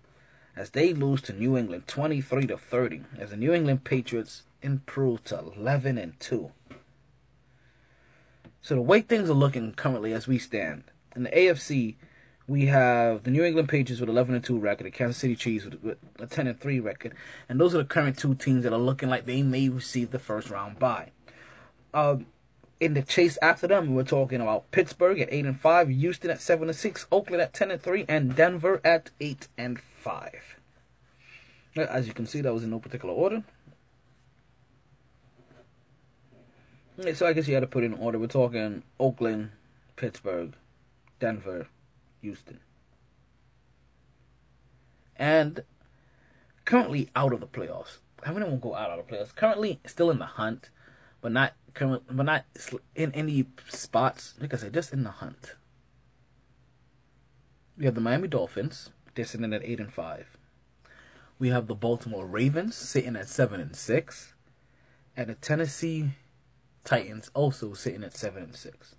as 0.56 0.72
they 0.72 0.94
lose 0.94 1.22
to 1.24 1.34
New 1.34 1.58
England 1.58 1.88
23 1.88 2.48
to 2.48 2.58
30 2.58 3.02
as 3.18 3.30
the 3.30 3.38
New 3.38 3.54
England 3.54 3.84
Patriots 3.84 4.44
improve 4.62 5.24
to 5.26 5.40
11 5.40 5.98
and 5.98 6.20
2. 6.20 6.52
So 8.62 8.76
the 8.76 8.82
way 8.82 9.02
things 9.02 9.30
are 9.30 9.34
looking 9.34 9.74
currently 9.74 10.14
as 10.14 10.28
we 10.28 10.38
stand 10.38 10.84
in 11.16 11.24
the 11.24 11.30
AFC, 11.30 11.96
we 12.48 12.68
have 12.68 13.24
the 13.24 13.32
New 13.32 13.44
England 13.44 13.70
Patriots 13.70 14.00
with 14.00 14.10
11 14.10 14.36
and 14.36 14.44
2 14.44 14.60
record, 14.60 14.86
the 14.86 14.92
Kansas 14.92 15.18
City 15.18 15.36
Chiefs 15.36 15.66
with, 15.66 15.84
with 15.84 15.98
a 16.20 16.28
10 16.28 16.48
and 16.48 16.60
3 16.60 16.80
record, 16.80 17.14
and 17.48 17.60
those 17.60 17.74
are 17.74 17.80
the 17.80 17.86
current 17.86 18.18
two 18.18 18.36
teams 18.36 18.64
that 18.64 18.74
are 18.74 18.80
looking 18.80 19.10
like 19.10 19.26
they 19.26 19.42
may 19.42 19.70
receive 19.70 20.12
the 20.12 20.20
first 20.20 20.50
round 20.50 20.78
bye. 20.78 21.12
Um, 21.94 22.28
in 22.82 22.96
the 22.96 23.04
chase 23.04 23.38
after 23.44 23.68
them, 23.68 23.94
we're 23.94 24.04
talking 24.04 24.42
about 24.42 24.72
Pittsburgh 24.72 25.20
at 25.20 25.32
8 25.32 25.46
and 25.46 25.62
5, 25.62 25.90
Houston 25.90 26.32
at 26.32 26.42
7 26.42 26.68
and 26.68 26.76
6, 26.76 27.08
Oakland 27.12 27.42
at 27.42 27.54
10 27.54 27.70
and 27.70 27.82
3, 27.82 28.06
and 28.10 28.36
Denver 28.36 28.82
at 28.84 29.12
8 29.22 29.48
and 29.56 29.80
5. 29.80 30.58
As 31.76 32.08
you 32.08 32.14
can 32.16 32.26
see, 32.26 32.42
that 32.42 32.52
was 32.52 32.64
in 32.64 32.72
no 32.72 32.80
particular 32.80 33.14
order. 33.14 33.44
So 37.14 37.28
I 37.28 37.34
guess 37.34 37.48
you 37.48 37.54
had 37.54 37.62
to 37.62 37.68
put 37.68 37.84
in 37.84 37.94
order. 37.94 38.18
We're 38.18 38.28
talking 38.28 38.82
Oakland, 39.00 39.52
Pittsburgh, 39.96 40.54
Denver, 41.20 41.68
Houston. 42.22 42.60
And 45.16 45.64
currently 46.66 47.12
out 47.16 47.32
of 47.32 47.42
the 47.42 47.48
playoffs. 47.48 48.00
I 48.26 48.32
mean, 48.32 48.44
won't 48.44 48.62
go 48.62 48.76
out 48.76 48.90
of 48.90 49.06
the 49.06 49.16
playoffs. 49.16 49.36
Currently 49.36 49.80
still 49.86 50.10
in 50.10 50.20
the 50.20 50.26
hunt, 50.26 50.70
but 51.22 51.32
not 51.32 51.54
but 51.74 52.24
not 52.24 52.46
in 52.96 53.12
any 53.14 53.46
spots. 53.70 54.36
Like 54.40 54.54
I 54.54 54.58
said, 54.58 54.74
just 54.74 54.94
in 54.94 55.04
the 55.04 55.12
hunt. 55.12 55.56
We 57.78 57.86
have 57.86 57.96
the 57.96 58.02
Miami 58.02 58.28
Dolphins. 58.28 58.92
They're 59.16 59.26
sitting 59.26 59.54
at 59.54 59.64
eight 59.64 59.80
and 59.80 59.92
five. 59.92 60.38
We 61.40 61.50
have 61.50 61.68
the 61.68 61.76
Baltimore 61.76 62.26
Ravens 62.26 62.76
sitting 62.76 63.16
at 63.16 63.28
seven 63.28 63.60
and 63.60 63.76
six, 63.76 64.34
and 65.18 65.30
the 65.30 65.36
Tennessee 65.36 66.12
Titans 66.84 67.32
also 67.34 67.74
sitting 67.74 68.04
at 68.04 68.16
seven 68.16 68.44
and 68.44 68.56
six. 68.56 68.96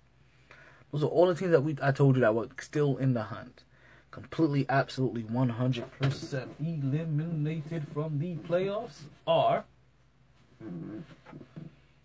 Those 0.91 1.03
are 1.03 1.07
all 1.07 1.27
the 1.27 1.35
teams 1.35 1.51
that 1.51 1.61
we 1.61 1.77
I 1.81 1.91
told 1.91 2.15
you 2.15 2.21
that 2.21 2.35
were 2.35 2.49
still 2.59 2.97
in 2.97 3.13
the 3.13 3.23
hunt. 3.23 3.63
Completely, 4.11 4.65
absolutely, 4.69 5.23
one 5.23 5.49
hundred 5.49 5.91
percent 5.99 6.55
eliminated 6.59 7.87
from 7.93 8.19
the 8.19 8.35
playoffs 8.35 9.03
are 9.25 9.63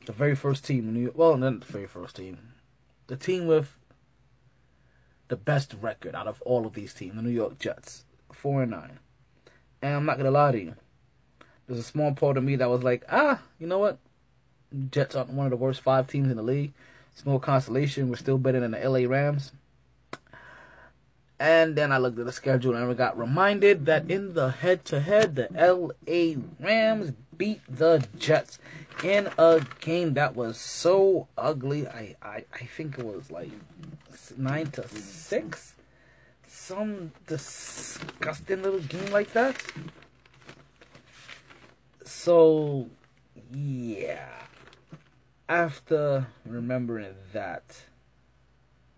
the 0.08 0.12
very 0.14 0.34
first 0.34 0.64
team 0.64 0.90
New. 0.94 1.12
Well, 1.14 1.36
not 1.36 1.60
the 1.60 1.70
very 1.70 1.86
first 1.86 2.16
team. 2.16 2.38
The 3.08 3.16
team 3.16 3.46
with 3.46 3.76
the 5.28 5.36
best 5.36 5.74
record 5.82 6.14
out 6.14 6.26
of 6.26 6.40
all 6.42 6.66
of 6.66 6.72
these 6.72 6.94
teams, 6.94 7.14
the 7.14 7.20
New 7.20 7.28
York 7.28 7.58
Jets, 7.58 8.06
four 8.32 8.62
and 8.62 8.70
nine. 8.70 9.00
And 9.82 9.94
I'm 9.94 10.06
not 10.06 10.16
gonna 10.16 10.30
lie 10.30 10.52
to 10.52 10.58
you. 10.58 10.74
There's 11.66 11.78
a 11.78 11.82
small 11.82 12.14
part 12.14 12.38
of 12.38 12.44
me 12.44 12.56
that 12.56 12.70
was 12.70 12.82
like, 12.82 13.04
ah, 13.10 13.42
you 13.58 13.66
know 13.66 13.78
what? 13.78 13.98
Jets 14.90 15.14
aren't 15.14 15.28
one 15.28 15.44
of 15.44 15.50
the 15.50 15.56
worst 15.56 15.82
five 15.82 16.06
teams 16.06 16.30
in 16.30 16.38
the 16.38 16.42
league. 16.42 16.72
Small 17.14 17.38
consolation. 17.38 18.08
We're 18.08 18.16
still 18.16 18.38
better 18.38 18.60
than 18.60 18.70
the 18.70 18.88
LA 18.88 19.06
Rams. 19.06 19.52
And 21.38 21.76
then 21.76 21.92
I 21.92 21.98
looked 21.98 22.18
at 22.18 22.24
the 22.24 22.32
schedule 22.32 22.74
and 22.74 22.90
I 22.90 22.94
got 22.94 23.18
reminded 23.18 23.84
that 23.84 24.10
in 24.10 24.32
the 24.32 24.52
head 24.52 24.86
to 24.86 25.00
head, 25.00 25.36
the 25.36 25.48
LA 25.52 26.42
Rams 26.58 27.12
beat 27.38 27.60
the 27.68 28.06
Jets 28.18 28.58
in 29.02 29.30
a 29.38 29.64
game 29.80 30.14
that 30.14 30.34
was 30.34 30.58
so 30.58 31.28
ugly. 31.38 31.86
I, 31.86 32.16
I, 32.20 32.44
I 32.52 32.64
think 32.64 32.98
it 32.98 33.04
was 33.04 33.30
like 33.30 33.50
9 34.36 34.70
to 34.72 34.88
6. 34.88 35.74
Some 36.46 37.12
disgusting 37.26 38.62
little 38.62 38.80
game 38.80 39.10
like 39.12 39.32
that. 39.32 39.62
So, 42.04 42.88
yeah. 43.54 44.26
After 45.48 46.26
remembering 46.44 47.14
that, 47.32 47.82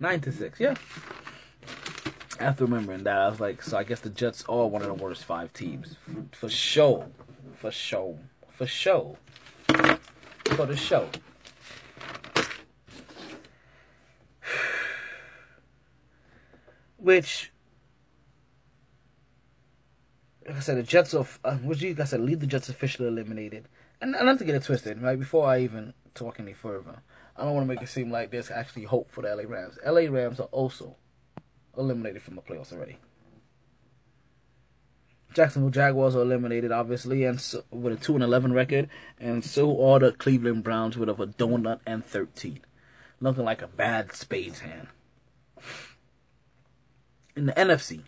9 0.00 0.20
to 0.22 0.32
6, 0.32 0.58
yeah 0.58 0.74
after 2.40 2.64
remembering 2.64 3.04
that, 3.04 3.18
I 3.18 3.28
was 3.28 3.38
like, 3.38 3.62
so 3.62 3.76
I 3.76 3.84
guess 3.84 4.00
the 4.00 4.08
Jets 4.08 4.44
are 4.48 4.66
one 4.66 4.82
of 4.82 4.88
the 4.88 4.94
worst 4.94 5.24
five 5.24 5.52
teams. 5.52 5.96
For 6.32 6.48
sure. 6.48 7.06
For 7.56 7.70
sure. 7.70 8.18
For 8.60 8.66
sure. 8.66 9.16
For 9.68 10.66
the 10.66 10.76
show. 10.76 11.08
Which, 16.98 17.52
like 20.46 20.56
I 20.56 20.60
said, 20.60 20.76
the 20.76 20.82
Jets 20.82 21.14
are, 21.14 21.26
uh, 21.42 21.56
which 21.56 21.80
you 21.80 21.94
guys 21.94 22.10
said, 22.10 22.20
lead 22.20 22.40
the 22.40 22.46
Jets 22.46 22.68
officially 22.68 23.08
eliminated. 23.08 23.66
And, 23.98 24.14
and 24.14 24.26
not 24.26 24.38
to 24.40 24.44
get 24.44 24.56
it 24.56 24.64
twisted, 24.64 25.00
right, 25.00 25.18
before 25.18 25.48
I 25.48 25.60
even 25.60 25.94
talk 26.14 26.38
any 26.38 26.52
further, 26.52 27.00
I 27.38 27.44
don't 27.44 27.54
want 27.54 27.66
to 27.66 27.74
make 27.74 27.80
it 27.82 27.88
seem 27.88 28.10
like 28.10 28.30
there's 28.30 28.50
actually 28.50 28.84
hope 28.84 29.10
for 29.10 29.22
the 29.22 29.34
LA 29.34 29.44
Rams. 29.44 29.78
LA 29.86 30.02
Rams 30.02 30.38
are 30.38 30.48
also 30.52 30.96
eliminated 31.78 32.20
from 32.20 32.34
the 32.34 32.42
playoffs 32.42 32.74
already. 32.74 32.98
Jacksonville 35.32 35.70
Jaguars 35.70 36.16
are 36.16 36.22
eliminated, 36.22 36.72
obviously, 36.72 37.24
and 37.24 37.40
so, 37.40 37.64
with 37.70 37.92
a 37.92 37.96
two 37.96 38.14
and 38.14 38.24
eleven 38.24 38.52
record, 38.52 38.88
and 39.18 39.44
so 39.44 39.84
are 39.84 39.98
the 39.98 40.12
Cleveland 40.12 40.64
Browns 40.64 40.96
with 40.96 41.08
a 41.08 41.14
donut 41.14 41.80
and 41.86 42.04
thirteen, 42.04 42.60
looking 43.20 43.44
like 43.44 43.62
a 43.62 43.68
bad 43.68 44.12
spades 44.12 44.60
hand. 44.60 44.88
In 47.36 47.46
the 47.46 47.52
NFC, 47.52 48.02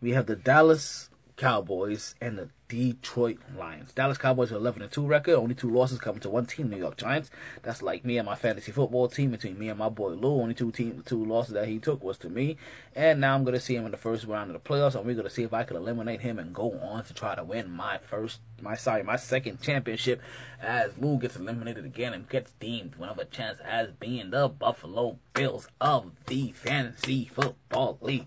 we 0.00 0.12
have 0.12 0.26
the 0.26 0.36
Dallas 0.36 1.10
Cowboys 1.38 2.16
and 2.20 2.36
the 2.36 2.48
Detroit 2.68 3.38
Lions. 3.56 3.92
Dallas 3.92 4.18
Cowboys 4.18 4.50
are 4.50 4.56
11 4.56 4.82
and 4.82 4.90
2 4.90 5.06
record, 5.06 5.36
only 5.36 5.54
two 5.54 5.70
losses 5.70 6.00
coming 6.00 6.20
to 6.20 6.28
one 6.28 6.44
team, 6.44 6.68
New 6.68 6.76
York 6.76 6.96
Giants. 6.96 7.30
That's 7.62 7.80
like 7.80 8.04
me 8.04 8.18
and 8.18 8.26
my 8.26 8.34
fantasy 8.34 8.72
football 8.72 9.08
team 9.08 9.30
between 9.30 9.56
me 9.56 9.68
and 9.68 9.78
my 9.78 9.88
boy 9.88 10.10
Lou. 10.10 10.40
Only 10.40 10.54
two 10.54 10.72
team 10.72 11.02
two 11.06 11.24
losses 11.24 11.54
that 11.54 11.68
he 11.68 11.78
took 11.78 12.02
was 12.02 12.18
to 12.18 12.28
me. 12.28 12.56
And 12.94 13.20
now 13.20 13.36
I'm 13.36 13.44
gonna 13.44 13.60
see 13.60 13.76
him 13.76 13.86
in 13.86 13.92
the 13.92 13.96
first 13.96 14.26
round 14.26 14.50
of 14.50 14.62
the 14.62 14.68
playoffs, 14.68 14.96
and 14.96 15.06
we're 15.06 15.14
gonna 15.14 15.30
see 15.30 15.44
if 15.44 15.54
I 15.54 15.62
can 15.62 15.76
eliminate 15.76 16.20
him 16.20 16.40
and 16.40 16.52
go 16.52 16.76
on 16.80 17.04
to 17.04 17.14
try 17.14 17.36
to 17.36 17.44
win 17.44 17.70
my 17.70 17.98
first 17.98 18.40
my 18.60 18.74
sorry, 18.74 19.04
my 19.04 19.16
second 19.16 19.62
championship 19.62 20.20
as 20.60 20.98
Lou 20.98 21.18
gets 21.18 21.36
eliminated 21.36 21.84
again 21.84 22.12
and 22.12 22.28
gets 22.28 22.50
deemed 22.58 22.96
one 22.96 23.08
of 23.08 23.18
a 23.18 23.24
chance 23.24 23.60
as 23.60 23.92
being 23.92 24.30
the 24.30 24.48
Buffalo 24.48 25.20
Bills 25.32 25.68
of 25.80 26.10
the 26.26 26.50
fantasy 26.50 27.26
football 27.26 27.96
league. 28.02 28.26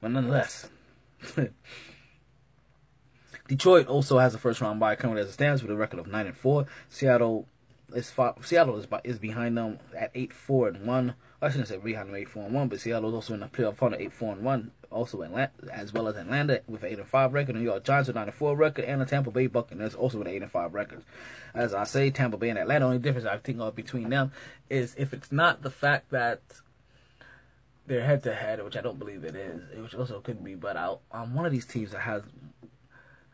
But 0.00 0.12
nonetheless. 0.12 0.70
Detroit 3.48 3.86
also 3.86 4.18
has 4.18 4.34
a 4.34 4.38
first 4.38 4.60
round 4.60 4.80
bye 4.80 4.96
currently 4.96 5.22
as 5.22 5.28
it 5.28 5.32
stands 5.32 5.62
with 5.62 5.70
a 5.70 5.76
record 5.76 5.98
of 5.98 6.06
nine 6.06 6.26
and 6.26 6.36
four. 6.36 6.66
Seattle 6.88 7.46
is 7.94 8.10
five, 8.10 8.34
Seattle 8.42 8.78
is 8.78 8.86
by, 8.86 9.00
is 9.04 9.18
behind 9.18 9.56
them 9.56 9.78
at 9.96 10.10
eight 10.14 10.32
four 10.32 10.68
and 10.68 10.86
one. 10.86 11.14
I 11.40 11.50
shouldn't 11.50 11.68
say 11.68 11.76
behind 11.76 12.08
them 12.08 12.16
eight 12.16 12.28
four 12.28 12.44
and 12.44 12.54
one, 12.54 12.68
but 12.68 12.80
Seattle 12.80 13.10
is 13.10 13.14
also 13.14 13.34
in 13.34 13.40
the 13.40 13.46
playoff 13.46 13.78
hunt 13.78 13.96
eight 13.98 14.12
four 14.12 14.32
and 14.32 14.42
one. 14.44 14.70
Also 14.90 15.22
Atlanta, 15.22 15.50
as 15.72 15.92
well 15.92 16.06
as 16.06 16.16
Atlanta 16.16 16.60
with 16.66 16.82
an 16.82 16.90
eight 16.90 16.98
and 16.98 17.08
five 17.08 17.32
record. 17.32 17.56
New 17.56 17.62
York 17.62 17.84
Giants 17.84 18.08
with 18.08 18.16
nine 18.16 18.28
and 18.28 18.34
four 18.34 18.54
record, 18.56 18.84
and 18.84 19.00
the 19.00 19.06
Tampa 19.06 19.30
Bay 19.30 19.46
Buccaneers 19.46 19.94
also 19.94 20.18
with 20.18 20.28
an 20.28 20.34
eight 20.34 20.42
and 20.42 20.50
five 20.50 20.72
record. 20.74 21.02
As 21.54 21.74
I 21.74 21.84
say, 21.84 22.10
Tampa 22.10 22.36
Bay 22.36 22.50
and 22.50 22.58
Atlanta. 22.58 22.86
Only 22.86 22.98
difference 22.98 23.26
I 23.26 23.38
think 23.38 23.60
of 23.60 23.74
between 23.74 24.10
them 24.10 24.32
is 24.70 24.94
if 24.96 25.12
it's 25.12 25.32
not 25.32 25.62
the 25.62 25.70
fact 25.70 26.10
that 26.10 26.40
head 28.00 28.22
to 28.22 28.34
head, 28.34 28.62
which 28.62 28.76
I 28.76 28.80
don't 28.80 28.98
believe 28.98 29.24
it 29.24 29.34
is, 29.34 29.60
which 29.80 29.94
also 29.94 30.20
could 30.20 30.42
be. 30.42 30.54
But 30.54 30.76
I, 30.76 30.94
I'm 31.10 31.22
um, 31.22 31.34
one 31.34 31.46
of 31.46 31.52
these 31.52 31.66
teams 31.66 31.90
that 31.90 32.00
has 32.00 32.22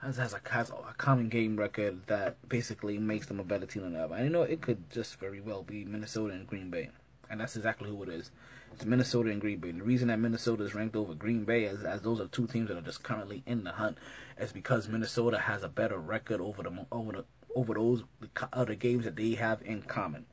has 0.03 0.17
has 0.17 0.35
a, 0.35 0.41
has 0.51 0.71
a 0.71 0.95
common 0.97 1.29
game 1.29 1.57
record 1.57 2.07
that 2.07 2.37
basically 2.49 2.99
makes 2.99 3.27
them 3.27 3.41
a 3.41 3.45
better 3.45 3.67
team 3.67 3.83
than 3.83 3.97
ever. 3.97 4.15
And 4.15 4.25
you 4.25 4.31
know, 4.31 4.43
it 4.43 4.61
could 4.61 4.91
just 4.91 5.19
very 5.19 5.41
well 5.41 5.63
be 5.63 5.85
Minnesota 5.85 6.35
and 6.35 6.47
Green 6.47 6.71
Bay, 6.71 6.91
and 7.31 7.41
that's 7.41 7.57
exactly 7.57 7.91
who 7.91 8.03
it 8.03 8.09
is. 8.09 8.31
It's 8.73 8.85
Minnesota 8.85 9.31
and 9.31 9.41
Green 9.41 9.59
Bay. 9.59 9.73
The 9.73 9.83
reason 9.83 10.09
that 10.09 10.19
Minnesota 10.19 10.65
is 10.65 10.75
ranked 10.75 10.95
over 10.95 11.15
Green 11.15 11.45
Bay, 11.45 11.67
as 11.67 11.83
as 11.85 12.03
those 12.03 12.21
are 12.21 12.29
two 12.29 12.47
teams 12.47 12.69
that 12.69 12.77
are 12.77 12.83
just 12.83 13.03
currently 13.03 13.43
in 13.47 13.65
the 13.65 13.73
hunt, 13.73 13.99
is 14.39 14.53
because 14.53 14.89
Minnesota 14.89 15.39
has 15.39 15.63
a 15.63 15.69
better 15.69 15.99
record 15.99 16.41
over 16.41 16.63
the 16.63 16.87
over 16.93 17.13
the 17.13 17.25
over 17.55 17.75
those 17.75 18.05
other 18.53 18.75
games 18.75 19.05
that 19.05 19.17
they 19.17 19.35
have 19.35 19.63
in 19.63 19.83
common. 19.83 20.27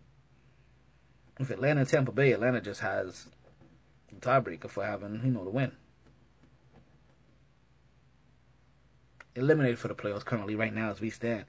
With 1.40 1.50
Atlanta 1.50 1.82
and 1.82 1.90
Tampa 1.90 2.12
Bay, 2.12 2.32
Atlanta 2.32 2.62
just 2.62 2.82
has 2.82 3.28
the 4.10 4.16
tiebreaker 4.16 4.70
for 4.70 4.86
having 4.86 5.22
you 5.24 5.32
know 5.32 5.44
the 5.44 5.50
win. 5.50 5.72
eliminated 9.36 9.78
for 9.78 9.88
the 9.88 9.96
playoffs 9.96 10.26
currently 10.26 10.56
right 10.56 10.74
now 10.74 10.90
as 10.90 11.02
we 11.02 11.10
stand. 11.10 11.46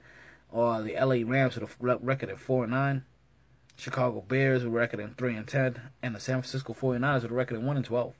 Or 0.51 0.81
the 0.81 0.93
LA 0.93 1.29
Rams 1.29 1.55
with 1.55 1.69
a 1.81 1.97
record 1.97 2.29
at 2.29 2.39
four 2.39 2.63
and 2.63 2.71
nine, 2.71 3.03
Chicago 3.75 4.21
Bears 4.21 4.63
with 4.63 4.73
a 4.73 4.75
record 4.75 4.99
at 4.99 5.17
three 5.17 5.35
and 5.35 5.47
ten, 5.47 5.81
and 6.01 6.15
the 6.15 6.19
San 6.19 6.41
Francisco 6.41 6.73
49ers 6.73 7.23
with 7.23 7.31
a 7.31 7.35
record 7.35 7.57
at 7.57 7.63
one 7.63 7.77
and 7.77 7.85
twelve. 7.85 8.13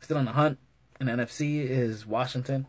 Still 0.00 0.18
on 0.18 0.24
the 0.24 0.32
hunt 0.32 0.58
in 1.00 1.06
the 1.06 1.12
NFC 1.12 1.68
is 1.68 2.06
Washington 2.06 2.66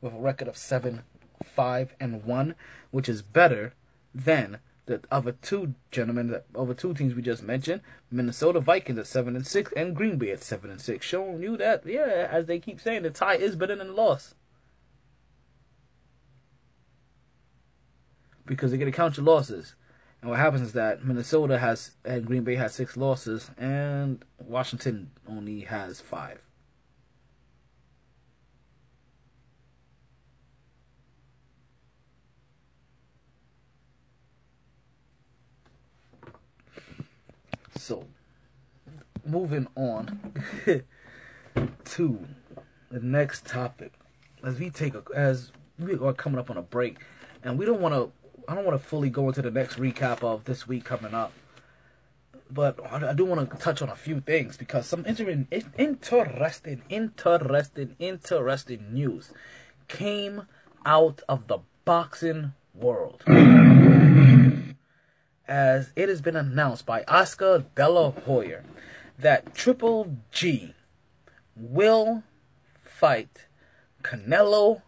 with 0.00 0.14
a 0.14 0.18
record 0.18 0.48
of 0.48 0.56
seven, 0.56 1.02
five, 1.42 1.94
and 1.98 2.24
one, 2.24 2.54
which 2.90 3.08
is 3.08 3.22
better 3.22 3.74
than 4.14 4.58
the 4.86 5.00
other 5.10 5.32
two 5.32 5.74
gentlemen, 5.90 6.28
the 6.28 6.42
other 6.54 6.74
two 6.74 6.94
teams 6.94 7.14
we 7.14 7.22
just 7.22 7.42
mentioned, 7.42 7.82
Minnesota 8.10 8.60
Vikings 8.60 8.98
at 8.98 9.06
seven 9.06 9.36
and 9.36 9.46
six, 9.46 9.72
and 9.76 9.94
Green 9.94 10.16
Bay 10.16 10.30
at 10.30 10.42
seven 10.42 10.70
and 10.70 10.80
six, 10.80 11.04
showing 11.04 11.42
you 11.42 11.56
that 11.56 11.86
yeah, 11.86 12.28
as 12.30 12.46
they 12.46 12.58
keep 12.58 12.80
saying, 12.80 13.02
the 13.02 13.10
tie 13.10 13.34
is 13.34 13.56
better 13.56 13.76
than 13.76 13.88
the 13.88 13.92
loss. 13.92 14.34
because 18.46 18.70
they're 18.70 18.78
to 18.78 18.92
count 18.92 19.16
your 19.16 19.26
losses. 19.26 19.74
And 20.22 20.30
what 20.30 20.38
happens 20.38 20.62
is 20.62 20.72
that 20.72 21.04
Minnesota 21.04 21.58
has 21.58 21.92
and 22.04 22.24
Green 22.24 22.42
Bay 22.42 22.54
has 22.54 22.74
six 22.74 22.96
losses, 22.96 23.50
and 23.58 24.24
Washington 24.38 25.10
only 25.28 25.60
has 25.60 26.00
five. 26.00 26.40
So, 37.86 38.04
moving 39.24 39.68
on 39.76 40.32
to 41.84 42.26
the 42.90 42.98
next 42.98 43.46
topic, 43.46 43.92
as 44.42 44.58
we 44.58 44.70
take 44.70 44.96
a, 44.96 45.04
as 45.14 45.52
we 45.78 45.94
are 45.94 46.12
coming 46.12 46.40
up 46.40 46.50
on 46.50 46.56
a 46.56 46.62
break, 46.62 46.96
and 47.44 47.56
we 47.56 47.64
don't 47.64 47.80
want 47.80 47.94
to 47.94 48.10
I 48.48 48.56
don't 48.56 48.64
want 48.64 48.82
to 48.82 48.84
fully 48.84 49.08
go 49.08 49.28
into 49.28 49.40
the 49.40 49.52
next 49.52 49.76
recap 49.78 50.24
of 50.24 50.46
this 50.46 50.66
week 50.66 50.84
coming 50.84 51.14
up, 51.14 51.32
but 52.50 52.80
I 52.90 53.12
do 53.12 53.24
want 53.24 53.48
to 53.48 53.56
touch 53.56 53.80
on 53.80 53.88
a 53.88 53.94
few 53.94 54.18
things 54.18 54.56
because 54.56 54.86
some 54.86 55.06
interesting, 55.06 55.46
interesting, 55.78 56.82
interesting, 56.88 57.94
interesting 58.00 58.92
news 58.92 59.32
came 59.86 60.48
out 60.84 61.22
of 61.28 61.46
the 61.46 61.58
boxing 61.84 62.52
world. 62.74 63.22
As 65.48 65.92
it 65.94 66.08
has 66.08 66.20
been 66.20 66.34
announced 66.34 66.86
by 66.86 67.04
Oscar 67.06 67.64
De 67.76 67.88
La 67.88 68.10
Hoya 68.10 68.64
that 69.18 69.54
Triple 69.54 70.16
G 70.32 70.74
will 71.54 72.24
fight 72.82 73.46
Canelo 74.02 74.82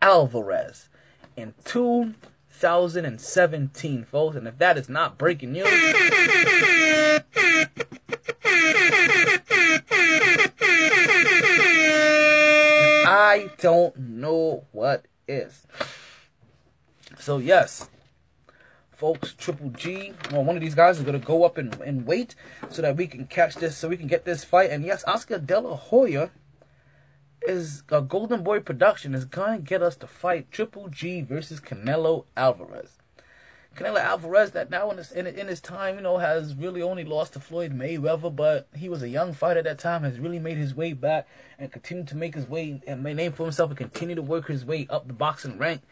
Alvarez 0.00 0.88
in 1.36 1.54
2017, 1.64 4.04
folks. 4.04 4.36
And 4.36 4.46
if 4.46 4.58
that 4.58 4.78
is 4.78 4.88
not 4.88 5.18
breaking 5.18 5.50
news, 5.52 5.66
I 13.08 13.50
don't 13.58 13.98
know 13.98 14.66
what 14.70 15.06
is. 15.26 15.66
So, 17.18 17.38
yes, 17.38 17.90
folks, 18.96 19.34
Triple 19.34 19.70
G, 19.70 20.12
well, 20.32 20.42
one 20.42 20.56
of 20.56 20.62
these 20.62 20.74
guys 20.74 20.98
is 20.98 21.04
going 21.04 21.20
to 21.20 21.26
go 21.26 21.44
up 21.44 21.58
and, 21.58 21.74
and 21.82 22.06
wait 22.06 22.34
so 22.70 22.80
that 22.82 22.96
we 22.96 23.06
can 23.06 23.26
catch 23.26 23.56
this, 23.56 23.76
so 23.76 23.88
we 23.88 23.96
can 23.96 24.06
get 24.06 24.24
this 24.24 24.42
fight. 24.42 24.70
And 24.70 24.84
yes, 24.84 25.04
Oscar 25.06 25.38
De 25.38 25.60
La 25.60 25.76
Hoya 25.76 26.30
is 27.46 27.82
a 27.90 28.00
Golden 28.00 28.42
Boy 28.42 28.60
production 28.60 29.14
is 29.14 29.24
going 29.24 29.58
to 29.58 29.62
get 29.62 29.82
us 29.82 29.96
to 29.96 30.06
fight 30.06 30.50
Triple 30.50 30.88
G 30.88 31.20
versus 31.20 31.60
Canelo 31.60 32.24
Alvarez. 32.36 32.96
Canelo 33.76 34.00
Alvarez, 34.00 34.52
that 34.52 34.70
now 34.70 34.90
in 34.90 34.96
his, 34.96 35.12
in, 35.12 35.26
in 35.26 35.48
his 35.48 35.60
time, 35.60 35.96
you 35.96 36.00
know, 36.00 36.16
has 36.16 36.54
really 36.54 36.80
only 36.80 37.04
lost 37.04 37.34
to 37.34 37.40
Floyd 37.40 37.72
Mayweather, 37.72 38.34
but 38.34 38.66
he 38.74 38.88
was 38.88 39.02
a 39.02 39.08
young 39.10 39.34
fighter 39.34 39.58
at 39.58 39.64
that 39.64 39.78
time, 39.78 40.02
has 40.02 40.18
really 40.18 40.38
made 40.38 40.56
his 40.56 40.74
way 40.74 40.94
back 40.94 41.28
and 41.58 41.70
continued 41.70 42.08
to 42.08 42.16
make 42.16 42.34
his 42.34 42.48
way 42.48 42.80
and 42.86 43.02
made 43.02 43.16
name 43.16 43.32
for 43.32 43.42
himself 43.42 43.68
and 43.68 43.78
continue 43.78 44.14
to 44.14 44.22
work 44.22 44.48
his 44.48 44.64
way 44.64 44.86
up 44.88 45.06
the 45.06 45.12
boxing 45.12 45.58
rank. 45.58 45.82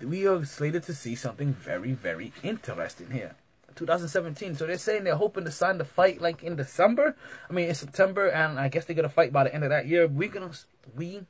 We 0.00 0.26
are 0.26 0.44
slated 0.44 0.82
to 0.84 0.94
see 0.94 1.14
something 1.14 1.52
very, 1.52 1.92
very 1.92 2.32
interesting 2.42 3.10
here. 3.10 3.36
2017. 3.76 4.56
So 4.56 4.66
they're 4.66 4.78
saying 4.78 5.04
they're 5.04 5.16
hoping 5.16 5.44
to 5.44 5.50
sign 5.50 5.78
the 5.78 5.84
fight 5.84 6.20
like 6.20 6.42
in 6.42 6.56
December. 6.56 7.14
I 7.48 7.52
mean 7.52 7.68
in 7.68 7.74
September, 7.74 8.26
and 8.26 8.58
I 8.58 8.68
guess 8.68 8.84
they're 8.84 8.96
gonna 8.96 9.08
fight 9.08 9.32
by 9.32 9.44
the 9.44 9.54
end 9.54 9.64
of 9.64 9.70
that 9.70 9.86
year. 9.86 10.06
We 10.06 10.28
gonna 10.28 10.50
we 10.96 11.22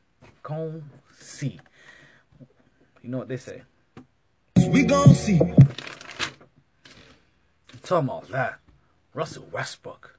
gonna 0.43 0.83
see. 1.19 1.61
You 3.03 3.11
know 3.11 3.19
what 3.19 3.29
they 3.29 3.37
say? 3.37 3.62
We 4.69 4.85
gonna 4.85 5.14
see. 5.14 5.39
Talking 7.83 8.09
about 8.09 8.29
that, 8.31 8.59
Russell 9.14 9.47
Westbrook, 9.53 10.19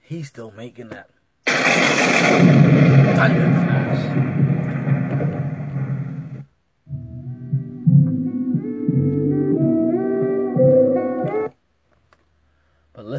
he's 0.00 0.28
still 0.28 0.50
making 0.50 0.90
that. 0.90 1.10
Thunder 3.16 4.29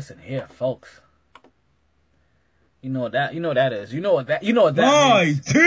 listen 0.01 0.17
here, 0.17 0.47
folks. 0.49 0.99
You 2.81 2.89
know 2.89 3.01
what 3.01 3.11
that 3.11 3.35
you 3.35 3.39
know 3.39 3.49
what 3.49 3.53
that 3.53 3.71
is. 3.71 3.93
You 3.93 4.01
know 4.01 4.15
what 4.15 4.25
that 4.25 4.41
you 4.41 4.51
know 4.51 4.63
what 4.63 4.75
that 4.75 4.81
My 4.81 5.25
means. 5.25 5.45
T? 5.45 5.59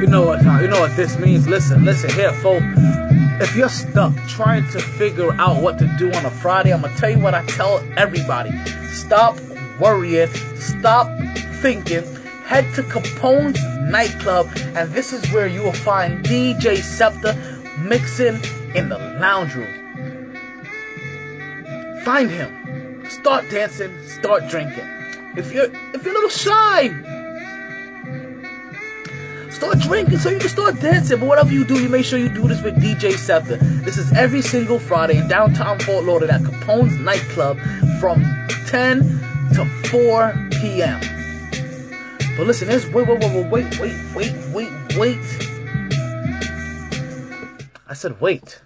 You 0.00 0.06
know 0.06 0.26
what 0.26 0.42
you 0.60 0.68
know 0.68 0.80
what 0.80 0.94
this 0.96 1.18
means. 1.18 1.48
Listen, 1.48 1.86
listen 1.86 2.10
here, 2.10 2.34
folks. 2.34 2.66
If 3.40 3.56
you're 3.56 3.70
stuck 3.70 4.14
trying 4.28 4.68
to 4.72 4.80
figure 4.80 5.32
out 5.40 5.62
what 5.62 5.78
to 5.78 5.86
do 5.98 6.12
on 6.12 6.26
a 6.26 6.30
Friday, 6.30 6.74
I'm 6.74 6.82
gonna 6.82 6.94
tell 6.98 7.08
you 7.08 7.20
what 7.20 7.32
I 7.32 7.42
tell 7.46 7.82
everybody. 7.96 8.50
Stop 8.88 9.38
worrying. 9.80 10.28
Stop 10.56 11.08
thinking. 11.62 12.04
head 12.44 12.66
to 12.74 12.82
Capone's 12.82 13.62
nightclub, 13.90 14.48
and 14.74 14.92
this 14.92 15.12
is 15.12 15.24
where 15.32 15.46
you 15.46 15.62
will 15.62 15.72
find 15.72 16.24
DJ 16.24 16.78
Scepter 16.78 17.34
mixing 17.78 18.40
in 18.74 18.88
the 18.88 18.98
lounge 19.20 19.54
room. 19.54 20.36
Find 22.04 22.30
him. 22.30 23.04
Start 23.08 23.48
dancing, 23.50 23.92
start 24.04 24.48
drinking. 24.48 24.84
If 25.36 25.52
you're 25.52 25.70
if 25.94 26.04
you're 26.04 26.12
a 26.12 26.14
little 26.14 26.28
shy, 26.28 26.88
start 29.50 29.78
drinking 29.78 30.18
so 30.18 30.30
you 30.30 30.38
can 30.40 30.48
start 30.48 30.80
dancing. 30.80 31.20
But 31.20 31.26
whatever 31.26 31.52
you 31.52 31.64
do, 31.64 31.80
you 31.80 31.88
make 31.88 32.04
sure 32.04 32.18
you 32.18 32.28
do 32.28 32.48
this 32.48 32.62
with 32.62 32.74
DJ 32.76 33.12
Scepter. 33.12 33.56
This 33.56 33.96
is 33.96 34.12
every 34.12 34.42
single 34.42 34.78
Friday 34.80 35.18
in 35.18 35.28
downtown 35.28 35.78
Fort 35.78 36.04
Lauderdale 36.04 36.36
at 36.36 36.44
Capone's 36.44 36.96
nightclub 36.98 37.58
from 38.00 38.24
10 38.66 39.29
to 39.54 39.64
4 39.88 40.48
p.m. 40.60 41.00
But 42.36 42.46
listen, 42.46 42.68
there's 42.68 42.86
wait, 42.88 43.06
wait, 43.06 43.20
wait, 43.20 43.50
wait, 43.50 43.80
wait, 43.80 43.96
wait, 44.14 44.34
wait, 44.52 44.96
wait. 44.96 45.18
I 47.88 47.94
said 47.94 48.20
wait. 48.20 48.62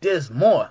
There's 0.00 0.30
more. 0.30 0.70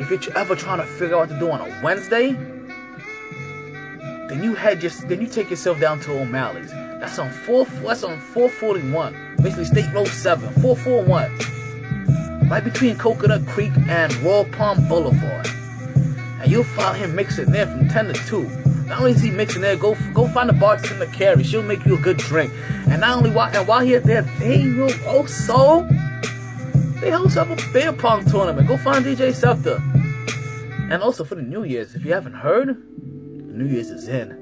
If 0.00 0.10
you're 0.10 0.36
ever 0.36 0.56
trying 0.56 0.78
to 0.78 0.86
figure 0.86 1.16
out 1.16 1.28
what 1.28 1.34
to 1.34 1.38
do 1.38 1.50
on 1.50 1.60
a 1.60 1.80
Wednesday, 1.84 2.32
then 4.30 4.42
you 4.42 4.54
head 4.54 4.80
just 4.80 5.06
then 5.08 5.20
you 5.20 5.26
take 5.26 5.50
yourself 5.50 5.78
down 5.78 6.00
to 6.00 6.18
O'Malley's. 6.18 6.70
That's 6.70 7.18
on 7.18 7.30
four. 7.30 7.66
That's 7.66 8.02
on 8.02 8.18
441, 8.18 9.36
basically 9.42 9.66
State 9.66 9.92
Road 9.92 10.08
7, 10.08 10.48
441, 10.62 12.48
right 12.48 12.64
between 12.64 12.96
Coconut 12.96 13.46
Creek 13.46 13.72
and 13.88 14.12
Royal 14.16 14.46
Palm 14.46 14.88
Boulevard. 14.88 15.46
And 16.40 16.50
you'll 16.50 16.64
find 16.64 16.96
him 16.96 17.14
mixing 17.14 17.50
there 17.50 17.66
from 17.66 17.88
10 17.88 18.06
to 18.06 18.12
2. 18.12 18.48
Not 18.86 18.98
only 18.98 19.12
is 19.12 19.22
he 19.22 19.30
mixing 19.30 19.62
there, 19.62 19.76
go 19.76 19.96
go 20.14 20.26
find 20.28 20.48
the 20.48 20.52
bartender 20.52 21.06
Carrie. 21.06 21.44
She'll 21.44 21.62
make 21.62 21.84
you 21.86 21.94
a 21.94 22.00
good 22.00 22.16
drink. 22.16 22.52
And 22.88 23.02
not 23.02 23.18
only 23.18 23.30
while 23.30 23.54
and 23.54 23.68
while 23.68 23.84
you're 23.84 24.00
there, 24.00 24.22
they 24.40 24.66
will 24.66 24.92
also 25.06 25.86
they 27.00 27.10
host 27.10 27.36
up 27.38 27.48
a 27.48 27.72
beer 27.72 27.92
pong 27.92 28.24
tournament. 28.24 28.68
Go 28.68 28.76
find 28.76 29.04
DJ 29.04 29.32
Scepter. 29.32 29.80
And 30.90 31.02
also 31.02 31.24
for 31.24 31.36
the 31.36 31.42
New 31.42 31.62
Year's, 31.62 31.94
if 31.94 32.04
you 32.04 32.12
haven't 32.12 32.34
heard, 32.34 32.76
New 33.00 33.64
Year's 33.64 33.90
is 33.90 34.08
in. 34.08 34.36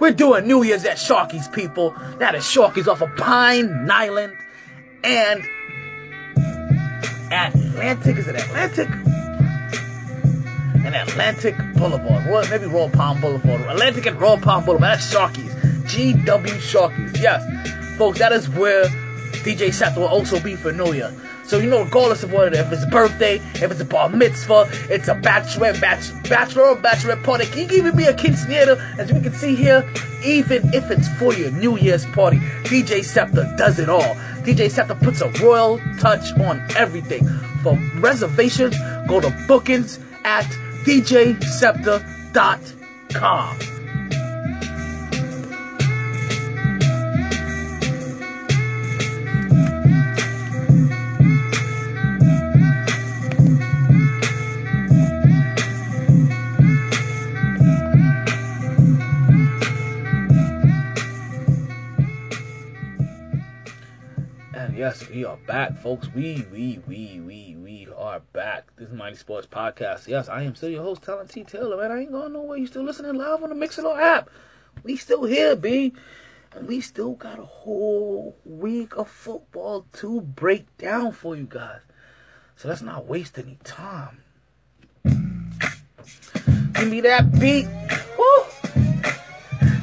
We're 0.00 0.12
doing 0.12 0.48
New 0.48 0.62
Year's 0.62 0.84
at 0.84 0.96
Sharky's, 0.96 1.46
people. 1.48 1.94
That 2.18 2.34
is 2.34 2.42
Sharky's 2.42 2.88
off 2.88 3.02
of 3.02 3.14
Pine 3.16 3.88
Island 3.90 4.32
and 5.04 5.44
Atlantic. 7.30 8.16
Is 8.16 8.26
it 8.28 8.34
Atlantic? 8.34 8.88
And 10.84 10.94
Atlantic 10.94 11.56
Boulevard. 11.74 12.26
Well, 12.26 12.48
maybe 12.50 12.66
Royal 12.66 12.90
Palm 12.90 13.20
Boulevard. 13.20 13.60
Atlantic 13.62 14.06
and 14.06 14.20
Royal 14.20 14.38
Palm 14.38 14.64
Boulevard. 14.64 14.98
That's 14.98 15.14
Sharky's. 15.14 15.52
GW 15.92 16.58
Sharky's. 16.58 17.20
Yes. 17.20 17.42
Folks, 17.96 18.18
that 18.18 18.32
is 18.32 18.48
where 18.48 18.84
DJ 19.44 19.72
Seth 19.72 19.96
will 19.96 20.06
also 20.06 20.40
be 20.40 20.54
Year. 20.92 21.12
So 21.44 21.58
you 21.58 21.68
know, 21.68 21.82
regardless 21.82 22.22
of 22.22 22.32
is, 22.32 22.54
if 22.54 22.72
it's 22.72 22.84
a 22.84 22.86
birthday, 22.86 23.36
if 23.54 23.70
it's 23.70 23.80
a 23.80 23.84
bar 23.84 24.08
mitzvah, 24.08 24.68
it's 24.88 25.08
a 25.08 25.14
bachelorette, 25.14 25.80
bach- 25.80 26.28
bachelor 26.28 26.68
or 26.68 26.76
bachelorette 26.76 27.22
party, 27.24 27.46
can 27.46 27.68
you 27.68 27.76
even 27.76 27.96
be 27.96 28.04
a 28.04 28.14
quinceanera, 28.14 28.78
as 28.98 29.12
we 29.12 29.20
can 29.20 29.32
see 29.32 29.54
here, 29.54 29.88
even 30.24 30.72
if 30.72 30.90
it's 30.90 31.08
for 31.18 31.34
your 31.34 31.50
New 31.50 31.76
Year's 31.76 32.06
party, 32.06 32.38
DJ 32.64 33.04
Scepter 33.04 33.52
does 33.58 33.78
it 33.78 33.88
all. 33.88 34.14
DJ 34.44 34.70
Scepter 34.70 34.94
puts 34.94 35.20
a 35.20 35.28
royal 35.42 35.78
touch 35.98 36.32
on 36.38 36.64
everything. 36.76 37.26
For 37.62 37.76
reservations, 37.96 38.76
go 39.08 39.20
to 39.20 39.30
bookings 39.46 39.98
at 40.24 40.46
djscepter.com. 40.84 43.58
And 64.54 64.76
yes, 64.76 65.08
we 65.08 65.24
are 65.24 65.38
back, 65.46 65.78
folks. 65.78 66.08
We, 66.14 66.46
we, 66.52 66.80
we, 66.86 67.20
we 67.20 67.56
are 68.02 68.20
back. 68.32 68.74
This 68.76 68.88
is 68.88 68.94
Mighty 68.94 69.14
Sports 69.14 69.46
Podcast. 69.46 70.08
Yes, 70.08 70.28
I 70.28 70.42
am 70.42 70.56
still 70.56 70.70
your 70.70 70.82
host, 70.82 71.02
Donald 71.02 71.30
T. 71.30 71.44
Taylor, 71.44 71.76
man. 71.76 71.92
I 71.92 72.00
ain't 72.00 72.10
going 72.10 72.32
nowhere. 72.32 72.58
You 72.58 72.66
still 72.66 72.82
listening 72.82 73.14
live 73.14 73.44
on 73.44 73.50
the 73.50 73.54
Mixlr 73.54 73.96
app. 73.96 74.28
We 74.82 74.96
still 74.96 75.24
here, 75.24 75.54
B. 75.54 75.92
And 76.56 76.66
we 76.66 76.80
still 76.80 77.12
got 77.12 77.38
a 77.38 77.44
whole 77.44 78.36
week 78.44 78.96
of 78.96 79.08
football 79.08 79.86
to 79.94 80.20
break 80.20 80.76
down 80.78 81.12
for 81.12 81.36
you 81.36 81.46
guys. 81.48 81.82
So 82.56 82.68
let's 82.68 82.82
not 82.82 83.06
waste 83.06 83.38
any 83.38 83.58
time. 83.62 84.24
Give 85.04 86.88
me 86.88 87.02
that 87.02 87.38
beat. 87.38 87.68
Woo! 88.18 88.44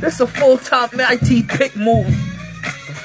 This 0.02 0.16
is 0.16 0.22
a 0.22 0.28
full-time 0.28 0.90
IT 0.94 1.48
pick 1.48 1.78
move 1.78 2.30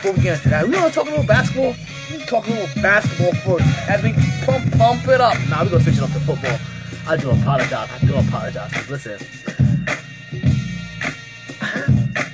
before 0.04 0.18
we 0.18 0.22
get 0.22 0.36
into 0.36 0.50
that, 0.50 0.68
we 0.68 0.76
want 0.76 0.92
to 0.92 1.00
talk 1.00 1.06
a 1.06 1.10
little 1.10 1.26
basketball. 1.26 1.74
We 2.10 2.26
talk 2.26 2.46
a 2.46 2.50
little 2.50 2.82
basketball 2.82 3.32
first 3.40 3.64
as 3.88 4.02
we 4.02 4.12
pump 4.44 4.72
pump 4.72 5.08
it 5.08 5.20
up. 5.20 5.38
Now 5.48 5.56
nah, 5.56 5.64
we're 5.64 5.70
gonna 5.70 5.84
switch 5.84 5.96
it 5.96 6.02
up 6.02 6.12
to 6.12 6.20
football. 6.20 6.58
I 7.06 7.16
do 7.16 7.30
apologize. 7.30 7.90
I 7.90 7.98
do 8.06 8.14
apologize. 8.16 8.90
Listen. 8.90 9.18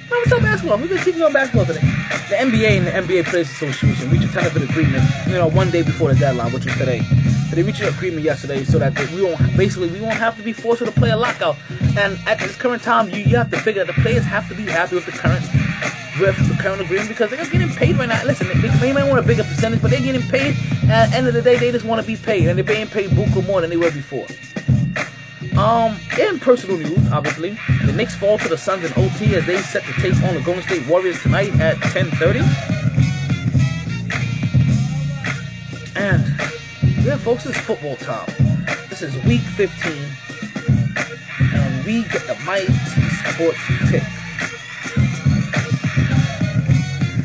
What's 0.08 0.32
up, 0.32 0.42
basketball? 0.42 0.78
We're 0.78 0.88
gonna 0.88 1.04
keep 1.04 1.20
on 1.20 1.32
basketball 1.32 1.66
today. 1.66 1.80
The 2.28 2.36
NBA 2.36 2.78
and 2.78 2.86
the 2.86 3.14
NBA 3.14 3.24
Players 3.26 3.50
Association 3.50 4.10
reached 4.10 4.24
a 4.24 4.28
tentative 4.28 4.68
agreement, 4.68 5.02
you 5.26 5.34
know, 5.34 5.48
one 5.48 5.70
day 5.70 5.82
before 5.82 6.12
the 6.12 6.18
deadline, 6.18 6.52
which 6.52 6.64
was 6.64 6.76
today. 6.76 7.00
They 7.52 7.64
reached 7.64 7.80
an 7.80 7.88
agreement 7.88 8.22
yesterday 8.22 8.62
so 8.62 8.78
that 8.78 8.96
we 9.12 9.24
won't 9.24 9.38
basically 9.56 9.88
we 9.88 10.00
won't 10.00 10.14
have 10.14 10.36
to 10.36 10.42
be 10.42 10.52
forced 10.52 10.84
to 10.84 10.92
play 10.92 11.10
a 11.10 11.16
lockout. 11.16 11.56
And 11.96 12.18
at 12.26 12.38
this 12.38 12.56
current 12.56 12.82
time, 12.82 13.10
you, 13.10 13.18
you 13.18 13.36
have 13.36 13.50
to 13.50 13.58
figure 13.58 13.84
that 13.84 13.92
the 13.92 14.02
players 14.02 14.24
have 14.24 14.48
to 14.48 14.54
be 14.54 14.64
happy 14.64 14.94
with 14.94 15.06
the 15.06 15.12
current 15.12 15.44
the 16.20 16.58
current 16.60 16.82
agreement 16.82 17.08
because 17.08 17.30
they're 17.30 17.44
getting 17.46 17.70
paid 17.70 17.96
right 17.96 18.08
now. 18.08 18.22
Listen, 18.24 18.48
they, 18.60 18.68
they 18.68 18.92
might 18.92 19.04
want 19.08 19.18
a 19.18 19.22
bigger 19.26 19.42
percentage, 19.42 19.80
but 19.80 19.90
they're 19.90 20.00
getting 20.00 20.22
paid. 20.22 20.54
At 20.84 21.10
the 21.10 21.16
end 21.16 21.26
of 21.26 21.34
the 21.34 21.42
day, 21.42 21.56
they 21.56 21.72
just 21.72 21.84
want 21.84 22.00
to 22.00 22.06
be 22.06 22.16
paid, 22.16 22.48
and 22.48 22.58
they're 22.58 22.64
being 22.64 22.86
paid 22.88 23.10
buku 23.10 23.46
more 23.46 23.60
than 23.60 23.70
they 23.70 23.76
were 23.76 23.90
before. 23.90 24.26
Um, 25.58 25.96
in 26.18 26.38
personal 26.38 26.76
news, 26.76 27.10
obviously, 27.10 27.58
the 27.86 27.92
Knicks 27.92 28.14
fall 28.14 28.38
to 28.38 28.48
the 28.48 28.58
Suns 28.58 28.84
in 28.84 28.92
OT 28.92 29.34
as 29.34 29.46
they 29.46 29.58
set 29.58 29.82
to 29.84 29.92
take 29.94 30.14
on 30.22 30.34
the 30.34 30.42
Golden 30.44 30.62
State 30.62 30.86
Warriors 30.86 31.20
tonight 31.22 31.58
at 31.58 31.76
10:30. 31.78 32.40
And 35.96 36.24
yeah, 37.04 37.16
folks, 37.16 37.46
it's 37.46 37.58
football 37.58 37.96
time. 37.96 38.28
This 38.90 39.02
is 39.02 39.14
Week 39.24 39.40
15, 39.40 39.92
and 41.54 41.84
we 41.86 42.02
get 42.04 42.26
the 42.26 42.38
Mighty 42.44 42.72
Sports 42.72 43.58
pick. 43.90 44.19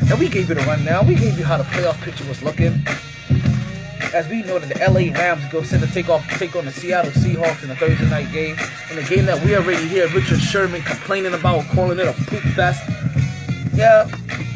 And 0.08 0.20
we 0.20 0.28
gave 0.28 0.48
you 0.48 0.54
the 0.54 0.62
rundown. 0.62 1.06
We 1.06 1.16
gave 1.16 1.36
you 1.36 1.44
how 1.44 1.56
the 1.56 1.64
playoff 1.64 2.00
picture 2.00 2.24
was 2.28 2.40
looking. 2.42 2.80
As 4.14 4.28
we 4.28 4.42
know 4.42 4.58
that 4.58 4.68
the 4.68 4.78
LA 4.78 5.12
Rams 5.12 5.42
go 5.50 5.62
set 5.62 5.80
to 5.80 5.86
take 5.92 6.08
off 6.08 6.24
take 6.38 6.54
on 6.54 6.64
the 6.64 6.70
Seattle 6.70 7.10
Seahawks 7.10 7.62
in 7.62 7.68
the 7.68 7.76
Thursday 7.76 8.08
night 8.08 8.32
game. 8.32 8.56
In 8.90 8.98
a 8.98 9.02
game 9.02 9.26
that 9.26 9.44
we 9.44 9.56
already 9.56 9.86
hear 9.88 10.08
Richard 10.08 10.38
Sherman 10.38 10.82
complaining 10.82 11.34
about, 11.34 11.64
calling 11.74 11.98
it 11.98 12.06
a 12.06 12.12
poop 12.12 12.42
fest. 12.54 12.88
Yeah. 13.74 14.08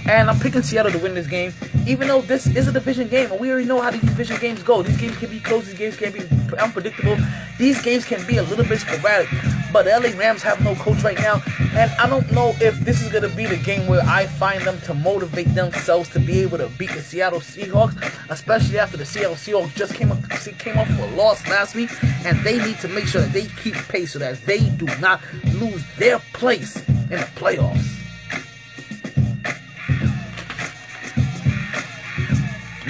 And 0.09 0.31
I'm 0.31 0.39
picking 0.39 0.63
Seattle 0.63 0.93
to 0.93 0.99
win 0.99 1.15
this 1.15 1.27
game. 1.27 1.53
Even 1.87 2.07
though 2.07 2.21
this 2.21 2.47
is 2.47 2.69
a 2.69 2.73
division 2.73 3.09
game, 3.09 3.33
and 3.33 3.41
we 3.41 3.51
already 3.51 3.67
know 3.67 3.81
how 3.81 3.91
these 3.91 4.03
division 4.03 4.39
games 4.39 4.63
go. 4.63 4.83
These 4.83 4.99
games 4.99 5.17
can 5.17 5.31
be 5.31 5.41
close, 5.41 5.67
these 5.67 5.77
games 5.77 5.97
can 5.97 6.13
be 6.13 6.21
unpredictable. 6.57 7.17
These 7.59 7.83
games 7.83 8.05
can 8.05 8.25
be 8.27 8.37
a 8.37 8.43
little 8.45 8.65
bit 8.65 8.81
sporadic. 8.81 9.29
But 9.73 9.85
the 9.85 9.91
LA 9.91 10.19
Rams 10.19 10.43
have 10.43 10.63
no 10.63 10.75
coach 10.75 11.03
right 11.05 11.19
now, 11.19 11.43
and 11.75 11.91
I 11.93 12.09
don't 12.09 12.31
know 12.33 12.55
if 12.61 12.79
this 12.81 13.03
is 13.03 13.11
going 13.11 13.23
to 13.23 13.37
be 13.37 13.47
the 13.47 13.57
game 13.57 13.87
where 13.87 14.03
I 14.05 14.27
find 14.27 14.63
them 14.63 14.81
to 14.83 14.95
motivate 14.95 15.55
themselves 15.55 16.09
to 16.11 16.21
be 16.21 16.41
able 16.41 16.59
to 16.59 16.69
beat 16.79 16.91
the 16.91 17.01
Seattle 17.03 17.41
Seahawks, 17.41 17.95
especially 18.31 18.79
after 18.79 18.97
the 18.97 19.07
Seattle 19.07 19.37
Seahawks 19.37 19.75
just 19.75 19.95
came 19.95 20.11
up 20.11 20.19
came 20.59 20.79
off 20.79 20.89
a 20.99 21.07
loss 21.17 21.47
last 21.49 21.75
week, 21.75 21.91
and 22.25 22.39
they 22.41 22.59
need 22.59 22.79
to 22.81 22.89
make 22.89 23.07
sure 23.07 23.21
that 23.21 23.33
they 23.33 23.47
keep 23.47 23.75
pace 23.75 24.13
so 24.13 24.19
that 24.19 24.41
they 24.47 24.69
do 24.71 24.87
not 24.99 25.21
lose 25.55 25.85
their 25.99 26.19
place 26.33 26.77
in 26.89 27.19
the 27.19 27.29
playoffs. 27.37 28.01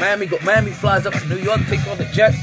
Miami 0.00 0.26
go, 0.26 0.38
Miami 0.42 0.70
flies 0.70 1.04
up 1.04 1.12
to 1.12 1.28
New 1.28 1.36
York, 1.36 1.60
take 1.68 1.86
on 1.86 1.98
the 1.98 2.06
Jets. 2.06 2.38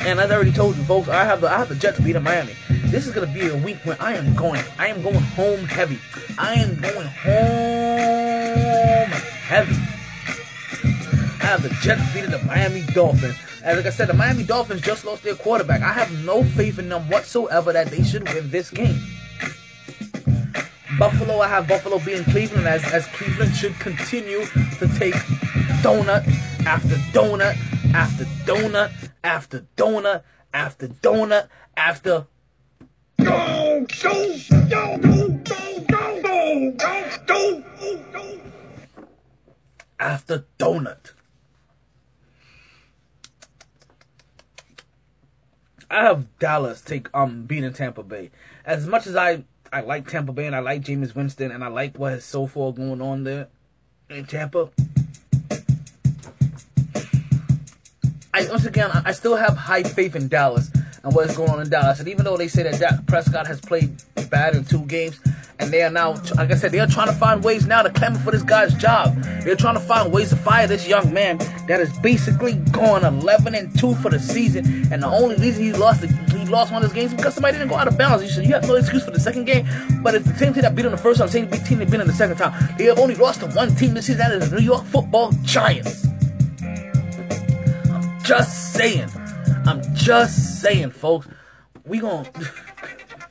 And 0.00 0.18
as 0.18 0.30
I 0.30 0.34
already 0.34 0.52
told 0.52 0.76
you, 0.76 0.82
folks, 0.84 1.08
I 1.08 1.24
have 1.24 1.40
the 1.40 1.48
I 1.48 1.58
have 1.58 1.68
the 1.68 1.76
Jets 1.76 2.00
beating 2.00 2.22
Miami. 2.22 2.54
This 2.90 3.06
is 3.06 3.12
gonna 3.12 3.26
be 3.26 3.46
a 3.46 3.56
week 3.56 3.76
when 3.84 3.98
I 4.00 4.14
am 4.14 4.34
going, 4.34 4.62
I 4.78 4.88
am 4.88 5.02
going 5.02 5.14
home 5.14 5.66
heavy. 5.66 5.98
I 6.38 6.54
am 6.54 6.80
going 6.80 7.06
home 7.06 9.10
heavy. 9.46 9.76
I 11.42 11.44
have 11.44 11.62
the 11.62 11.68
Jets 11.82 12.14
beating 12.14 12.30
the 12.30 12.38
Miami 12.38 12.82
Dolphins. 12.94 13.36
And 13.62 13.76
like 13.76 13.84
I 13.84 13.90
said, 13.90 14.08
the 14.08 14.14
Miami 14.14 14.42
Dolphins 14.42 14.80
just 14.80 15.04
lost 15.04 15.22
their 15.22 15.34
quarterback. 15.34 15.82
I 15.82 15.92
have 15.92 16.24
no 16.24 16.42
faith 16.42 16.78
in 16.78 16.88
them 16.88 17.06
whatsoever 17.10 17.74
that 17.74 17.88
they 17.88 18.02
should 18.02 18.26
win 18.32 18.50
this 18.50 18.70
game. 18.70 18.98
Buffalo, 20.98 21.40
I 21.40 21.48
have 21.48 21.68
Buffalo 21.68 21.98
beating 21.98 22.24
Cleveland 22.24 22.66
as, 22.66 22.82
as 22.92 23.06
Cleveland 23.08 23.54
should 23.54 23.78
continue 23.80 24.46
to 24.46 24.88
take 24.98 25.14
donut 25.84 26.26
after 26.64 26.94
donut 27.12 27.54
after 27.92 28.24
donut 28.46 28.90
after 29.22 29.66
donut 29.76 30.22
after 30.54 30.88
donut 30.88 31.48
after 31.76 32.26
Go, 33.18 33.86
go, 34.02 34.36
go, 34.68 34.98
go, 34.98 34.98
go, 34.98 35.82
go, 35.88 36.72
go, 36.72 36.72
go, 37.26 37.62
go, 38.12 38.40
after 39.98 40.44
donut. 40.58 41.12
I 45.90 46.02
have 46.02 46.38
Dallas 46.38 46.80
take 46.80 47.08
um 47.12 47.42
beating 47.44 47.72
Tampa 47.72 48.02
Bay. 48.02 48.30
As 48.64 48.86
much 48.86 49.06
as 49.06 49.16
I 49.16 49.44
I 49.72 49.80
like 49.80 50.08
Tampa 50.08 50.32
Bay 50.32 50.46
and 50.46 50.54
I 50.54 50.60
like 50.60 50.82
Jameis 50.82 51.14
Winston 51.14 51.50
and 51.50 51.64
I 51.64 51.68
like 51.68 51.98
what 51.98 52.12
is 52.12 52.24
so 52.24 52.46
far 52.46 52.72
going 52.72 53.02
on 53.02 53.24
there 53.24 53.48
in 54.08 54.26
Tampa. 54.26 54.70
I 58.32 58.46
once 58.48 58.66
again 58.66 58.90
I 58.92 59.12
still 59.12 59.36
have 59.36 59.56
high 59.56 59.82
faith 59.82 60.14
in 60.14 60.28
Dallas 60.28 60.70
and 61.08 61.16
what 61.16 61.28
is 61.28 61.36
going 61.36 61.50
on 61.50 61.60
in 61.60 61.70
Dallas. 61.70 62.00
And 62.00 62.08
even 62.08 62.24
though 62.24 62.36
they 62.36 62.48
say 62.48 62.62
that 62.64 62.78
Dak 62.78 63.06
Prescott 63.06 63.46
has 63.46 63.60
played 63.60 63.90
bad 64.30 64.54
in 64.54 64.64
two 64.64 64.84
games, 64.84 65.18
and 65.58 65.72
they 65.72 65.82
are 65.82 65.90
now, 65.90 66.12
like 66.36 66.50
I 66.50 66.54
said, 66.54 66.70
they 66.70 66.80
are 66.80 66.86
trying 66.86 67.08
to 67.08 67.14
find 67.14 67.42
ways 67.42 67.66
now 67.66 67.82
to 67.82 67.90
clamor 67.90 68.18
for 68.18 68.30
this 68.30 68.42
guy's 68.42 68.74
job. 68.74 69.16
They're 69.42 69.56
trying 69.56 69.74
to 69.74 69.80
find 69.80 70.12
ways 70.12 70.28
to 70.28 70.36
fire 70.36 70.66
this 70.66 70.86
young 70.86 71.12
man 71.12 71.38
that 71.66 71.80
is 71.80 71.96
basically 71.98 72.54
going 72.72 73.04
11 73.04 73.54
and 73.54 73.76
2 73.78 73.94
for 73.96 74.10
the 74.10 74.20
season. 74.20 74.92
And 74.92 75.02
the 75.02 75.08
only 75.08 75.36
reason 75.36 75.64
he 75.64 75.72
lost 75.72 76.04
he 76.04 76.44
lost 76.44 76.72
one 76.72 76.84
of 76.84 76.92
his 76.92 76.92
games 76.92 77.14
because 77.14 77.34
somebody 77.34 77.56
didn't 77.56 77.70
go 77.70 77.76
out 77.76 77.88
of 77.88 77.98
bounds. 77.98 78.22
You 78.22 78.30
said 78.30 78.44
you 78.44 78.52
have 78.52 78.68
no 78.68 78.74
excuse 78.74 79.04
for 79.04 79.10
the 79.10 79.20
second 79.20 79.46
game, 79.46 79.66
but 80.02 80.14
it's 80.14 80.26
the 80.26 80.36
same 80.36 80.52
team 80.52 80.62
that 80.62 80.74
beat 80.76 80.84
him 80.84 80.92
the 80.92 80.98
first 80.98 81.18
time, 81.18 81.28
same 81.28 81.50
team 81.50 81.78
that 81.78 81.90
beat 81.90 82.00
him 82.00 82.06
the 82.06 82.12
second 82.12 82.36
time. 82.36 82.76
They 82.76 82.84
have 82.84 82.98
only 82.98 83.14
lost 83.14 83.40
to 83.40 83.46
one 83.48 83.74
team 83.74 83.94
this 83.94 84.06
season. 84.06 84.18
That 84.18 84.32
is 84.32 84.50
the 84.50 84.56
New 84.60 84.64
York 84.64 84.84
Football 84.84 85.32
Giants. 85.42 86.06
I'm 87.90 88.22
just 88.22 88.74
saying. 88.74 89.08
I'm 89.68 89.82
just 89.94 90.62
saying, 90.62 90.92
folks. 90.92 91.28
We 91.84 91.98
gon' 91.98 92.26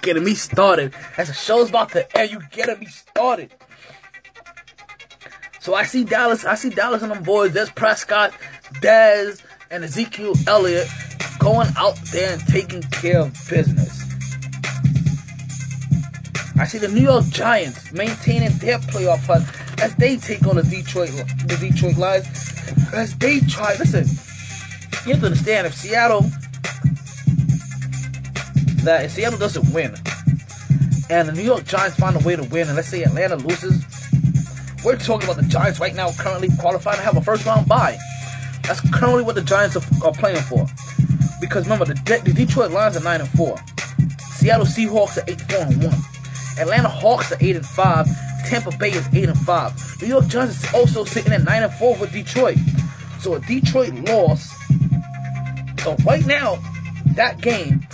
getting 0.00 0.24
me 0.24 0.34
started. 0.34 0.94
As 1.18 1.28
the 1.28 1.34
show's 1.34 1.68
about 1.68 1.90
to 1.90 2.16
air, 2.16 2.24
you 2.24 2.40
getting 2.50 2.80
me 2.80 2.86
started. 2.86 3.52
So 5.60 5.74
I 5.74 5.84
see 5.84 6.04
Dallas. 6.04 6.46
I 6.46 6.54
see 6.54 6.70
Dallas 6.70 7.02
and 7.02 7.12
them 7.12 7.22
boys. 7.22 7.52
There's 7.52 7.68
Prescott, 7.68 8.32
Dez, 8.80 9.42
and 9.70 9.84
Ezekiel 9.84 10.32
Elliott 10.46 10.88
going 11.38 11.68
out 11.76 11.96
there 12.10 12.32
and 12.32 12.46
taking 12.46 12.80
care 12.80 13.20
of 13.20 13.34
business. 13.50 14.04
I 16.58 16.64
see 16.64 16.78
the 16.78 16.88
New 16.88 17.02
York 17.02 17.26
Giants 17.26 17.92
maintaining 17.92 18.56
their 18.56 18.78
playoff 18.78 19.26
hunt 19.26 19.44
as 19.82 19.94
they 19.96 20.16
take 20.16 20.46
on 20.46 20.56
the 20.56 20.62
Detroit 20.62 21.10
the 21.10 21.58
Detroit 21.60 21.98
Lions. 21.98 22.47
As 22.92 23.16
they 23.16 23.40
try, 23.40 23.74
listen, 23.78 24.06
you 25.06 25.12
have 25.12 25.20
to 25.20 25.26
understand 25.26 25.66
if 25.66 25.74
Seattle 25.74 26.22
that 28.84 29.04
if 29.04 29.10
Seattle 29.12 29.38
doesn't 29.38 29.72
win 29.72 29.94
and 31.10 31.28
the 31.28 31.32
New 31.32 31.42
York 31.42 31.64
Giants 31.64 31.96
find 31.96 32.16
a 32.16 32.20
way 32.20 32.36
to 32.36 32.44
win, 32.44 32.68
and 32.68 32.76
let's 32.76 32.88
say 32.88 33.02
Atlanta 33.02 33.36
loses, 33.36 33.84
we're 34.84 34.96
talking 34.96 35.28
about 35.28 35.40
the 35.42 35.48
Giants 35.48 35.80
right 35.80 35.94
now 35.94 36.10
currently 36.18 36.48
qualified 36.58 36.96
to 36.96 37.02
have 37.02 37.16
a 37.16 37.20
first 37.20 37.44
round 37.46 37.68
bye. 37.68 37.98
That's 38.64 38.80
currently 38.90 39.22
what 39.22 39.34
the 39.34 39.42
Giants 39.42 39.76
are, 39.76 40.06
are 40.06 40.12
playing 40.12 40.42
for. 40.42 40.66
Because 41.40 41.64
remember, 41.64 41.86
the, 41.86 41.94
De- 41.94 42.20
the 42.20 42.32
Detroit 42.32 42.70
Lions 42.70 42.96
are 42.96 43.00
nine 43.00 43.20
and 43.20 43.30
four, 43.30 43.58
Seattle 44.18 44.66
Seahawks 44.66 45.16
are 45.16 45.24
eight 45.28 45.40
four 45.42 45.62
and 45.62 45.82
one, 45.82 45.96
Atlanta 46.58 46.88
Hawks 46.88 47.32
are 47.32 47.38
eight 47.40 47.56
and 47.56 47.66
five, 47.66 48.06
Tampa 48.48 48.74
Bay 48.78 48.92
is 48.92 49.06
eight 49.12 49.28
and 49.28 49.38
five. 49.38 49.74
New 50.00 50.08
York 50.08 50.26
Giants 50.26 50.64
is 50.64 50.74
also 50.74 51.04
sitting 51.04 51.32
at 51.32 51.44
nine 51.44 51.62
and 51.62 51.72
four 51.74 51.96
with 51.96 52.12
Detroit. 52.12 52.56
So 53.20 53.34
a 53.34 53.40
Detroit 53.40 53.92
loss. 54.08 54.50
So 55.82 55.96
right 56.06 56.24
now, 56.24 56.58
that 57.14 57.40
game 57.42 57.86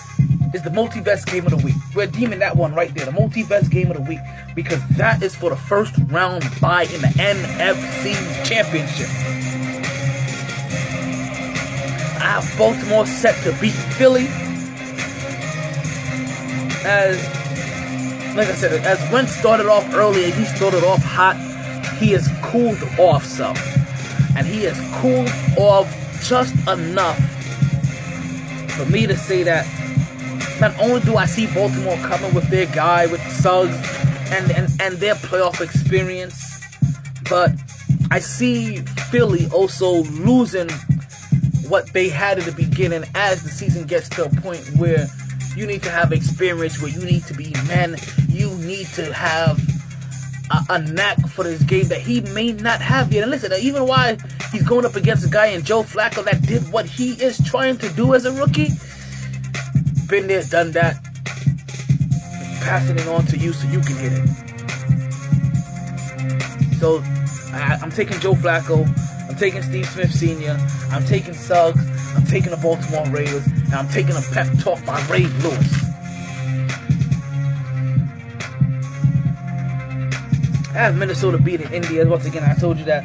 is 0.55 0.62
the 0.62 0.70
multi-best 0.70 1.26
game 1.26 1.44
of 1.44 1.50
the 1.50 1.57
week. 1.57 1.74
We're 1.94 2.07
deeming 2.07 2.38
that 2.38 2.57
one 2.57 2.72
right 2.72 2.94
there, 2.94 3.07
the 3.07 3.12
multi-best 3.12 3.70
game 3.72 3.90
of 3.90 3.96
the 3.96 4.02
week, 4.05 4.20
because 4.55 4.80
that 4.90 5.22
is 5.22 5.34
for 5.34 5.50
the 5.50 5.57
first 5.57 5.94
round 6.07 6.44
bye 6.61 6.84
in 6.84 7.00
the 7.00 7.09
NFC 7.09 8.14
Championship. 8.46 9.09
I 12.20 12.40
have 12.40 12.55
Baltimore 12.57 13.07
set 13.07 13.42
to 13.42 13.50
beat 13.61 13.72
Philly. 13.72 14.28
As, 16.86 17.43
like 18.35 18.49
I 18.49 18.55
said, 18.55 18.72
as 18.85 19.12
Wentz 19.12 19.32
started 19.32 19.66
off 19.66 19.95
early, 19.95 20.30
he 20.32 20.45
started 20.45 20.82
off 20.82 21.03
hot. 21.03 21.37
He 21.99 22.12
has 22.12 22.28
cooled 22.43 22.82
off 22.99 23.24
some, 23.24 23.57
and 24.37 24.47
he 24.47 24.64
has 24.64 24.78
cooled 25.01 25.30
off 25.57 25.89
just 26.24 26.55
enough 26.66 27.18
for 28.72 28.87
me 28.87 29.07
to 29.07 29.16
say 29.16 29.45
that 29.45 29.64
not 30.61 30.76
only 30.80 31.01
do 31.03 31.16
I 31.16 31.26
see 31.26 31.47
Baltimore 31.47 31.97
coming 31.99 32.35
with 32.35 32.49
their 32.49 32.66
guy 32.66 33.07
with 33.07 33.20
Suggs 33.30 33.76
and, 34.32 34.51
and, 34.51 34.68
and 34.80 34.97
their 34.97 35.14
playoff 35.14 35.61
experience, 35.61 36.61
but 37.30 37.53
I 38.11 38.18
see 38.18 38.78
Philly 39.11 39.47
also 39.53 40.03
losing 40.05 40.68
what 41.68 41.93
they 41.93 42.09
had 42.09 42.39
at 42.39 42.45
the 42.45 42.53
beginning 42.53 43.05
as 43.14 43.43
the 43.43 43.49
season 43.49 43.85
gets 43.85 44.09
to 44.11 44.24
a 44.24 44.28
point 44.28 44.64
where 44.76 45.07
you 45.57 45.66
need 45.66 45.82
to 45.82 45.90
have 45.90 46.12
experience, 46.12 46.80
where 46.80 46.90
you 46.90 47.05
need 47.05 47.24
to 47.26 47.34
be 47.34 47.52
men, 47.66 47.96
you 48.28 48.50
need 48.59 48.86
to 48.88 49.12
have 49.12 49.61
a, 50.50 50.64
a 50.74 50.78
knack 50.80 51.18
for 51.28 51.44
this 51.44 51.62
game 51.62 51.88
that 51.88 52.00
he 52.00 52.20
may 52.20 52.52
not 52.52 52.80
have 52.80 53.12
yet. 53.12 53.22
And 53.22 53.30
listen, 53.30 53.52
even 53.61 53.86
why 53.86 54.16
he's 54.52 54.62
going 54.62 54.84
up 54.84 54.96
against 54.96 55.24
a 55.26 55.30
guy 55.30 55.46
in 55.46 55.64
Joe 55.64 55.82
Flacco 55.82 56.24
that 56.24 56.42
did 56.42 56.62
what 56.72 56.86
he 56.86 57.12
is 57.12 57.38
trying 57.44 57.78
to 57.78 57.88
do 57.90 58.14
as 58.14 58.24
a 58.24 58.32
rookie, 58.32 58.68
been 60.09 60.26
there, 60.26 60.42
done 60.42 60.72
that, 60.72 61.02
passing 62.62 62.98
it 62.98 63.07
on 63.09 63.24
to 63.26 63.38
you 63.38 63.52
so 63.52 63.68
you 63.68 63.80
can 63.80 63.96
hit 63.96 64.12
it. 64.12 64.28
So 66.78 67.02
I, 67.52 67.78
I'm 67.80 67.90
taking 67.90 68.18
Joe 68.20 68.34
Flacco, 68.34 68.86
I'm 69.28 69.36
taking 69.36 69.62
Steve 69.62 69.86
Smith 69.86 70.12
Sr., 70.12 70.59
I'm 70.90 71.05
taking 71.05 71.34
Suggs, 71.34 71.80
I'm 72.14 72.26
taking 72.26 72.50
the 72.50 72.57
Baltimore 72.57 73.07
Ravens, 73.09 73.46
and 73.74 73.88
I'm 73.88 73.92
taking 73.92 74.14
a 74.14 74.22
pep 74.32 74.46
talk 74.60 74.84
by 74.86 75.04
Ray 75.08 75.26
Lewis. 75.42 75.72
Have 80.72 80.96
Minnesota 80.96 81.38
beating 81.38 81.72
Indy. 81.72 81.98
As 81.98 82.06
once 82.06 82.24
again, 82.24 82.44
I 82.44 82.54
told 82.54 82.78
you 82.78 82.84
that 82.84 83.02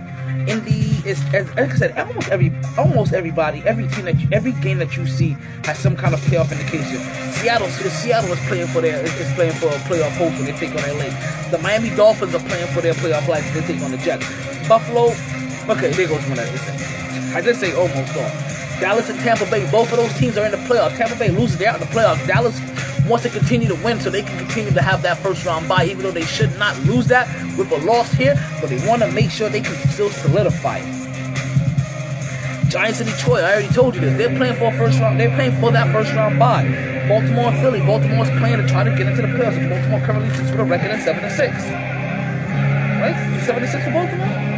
Indy 0.48 1.02
is, 1.10 1.22
as, 1.34 1.48
like 1.56 1.72
I 1.72 1.76
said, 1.76 1.98
almost 1.98 2.30
every, 2.30 2.54
almost 2.78 3.14
everybody, 3.14 3.64
every 3.66 3.88
team 3.88 4.06
that, 4.06 4.20
you, 4.20 4.28
every 4.32 4.52
game 4.54 4.78
that 4.78 4.96
you 4.96 5.08
see 5.08 5.36
has 5.64 5.80
some 5.80 5.96
kind 5.96 6.14
of 6.14 6.20
playoff 6.22 6.52
indication. 6.52 7.00
Seattle, 7.34 7.68
Seattle 7.70 8.32
is 8.32 8.40
playing 8.48 8.68
for 8.68 8.82
their, 8.82 9.04
is 9.04 9.34
playing 9.34 9.54
for 9.54 9.68
a 9.68 9.80
playoff 9.90 10.16
hope 10.18 10.34
when 10.34 10.46
they 10.46 10.54
take 10.54 10.70
on 10.70 10.98
LA. 10.98 11.10
The 11.50 11.60
Miami 11.64 11.90
Dolphins 11.96 12.36
are 12.36 12.48
playing 12.48 12.68
for 12.74 12.82
their 12.82 12.94
playoff 12.94 13.28
life 13.28 13.44
when 13.46 13.62
they 13.66 13.74
take 13.74 13.82
on 13.82 13.90
the 13.90 13.98
Jets. 13.98 14.28
Buffalo, 14.68 15.06
okay, 15.74 15.92
there 15.94 16.08
goes 16.08 16.22
one 16.30 16.38
I 16.38 16.46
say. 16.46 17.36
I 17.36 17.42
did 17.42 17.56
say 17.56 17.74
almost 17.74 18.16
all. 18.16 18.50
Dallas 18.80 19.10
and 19.10 19.20
Tampa 19.20 19.46
Bay, 19.52 19.70
both 19.72 19.92
of 19.92 19.98
those 19.98 20.14
teams 20.18 20.38
are 20.38 20.46
in 20.46 20.52
the 20.52 20.58
playoffs. 20.58 20.96
Tampa 20.98 21.16
Bay 21.18 21.30
loses, 21.30 21.58
they're 21.58 21.70
out 21.70 21.82
in 21.82 21.88
the 21.88 21.94
playoffs. 21.94 22.26
Dallas 22.26 22.60
wants 23.08 23.24
to 23.24 23.30
continue 23.30 23.68
to 23.68 23.76
win 23.84 24.00
so 24.00 24.10
they 24.10 24.22
can 24.22 24.38
continue 24.38 24.72
to 24.72 24.82
have 24.82 25.02
that 25.02 25.18
first 25.18 25.46
round 25.46 25.68
bye, 25.68 25.86
even 25.86 26.04
though 26.04 26.12
they 26.12 26.26
should 26.26 26.58
not 26.58 26.78
lose 26.86 27.08
that 27.08 27.28
with 27.58 27.72
a 27.72 27.78
loss 27.86 28.12
here, 28.12 28.36
but 28.62 28.70
they 28.70 28.88
want 28.88 29.02
to 29.02 29.12
make 29.12 29.30
sure 29.30 29.50
they 29.50 29.62
can 29.62 29.76
still 29.90 30.10
solidify 30.10 30.78
it. 30.78 31.00
Giants 32.70 33.00
and 33.00 33.10
Detroit, 33.10 33.44
I 33.44 33.54
already 33.54 33.74
told 33.74 33.96
you 33.96 34.02
this. 34.02 34.16
They're 34.16 34.36
playing 34.38 34.56
for 34.56 34.72
first 34.74 35.00
round, 35.00 35.20
they're 35.20 35.34
playing 35.36 35.60
for 35.60 35.72
that 35.72 35.92
first 35.92 36.14
round 36.14 36.38
bye. 36.38 36.64
Baltimore 37.10 37.46
and 37.46 37.60
Philly, 37.60 37.80
Baltimore's 37.80 38.30
playing 38.40 38.58
to 38.58 38.68
try 38.68 38.84
to 38.84 38.92
get 38.92 39.08
into 39.08 39.24
the 39.24 39.30
playoffs. 39.30 39.58
Baltimore 39.68 40.00
currently 40.02 40.30
sits 40.36 40.52
with 40.52 40.60
a 40.60 40.64
record 40.64 40.92
at 40.92 41.04
7 41.04 41.24
and 41.24 41.34
6. 41.34 41.52
Right? 43.02 43.42
7 43.44 43.64
and 43.64 43.72
6 43.72 43.84
for 43.84 43.92
Baltimore? 43.92 44.49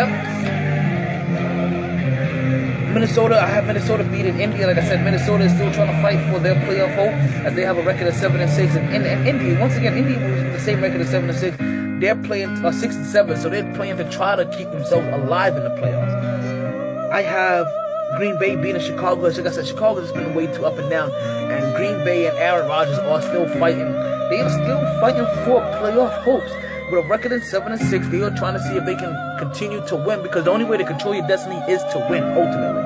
Yep. 0.00 0.08
Minnesota, 2.94 3.38
I 3.38 3.46
have 3.48 3.66
Minnesota 3.66 4.02
beating 4.04 4.40
India. 4.40 4.66
Like 4.66 4.78
I 4.78 4.82
said, 4.82 5.04
Minnesota 5.04 5.44
is 5.44 5.52
still 5.52 5.70
trying 5.72 5.94
to 5.94 6.00
fight 6.00 6.18
for 6.32 6.38
their 6.38 6.54
playoff 6.54 6.94
hope 6.94 7.12
as 7.44 7.54
they 7.54 7.62
have 7.62 7.76
a 7.76 7.82
record 7.82 8.06
of 8.06 8.14
seven 8.14 8.40
and 8.40 8.50
six. 8.50 8.74
And, 8.76 9.04
India, 9.28 9.60
once 9.60 9.76
again, 9.76 9.98
India 9.98 10.16
was 10.18 10.54
the 10.54 10.60
same 10.60 10.80
record 10.80 11.02
of 11.02 11.08
seven 11.08 11.28
and 11.28 11.38
six. 11.38 11.54
They're 12.00 12.16
playing 12.16 12.64
uh, 12.64 12.72
six 12.72 12.96
and 12.96 13.04
seven, 13.04 13.36
so 13.36 13.50
they're 13.50 13.70
playing 13.74 13.98
to 13.98 14.10
try 14.10 14.36
to 14.36 14.46
keep 14.56 14.70
themselves 14.70 15.06
alive 15.08 15.54
in 15.54 15.64
the 15.64 15.70
playoffs. 15.70 17.12
I 17.12 17.20
have 17.20 17.66
Green 18.16 18.38
Bay 18.38 18.56
beating 18.56 18.80
Chicago. 18.80 19.28
Like 19.28 19.38
I 19.38 19.50
said, 19.50 19.66
Chicago 19.66 20.00
has 20.00 20.12
been 20.12 20.34
way 20.34 20.46
too 20.46 20.64
up 20.64 20.78
and 20.78 20.88
down, 20.88 21.10
and 21.12 21.76
Green 21.76 22.02
Bay 22.06 22.26
and 22.26 22.38
Aaron 22.38 22.66
Rodgers 22.66 22.98
are 22.98 23.20
still 23.20 23.46
fighting. 23.60 23.92
They 24.30 24.40
are 24.40 24.48
still 24.48 24.80
fighting 24.98 25.26
for 25.44 25.60
playoff 25.76 26.24
hopes 26.24 26.50
with 26.90 27.04
a 27.04 27.08
record 27.08 27.32
in 27.32 27.40
seven 27.40 27.72
and 27.72 27.80
six, 27.80 28.08
they 28.08 28.20
are 28.22 28.30
trying 28.30 28.54
to 28.54 28.60
see 28.60 28.76
if 28.76 28.84
they 28.84 28.96
can 28.96 29.14
continue 29.38 29.80
to 29.86 29.96
win 29.96 30.22
because 30.22 30.44
the 30.44 30.50
only 30.50 30.64
way 30.64 30.76
to 30.76 30.84
control 30.84 31.14
your 31.14 31.26
destiny 31.26 31.56
is 31.72 31.82
to 31.92 32.06
win 32.10 32.24
ultimately. 32.24 32.82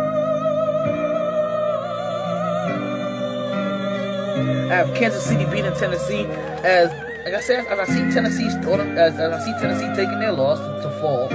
I 4.71 4.77
have 4.77 4.95
Kansas 4.95 5.25
City 5.25 5.45
beating 5.47 5.73
Tennessee 5.75 6.25
as 6.65 6.91
like 7.25 7.35
I 7.35 7.41
said, 7.41 7.67
as 7.67 7.79
I 7.79 7.85
see 7.87 8.13
Tennessee 8.13 8.47
as, 8.47 8.59
as 8.59 9.19
I 9.19 9.39
see 9.45 9.53
Tennessee 9.59 9.89
taking 9.97 10.21
their 10.21 10.33
loss 10.33 10.59
to 10.59 10.91
fall, 11.01 11.33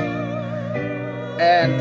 and 1.40 1.72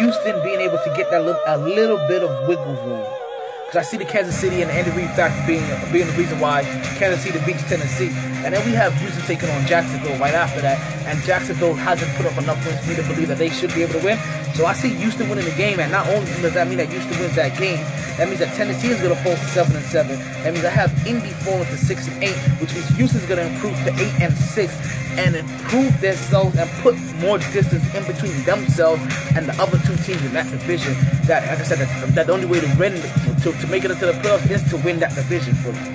Houston 0.00 0.42
being 0.42 0.60
able 0.60 0.78
to 0.78 0.92
get 0.96 1.10
that 1.12 1.24
little, 1.24 1.40
a 1.46 1.58
little 1.58 1.98
bit 2.08 2.22
of 2.24 2.48
wiggle 2.48 2.74
room 2.84 3.27
because 3.68 3.86
I 3.86 3.90
see 3.90 3.98
the 3.98 4.06
Kansas 4.06 4.34
City 4.34 4.62
and 4.62 4.70
Andy 4.70 4.90
Reid 4.92 5.10
factor 5.10 5.36
being 5.46 5.60
being 5.92 6.06
the 6.06 6.16
reason 6.16 6.40
why 6.40 6.62
Kansas 6.96 7.20
City 7.20 7.38
beats 7.44 7.68
Tennessee. 7.68 8.08
And 8.40 8.54
then 8.54 8.64
we 8.64 8.72
have 8.72 8.94
Houston 8.94 9.22
taking 9.24 9.50
on 9.50 9.66
Jacksonville 9.66 10.16
right 10.16 10.32
after 10.32 10.62
that. 10.62 10.80
And 11.04 11.20
Jacksonville 11.24 11.74
hasn't 11.74 12.10
put 12.16 12.24
up 12.24 12.38
enough 12.38 12.56
points 12.64 12.80
for 12.80 12.88
me 12.88 12.96
to 12.96 13.02
believe 13.02 13.28
that 13.28 13.36
they 13.36 13.50
should 13.50 13.74
be 13.74 13.82
able 13.82 14.00
to 14.00 14.04
win. 14.06 14.16
So 14.54 14.66
I 14.66 14.72
see 14.72 14.88
Houston 14.90 15.28
winning 15.28 15.44
the 15.44 15.54
game. 15.56 15.80
And 15.80 15.92
not 15.92 16.08
only 16.08 16.26
does 16.42 16.54
that 16.54 16.66
mean 16.68 16.78
that 16.78 16.88
Houston 16.88 17.18
wins 17.18 17.36
that 17.36 17.58
game, 17.58 17.78
that 18.18 18.26
means 18.26 18.40
that 18.40 18.54
Tennessee 18.56 18.88
is 18.88 19.00
going 19.00 19.14
to 19.14 19.22
fall 19.22 19.36
to 19.36 19.44
seven 19.54 19.76
and 19.76 19.84
seven. 19.86 20.18
That 20.42 20.52
means 20.52 20.64
I 20.64 20.70
have 20.70 20.90
Indy 21.06 21.30
falling 21.46 21.66
to 21.66 21.76
six 21.76 22.08
and 22.08 22.22
eight, 22.22 22.36
which 22.60 22.74
means 22.74 22.88
Houston's 22.96 23.26
going 23.26 23.38
to 23.38 23.46
improve 23.46 23.76
to 23.84 23.92
eight 23.94 24.20
and 24.20 24.32
six 24.34 24.74
and 25.18 25.36
improve 25.36 26.00
themselves 26.00 26.56
and 26.56 26.68
put 26.82 26.98
more 27.22 27.38
distance 27.38 27.82
in 27.94 28.04
between 28.06 28.34
themselves 28.44 29.02
and 29.36 29.46
the 29.46 29.54
other 29.62 29.78
two 29.86 29.96
teams 30.02 30.24
in 30.24 30.32
that 30.32 30.50
division. 30.50 30.94
That, 31.26 31.46
like 31.46 31.60
I 31.60 31.62
said, 31.62 31.78
that, 31.78 32.14
that 32.14 32.26
the 32.26 32.32
only 32.32 32.46
way 32.46 32.60
to 32.60 32.76
win 32.78 32.94
to, 33.42 33.52
to 33.52 33.66
make 33.68 33.84
it 33.84 33.90
into 33.90 34.06
the 34.06 34.12
playoffs 34.12 34.50
is 34.50 34.68
to 34.70 34.76
win 34.78 34.98
that 35.00 35.14
division 35.14 35.54
for 35.54 35.70
them. 35.70 35.94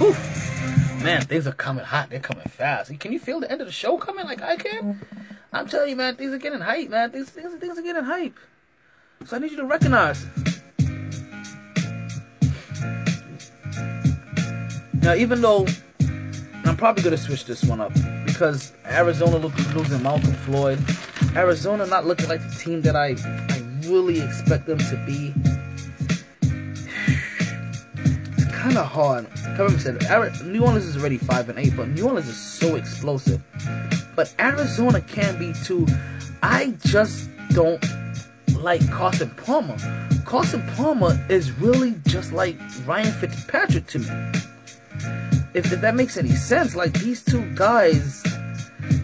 Whew. 0.00 1.04
Man, 1.04 1.22
things 1.22 1.46
are 1.46 1.52
coming 1.52 1.84
hot. 1.84 2.10
They're 2.10 2.20
coming 2.20 2.44
fast. 2.44 2.98
Can 3.00 3.12
you 3.12 3.18
feel 3.18 3.40
the 3.40 3.50
end 3.50 3.60
of 3.60 3.66
the 3.66 3.72
show 3.72 3.96
coming 3.96 4.26
like 4.26 4.42
I 4.42 4.56
can? 4.56 5.00
I'm 5.52 5.66
telling 5.66 5.90
you, 5.90 5.96
man, 5.96 6.14
things 6.14 6.32
are 6.32 6.38
getting 6.38 6.60
hype, 6.60 6.90
man. 6.90 7.10
Things, 7.10 7.28
things, 7.30 7.52
things 7.54 7.76
are 7.76 7.82
getting 7.82 8.04
hype. 8.04 8.38
So 9.24 9.36
I 9.36 9.40
need 9.40 9.50
you 9.50 9.56
to 9.56 9.66
recognize. 9.66 10.24
Now, 15.02 15.14
even 15.14 15.40
though 15.40 15.66
I'm 16.64 16.76
probably 16.76 17.02
gonna 17.02 17.16
switch 17.16 17.46
this 17.46 17.64
one 17.64 17.80
up 17.80 17.92
because 18.24 18.72
Arizona 18.86 19.38
looking 19.38 19.64
losing 19.74 20.02
Malcolm 20.02 20.34
Floyd, 20.34 20.78
Arizona 21.34 21.86
not 21.86 22.06
looking 22.06 22.28
like 22.28 22.42
the 22.48 22.54
team 22.56 22.82
that 22.82 22.94
I 22.94 23.16
I 23.48 23.88
really 23.88 24.20
expect 24.20 24.66
them 24.66 24.78
to 24.78 24.96
be. 25.06 25.34
Kind 28.60 28.76
of 28.76 28.86
hard. 28.86 29.26
Kevin 29.56 29.78
said 29.78 30.44
New 30.44 30.62
Orleans 30.62 30.84
is 30.84 30.96
already 30.96 31.16
five 31.16 31.48
and 31.48 31.58
eight, 31.58 31.74
but 31.74 31.88
New 31.88 32.06
Orleans 32.06 32.28
is 32.28 32.36
so 32.36 32.76
explosive. 32.76 33.42
But 34.14 34.34
Arizona 34.38 35.00
can 35.00 35.38
be 35.38 35.54
too. 35.64 35.86
I 36.42 36.74
just 36.84 37.30
don't 37.50 37.82
like 38.58 38.86
Carson 38.90 39.30
Palmer. 39.30 39.78
Carson 40.26 40.62
Palmer 40.76 41.18
is 41.30 41.52
really 41.52 41.94
just 42.06 42.32
like 42.32 42.58
Ryan 42.84 43.12
Fitzpatrick 43.12 43.86
to 43.88 43.98
me. 44.00 44.08
If, 45.54 45.72
if 45.72 45.80
that 45.80 45.94
makes 45.94 46.18
any 46.18 46.30
sense, 46.30 46.76
like 46.76 46.92
these 46.92 47.24
two 47.24 47.42
guys, 47.54 48.22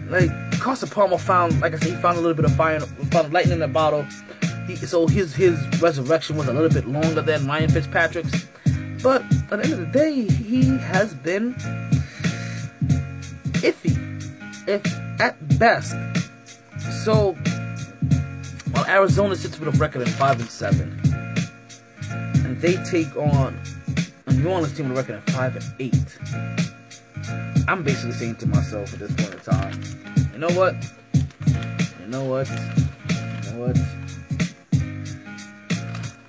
like 0.07 0.29
Carson 0.59 0.89
Palmer 0.89 1.17
found, 1.17 1.59
like 1.61 1.73
I 1.73 1.79
said, 1.79 1.95
he 1.95 2.01
found 2.01 2.19
a 2.19 2.21
little 2.21 2.35
bit 2.35 2.45
of 2.45 2.55
fire, 2.55 2.79
found 2.79 3.33
lightning 3.33 3.53
in 3.53 3.59
the 3.59 3.67
bottle. 3.67 4.05
He, 4.67 4.75
so 4.75 5.07
his 5.07 5.33
his 5.33 5.57
resurrection 5.81 6.37
was 6.37 6.47
a 6.47 6.53
little 6.53 6.69
bit 6.69 6.87
longer 6.87 7.21
than 7.21 7.47
Ryan 7.47 7.71
Fitzpatrick's, 7.71 8.47
but 9.03 9.21
at 9.21 9.49
the 9.49 9.63
end 9.63 9.73
of 9.73 9.79
the 9.79 9.85
day, 9.85 10.27
he 10.27 10.77
has 10.77 11.13
been 11.13 11.53
iffy, 13.63 13.97
if 14.67 14.85
at 15.19 15.59
best. 15.59 15.95
So, 17.03 17.33
while 18.71 18.85
Arizona 18.87 19.35
sits 19.35 19.59
with 19.59 19.73
a 19.73 19.77
record 19.77 20.01
of 20.01 20.09
five 20.09 20.39
and 20.39 20.49
seven, 20.49 20.99
and 22.45 22.59
they 22.61 22.75
take 22.83 23.15
on 23.15 23.59
a 24.25 24.33
New 24.33 24.49
Orleans 24.49 24.75
team 24.75 24.89
with 24.89 24.97
a 24.97 25.01
record 25.01 25.15
of 25.15 25.23
five 25.35 25.55
and 25.55 25.65
eight, 25.79 26.17
I'm 27.67 27.83
basically 27.83 28.13
saying 28.13 28.37
to 28.37 28.47
myself 28.47 28.93
at 28.93 28.99
this 28.99 29.13
point 29.15 29.33
in 29.33 29.39
time, 29.39 29.81
you 30.33 30.39
know 30.39 30.49
what? 30.49 30.75
You 31.99 32.07
know 32.07 32.23
what? 32.23 32.49
You 32.49 33.51
know 33.51 33.67
what? 33.67 33.77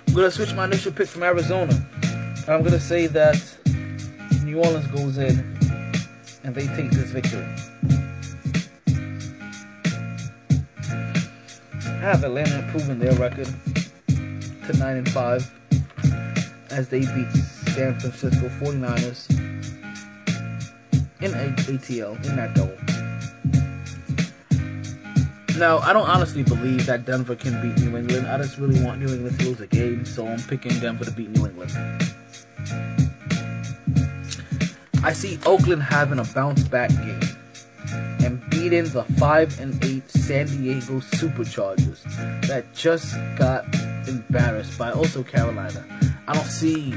I'm 0.07 0.13
gonna 0.15 0.31
switch 0.31 0.53
my 0.53 0.65
initial 0.65 0.91
pick 0.91 1.07
from 1.07 1.23
Arizona. 1.23 1.85
I'm 2.49 2.63
gonna 2.63 2.79
say 2.79 3.05
that 3.05 3.39
New 4.43 4.57
Orleans 4.57 4.87
goes 4.87 5.19
in 5.19 5.37
and 6.43 6.55
they 6.55 6.65
take 6.75 6.89
this 6.89 7.11
victory. 7.11 7.45
Have 12.01 12.23
Atlanta 12.23 12.65
improving 12.65 12.97
their 12.97 13.13
record 13.13 13.47
to 14.07 14.77
9 14.79 14.97
and 14.97 15.09
5 15.11 15.51
as 16.71 16.89
they 16.89 17.01
beat 17.01 17.31
San 17.75 17.99
Francisco 17.99 18.49
49ers 18.59 19.29
in 21.21 21.31
ATL 21.31 22.15
in 22.25 22.35
that 22.35 22.55
double. 22.55 22.75
Now, 25.59 25.77
I 25.79 25.93
don't 25.93 26.09
honestly 26.09 26.41
believe 26.41 26.87
that 26.87 27.05
Denver 27.05 27.35
can 27.35 27.61
beat 27.61 27.79
New 27.83 27.95
England. 27.95 28.25
I 28.25 28.39
just 28.39 28.57
really 28.57 28.83
want 28.83 29.01
New 29.01 29.13
England 29.13 29.37
to 29.39 29.45
lose 29.45 29.61
a 29.61 29.67
game, 29.67 30.03
so 30.03 30.25
I'm 30.25 30.41
picking 30.41 30.79
Denver 30.79 31.05
to 31.05 31.11
beat 31.11 31.29
New 31.29 31.45
England. 31.45 31.71
I 35.01 35.13
see 35.13 35.39
Oakland 35.45 35.81
having 35.81 36.19
a 36.19 36.25
bounce 36.25 36.63
back 36.67 36.89
game 36.89 37.21
and 38.21 38.49
beating 38.49 38.83
the 38.83 39.03
5 39.17 39.59
and 39.61 39.83
8 39.83 40.11
San 40.11 40.47
Diego 40.47 40.99
Superchargers 40.99 42.03
that 42.47 42.73
just 42.73 43.15
got 43.37 43.65
embarrassed 44.07 44.77
by 44.77 44.91
also 44.91 45.23
Carolina. 45.23 45.85
I 46.27 46.33
don't 46.33 46.45
see 46.45 46.93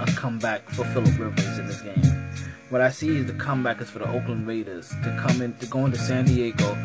a 0.00 0.06
comeback 0.12 0.68
for 0.70 0.84
Philip 0.84 1.18
Rivers 1.18 1.58
in 1.58 1.66
this 1.66 1.80
game. 1.80 2.30
What 2.70 2.80
I 2.80 2.90
see 2.90 3.16
is 3.16 3.26
the 3.26 3.34
comeback 3.34 3.80
is 3.80 3.90
for 3.90 3.98
the 3.98 4.08
Oakland 4.08 4.46
Raiders 4.46 4.90
to 5.02 5.16
come 5.20 5.42
in 5.42 5.54
to 5.54 5.66
go 5.66 5.84
into 5.84 5.98
San 5.98 6.24
Diego 6.24 6.76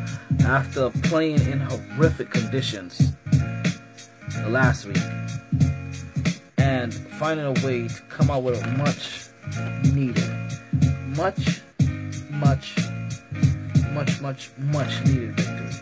after 0.43 0.89
playing 1.03 1.41
in 1.49 1.59
horrific 1.59 2.31
conditions 2.31 3.13
last 4.47 4.85
week 4.85 4.97
and 6.57 6.93
finding 6.93 7.45
a 7.45 7.53
way 7.65 7.87
to 7.87 8.01
come 8.09 8.31
out 8.31 8.43
with 8.43 8.61
a 8.61 8.67
much 8.71 9.27
needed, 9.93 10.23
much, 11.17 11.61
much, 12.29 12.75
much, 13.91 14.21
much, 14.21 14.51
much 14.59 15.03
needed 15.05 15.35
victory. 15.35 15.73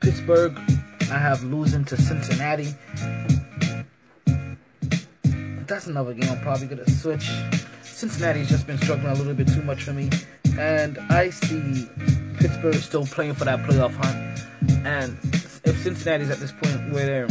Pittsburgh, 0.00 0.58
I 1.12 1.18
have 1.18 1.44
losing 1.44 1.84
to 1.84 1.96
Cincinnati. 1.96 2.74
That's 5.68 5.86
another 5.86 6.12
game 6.12 6.28
I'm 6.28 6.40
probably 6.40 6.66
gonna 6.66 6.90
switch. 6.90 7.30
Cincinnati's 7.82 8.48
just 8.48 8.66
been 8.66 8.78
struggling 8.78 9.12
a 9.12 9.14
little 9.14 9.34
bit 9.34 9.46
too 9.46 9.62
much 9.62 9.84
for 9.84 9.92
me, 9.92 10.10
and 10.58 10.98
I 11.08 11.30
see 11.30 11.88
Pittsburgh 12.38 12.74
still 12.74 13.06
playing 13.06 13.34
for 13.34 13.44
that 13.44 13.60
playoff 13.60 13.94
hunt. 13.94 14.84
And 14.84 15.16
if 15.68 15.82
Cincinnati's 15.82 16.30
at 16.30 16.38
this 16.38 16.52
point 16.52 16.92
where 16.92 17.06
they're 17.06 17.28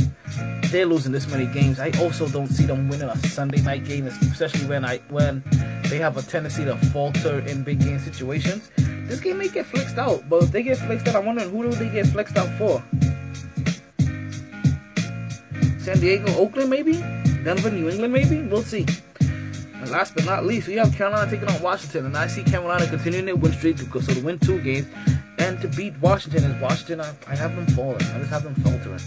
they're 0.69 0.85
losing 0.85 1.11
this 1.11 1.27
many 1.27 1.47
games, 1.47 1.79
I 1.79 1.91
also 1.99 2.27
don't 2.27 2.47
see 2.47 2.65
them 2.65 2.87
winning 2.89 3.09
a 3.09 3.17
Sunday 3.29 3.61
night 3.61 3.85
game, 3.85 4.05
especially 4.05 4.65
when 4.67 4.85
I 4.85 4.99
when 5.09 5.43
they 5.89 5.97
have 5.97 6.17
a 6.17 6.21
tendency 6.21 6.63
to 6.65 6.75
falter 6.93 7.39
in 7.39 7.63
big 7.63 7.79
game 7.79 7.99
situations. 7.99 8.69
This 9.07 9.19
game 9.19 9.39
may 9.39 9.47
get 9.47 9.65
flexed 9.65 9.97
out, 9.97 10.27
but 10.29 10.43
if 10.43 10.51
they 10.51 10.61
get 10.61 10.77
flexed 10.77 11.07
out, 11.07 11.15
I'm 11.15 11.25
wondering 11.25 11.49
who 11.49 11.63
do 11.63 11.69
they 11.71 11.89
get 11.89 12.07
flexed 12.07 12.37
out 12.37 12.49
for? 12.57 12.83
San 15.79 15.99
Diego, 15.99 16.27
Oakland, 16.35 16.69
maybe? 16.69 16.93
Denver, 17.43 17.71
New 17.71 17.89
England, 17.89 18.11
maybe? 18.11 18.41
We'll 18.41 18.61
see. 18.61 18.85
And 19.21 19.89
last 19.89 20.13
but 20.13 20.25
not 20.25 20.45
least, 20.45 20.67
we 20.67 20.73
have 20.75 20.93
Carolina 20.93 21.31
taking 21.31 21.47
on 21.47 21.61
Washington, 21.61 22.07
and 22.07 22.17
I 22.17 22.27
see 22.27 22.43
Carolina 22.43 22.85
continuing 22.87 23.25
their 23.25 23.37
win 23.37 23.53
streak, 23.53 23.77
so 23.79 24.01
to 24.01 24.19
win 24.19 24.37
two 24.39 24.59
games, 24.61 24.87
and 25.47 25.61
to 25.61 25.67
beat 25.69 25.97
Washington. 26.01 26.43
Is 26.43 26.61
Washington, 26.61 26.99
I, 26.99 27.13
I 27.25 27.35
have 27.35 27.55
them 27.55 27.65
falling. 27.67 28.01
I 28.01 28.19
just 28.19 28.29
have 28.29 28.43
them 28.43 28.55
faltering. 28.55 28.99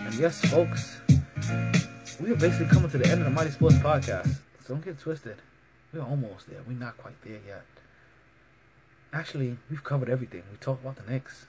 And 0.00 0.14
yes, 0.14 0.44
folks, 0.46 1.00
we 2.20 2.32
are 2.32 2.36
basically 2.36 2.66
coming 2.66 2.90
to 2.90 2.98
the 2.98 3.06
end 3.06 3.20
of 3.20 3.26
the 3.26 3.30
Mighty 3.30 3.50
Sports 3.50 3.76
Podcast. 3.76 4.26
So 4.64 4.74
don't 4.74 4.84
get 4.84 4.98
twisted. 4.98 5.36
We're 5.92 6.02
almost 6.02 6.48
there. 6.48 6.60
We're 6.66 6.72
not 6.72 6.98
quite 6.98 7.22
there 7.22 7.38
yet. 7.46 7.64
Actually, 9.12 9.56
we've 9.70 9.84
covered 9.84 10.10
everything. 10.10 10.42
We 10.50 10.56
talked 10.58 10.82
about 10.82 10.96
the 10.96 11.10
Knicks. 11.10 11.46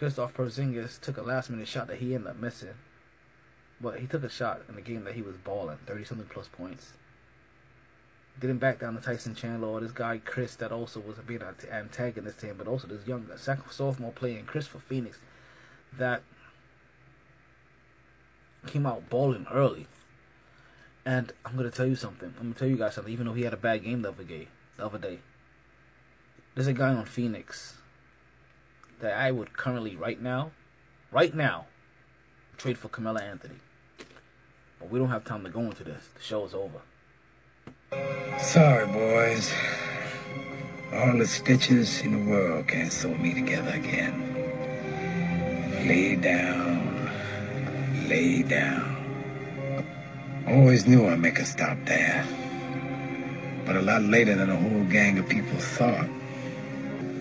Kristaps 0.00 0.32
Porzingis 0.32 0.98
took 1.00 1.18
a 1.18 1.22
last 1.22 1.50
minute 1.50 1.68
shot 1.68 1.88
that 1.88 1.98
he 1.98 2.14
ended 2.14 2.30
up 2.30 2.36
missing. 2.36 2.74
But 3.80 4.00
he 4.00 4.06
took 4.06 4.24
a 4.24 4.30
shot 4.30 4.62
in 4.68 4.76
the 4.76 4.80
game 4.80 5.04
that 5.04 5.14
he 5.14 5.22
was 5.22 5.36
balling, 5.36 5.78
30 5.86 6.04
something 6.04 6.28
plus 6.30 6.48
points. 6.48 6.92
Didn't 8.40 8.58
back 8.58 8.78
down 8.78 8.94
to 8.94 9.00
Tyson 9.00 9.34
Chandler 9.34 9.68
or 9.68 9.80
this 9.80 9.90
guy 9.90 10.20
Chris 10.24 10.54
that 10.56 10.70
also 10.70 11.00
was 11.00 11.18
a 11.18 11.22
being 11.22 11.42
an 11.42 11.54
antagonist 11.72 12.38
to 12.40 12.46
him, 12.46 12.56
but 12.56 12.68
also 12.68 12.86
this 12.86 13.06
young 13.06 13.26
sophomore 13.36 14.12
playing 14.12 14.44
Chris 14.44 14.66
for 14.66 14.78
Phoenix 14.78 15.18
that 15.96 16.22
came 18.66 18.86
out 18.86 19.08
balling 19.08 19.46
early. 19.52 19.86
And 21.04 21.32
I'm 21.44 21.56
gonna 21.56 21.70
tell 21.70 21.86
you 21.86 21.96
something. 21.96 22.34
I'm 22.38 22.48
gonna 22.48 22.54
tell 22.54 22.68
you 22.68 22.76
guys 22.76 22.94
something. 22.94 23.12
Even 23.12 23.26
though 23.26 23.32
he 23.32 23.42
had 23.42 23.54
a 23.54 23.58
bad 23.58 23.82
game 23.82 24.02
the 24.02 24.10
other 24.10 24.24
day, 24.24 24.48
the 24.76 24.86
other 24.86 24.98
day, 24.98 25.18
there's 26.54 26.66
a 26.66 26.72
guy 26.72 26.92
on 26.94 27.06
Phoenix 27.06 27.78
that 29.00 29.14
I 29.14 29.30
would 29.30 29.56
currently, 29.56 29.96
right 29.96 30.20
now, 30.20 30.52
right 31.10 31.34
now, 31.34 31.66
trade 32.56 32.78
for 32.78 32.88
Carmelo 32.88 33.20
Anthony. 33.20 33.56
But 34.78 34.90
we 34.90 34.98
don't 34.98 35.08
have 35.08 35.24
time 35.24 35.44
to 35.44 35.50
go 35.50 35.60
into 35.60 35.82
this. 35.82 36.08
The 36.14 36.22
show 36.22 36.44
is 36.44 36.54
over. 36.54 36.82
Sorry, 37.90 38.86
boys. 38.86 39.52
All 40.92 41.16
the 41.18 41.26
stitches 41.26 42.00
in 42.02 42.12
the 42.12 42.30
world 42.30 42.68
can't 42.68 42.92
sew 42.92 43.14
me 43.14 43.34
together 43.34 43.70
again. 43.70 44.34
Lay 45.86 46.16
down. 46.16 47.10
Lay 48.08 48.42
down. 48.42 49.84
Always 50.46 50.86
knew 50.86 51.06
I'd 51.08 51.20
make 51.20 51.38
a 51.38 51.44
stop 51.44 51.78
there. 51.84 52.26
But 53.66 53.76
a 53.76 53.82
lot 53.82 54.02
later 54.02 54.34
than 54.34 54.50
a 54.50 54.56
whole 54.56 54.84
gang 54.84 55.18
of 55.18 55.28
people 55.28 55.58
thought. 55.58 56.08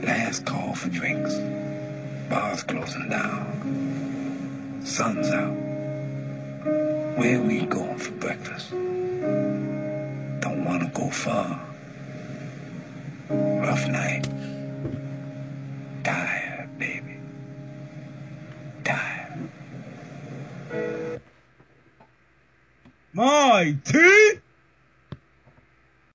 Last 0.03 0.45
call 0.45 0.75
for 0.75 0.89
drinks. 0.89 1.33
Bars 2.29 2.63
closing 2.63 3.09
down. 3.09 4.81
Sun's 4.83 5.29
out. 5.29 5.55
Where 7.17 7.41
we 7.41 7.65
going 7.65 7.97
for 7.97 8.11
breakfast? 8.11 8.73
Don't 10.47 10.63
wanna 10.63 10.89
go 10.93 11.09
far. 11.09 11.59
Rough 13.29 13.85
night. 13.89 14.29
Tired, 16.05 16.69
baby. 16.79 17.17
Tired. 18.85 19.49
My 23.11 23.75
teeth! 23.83 24.46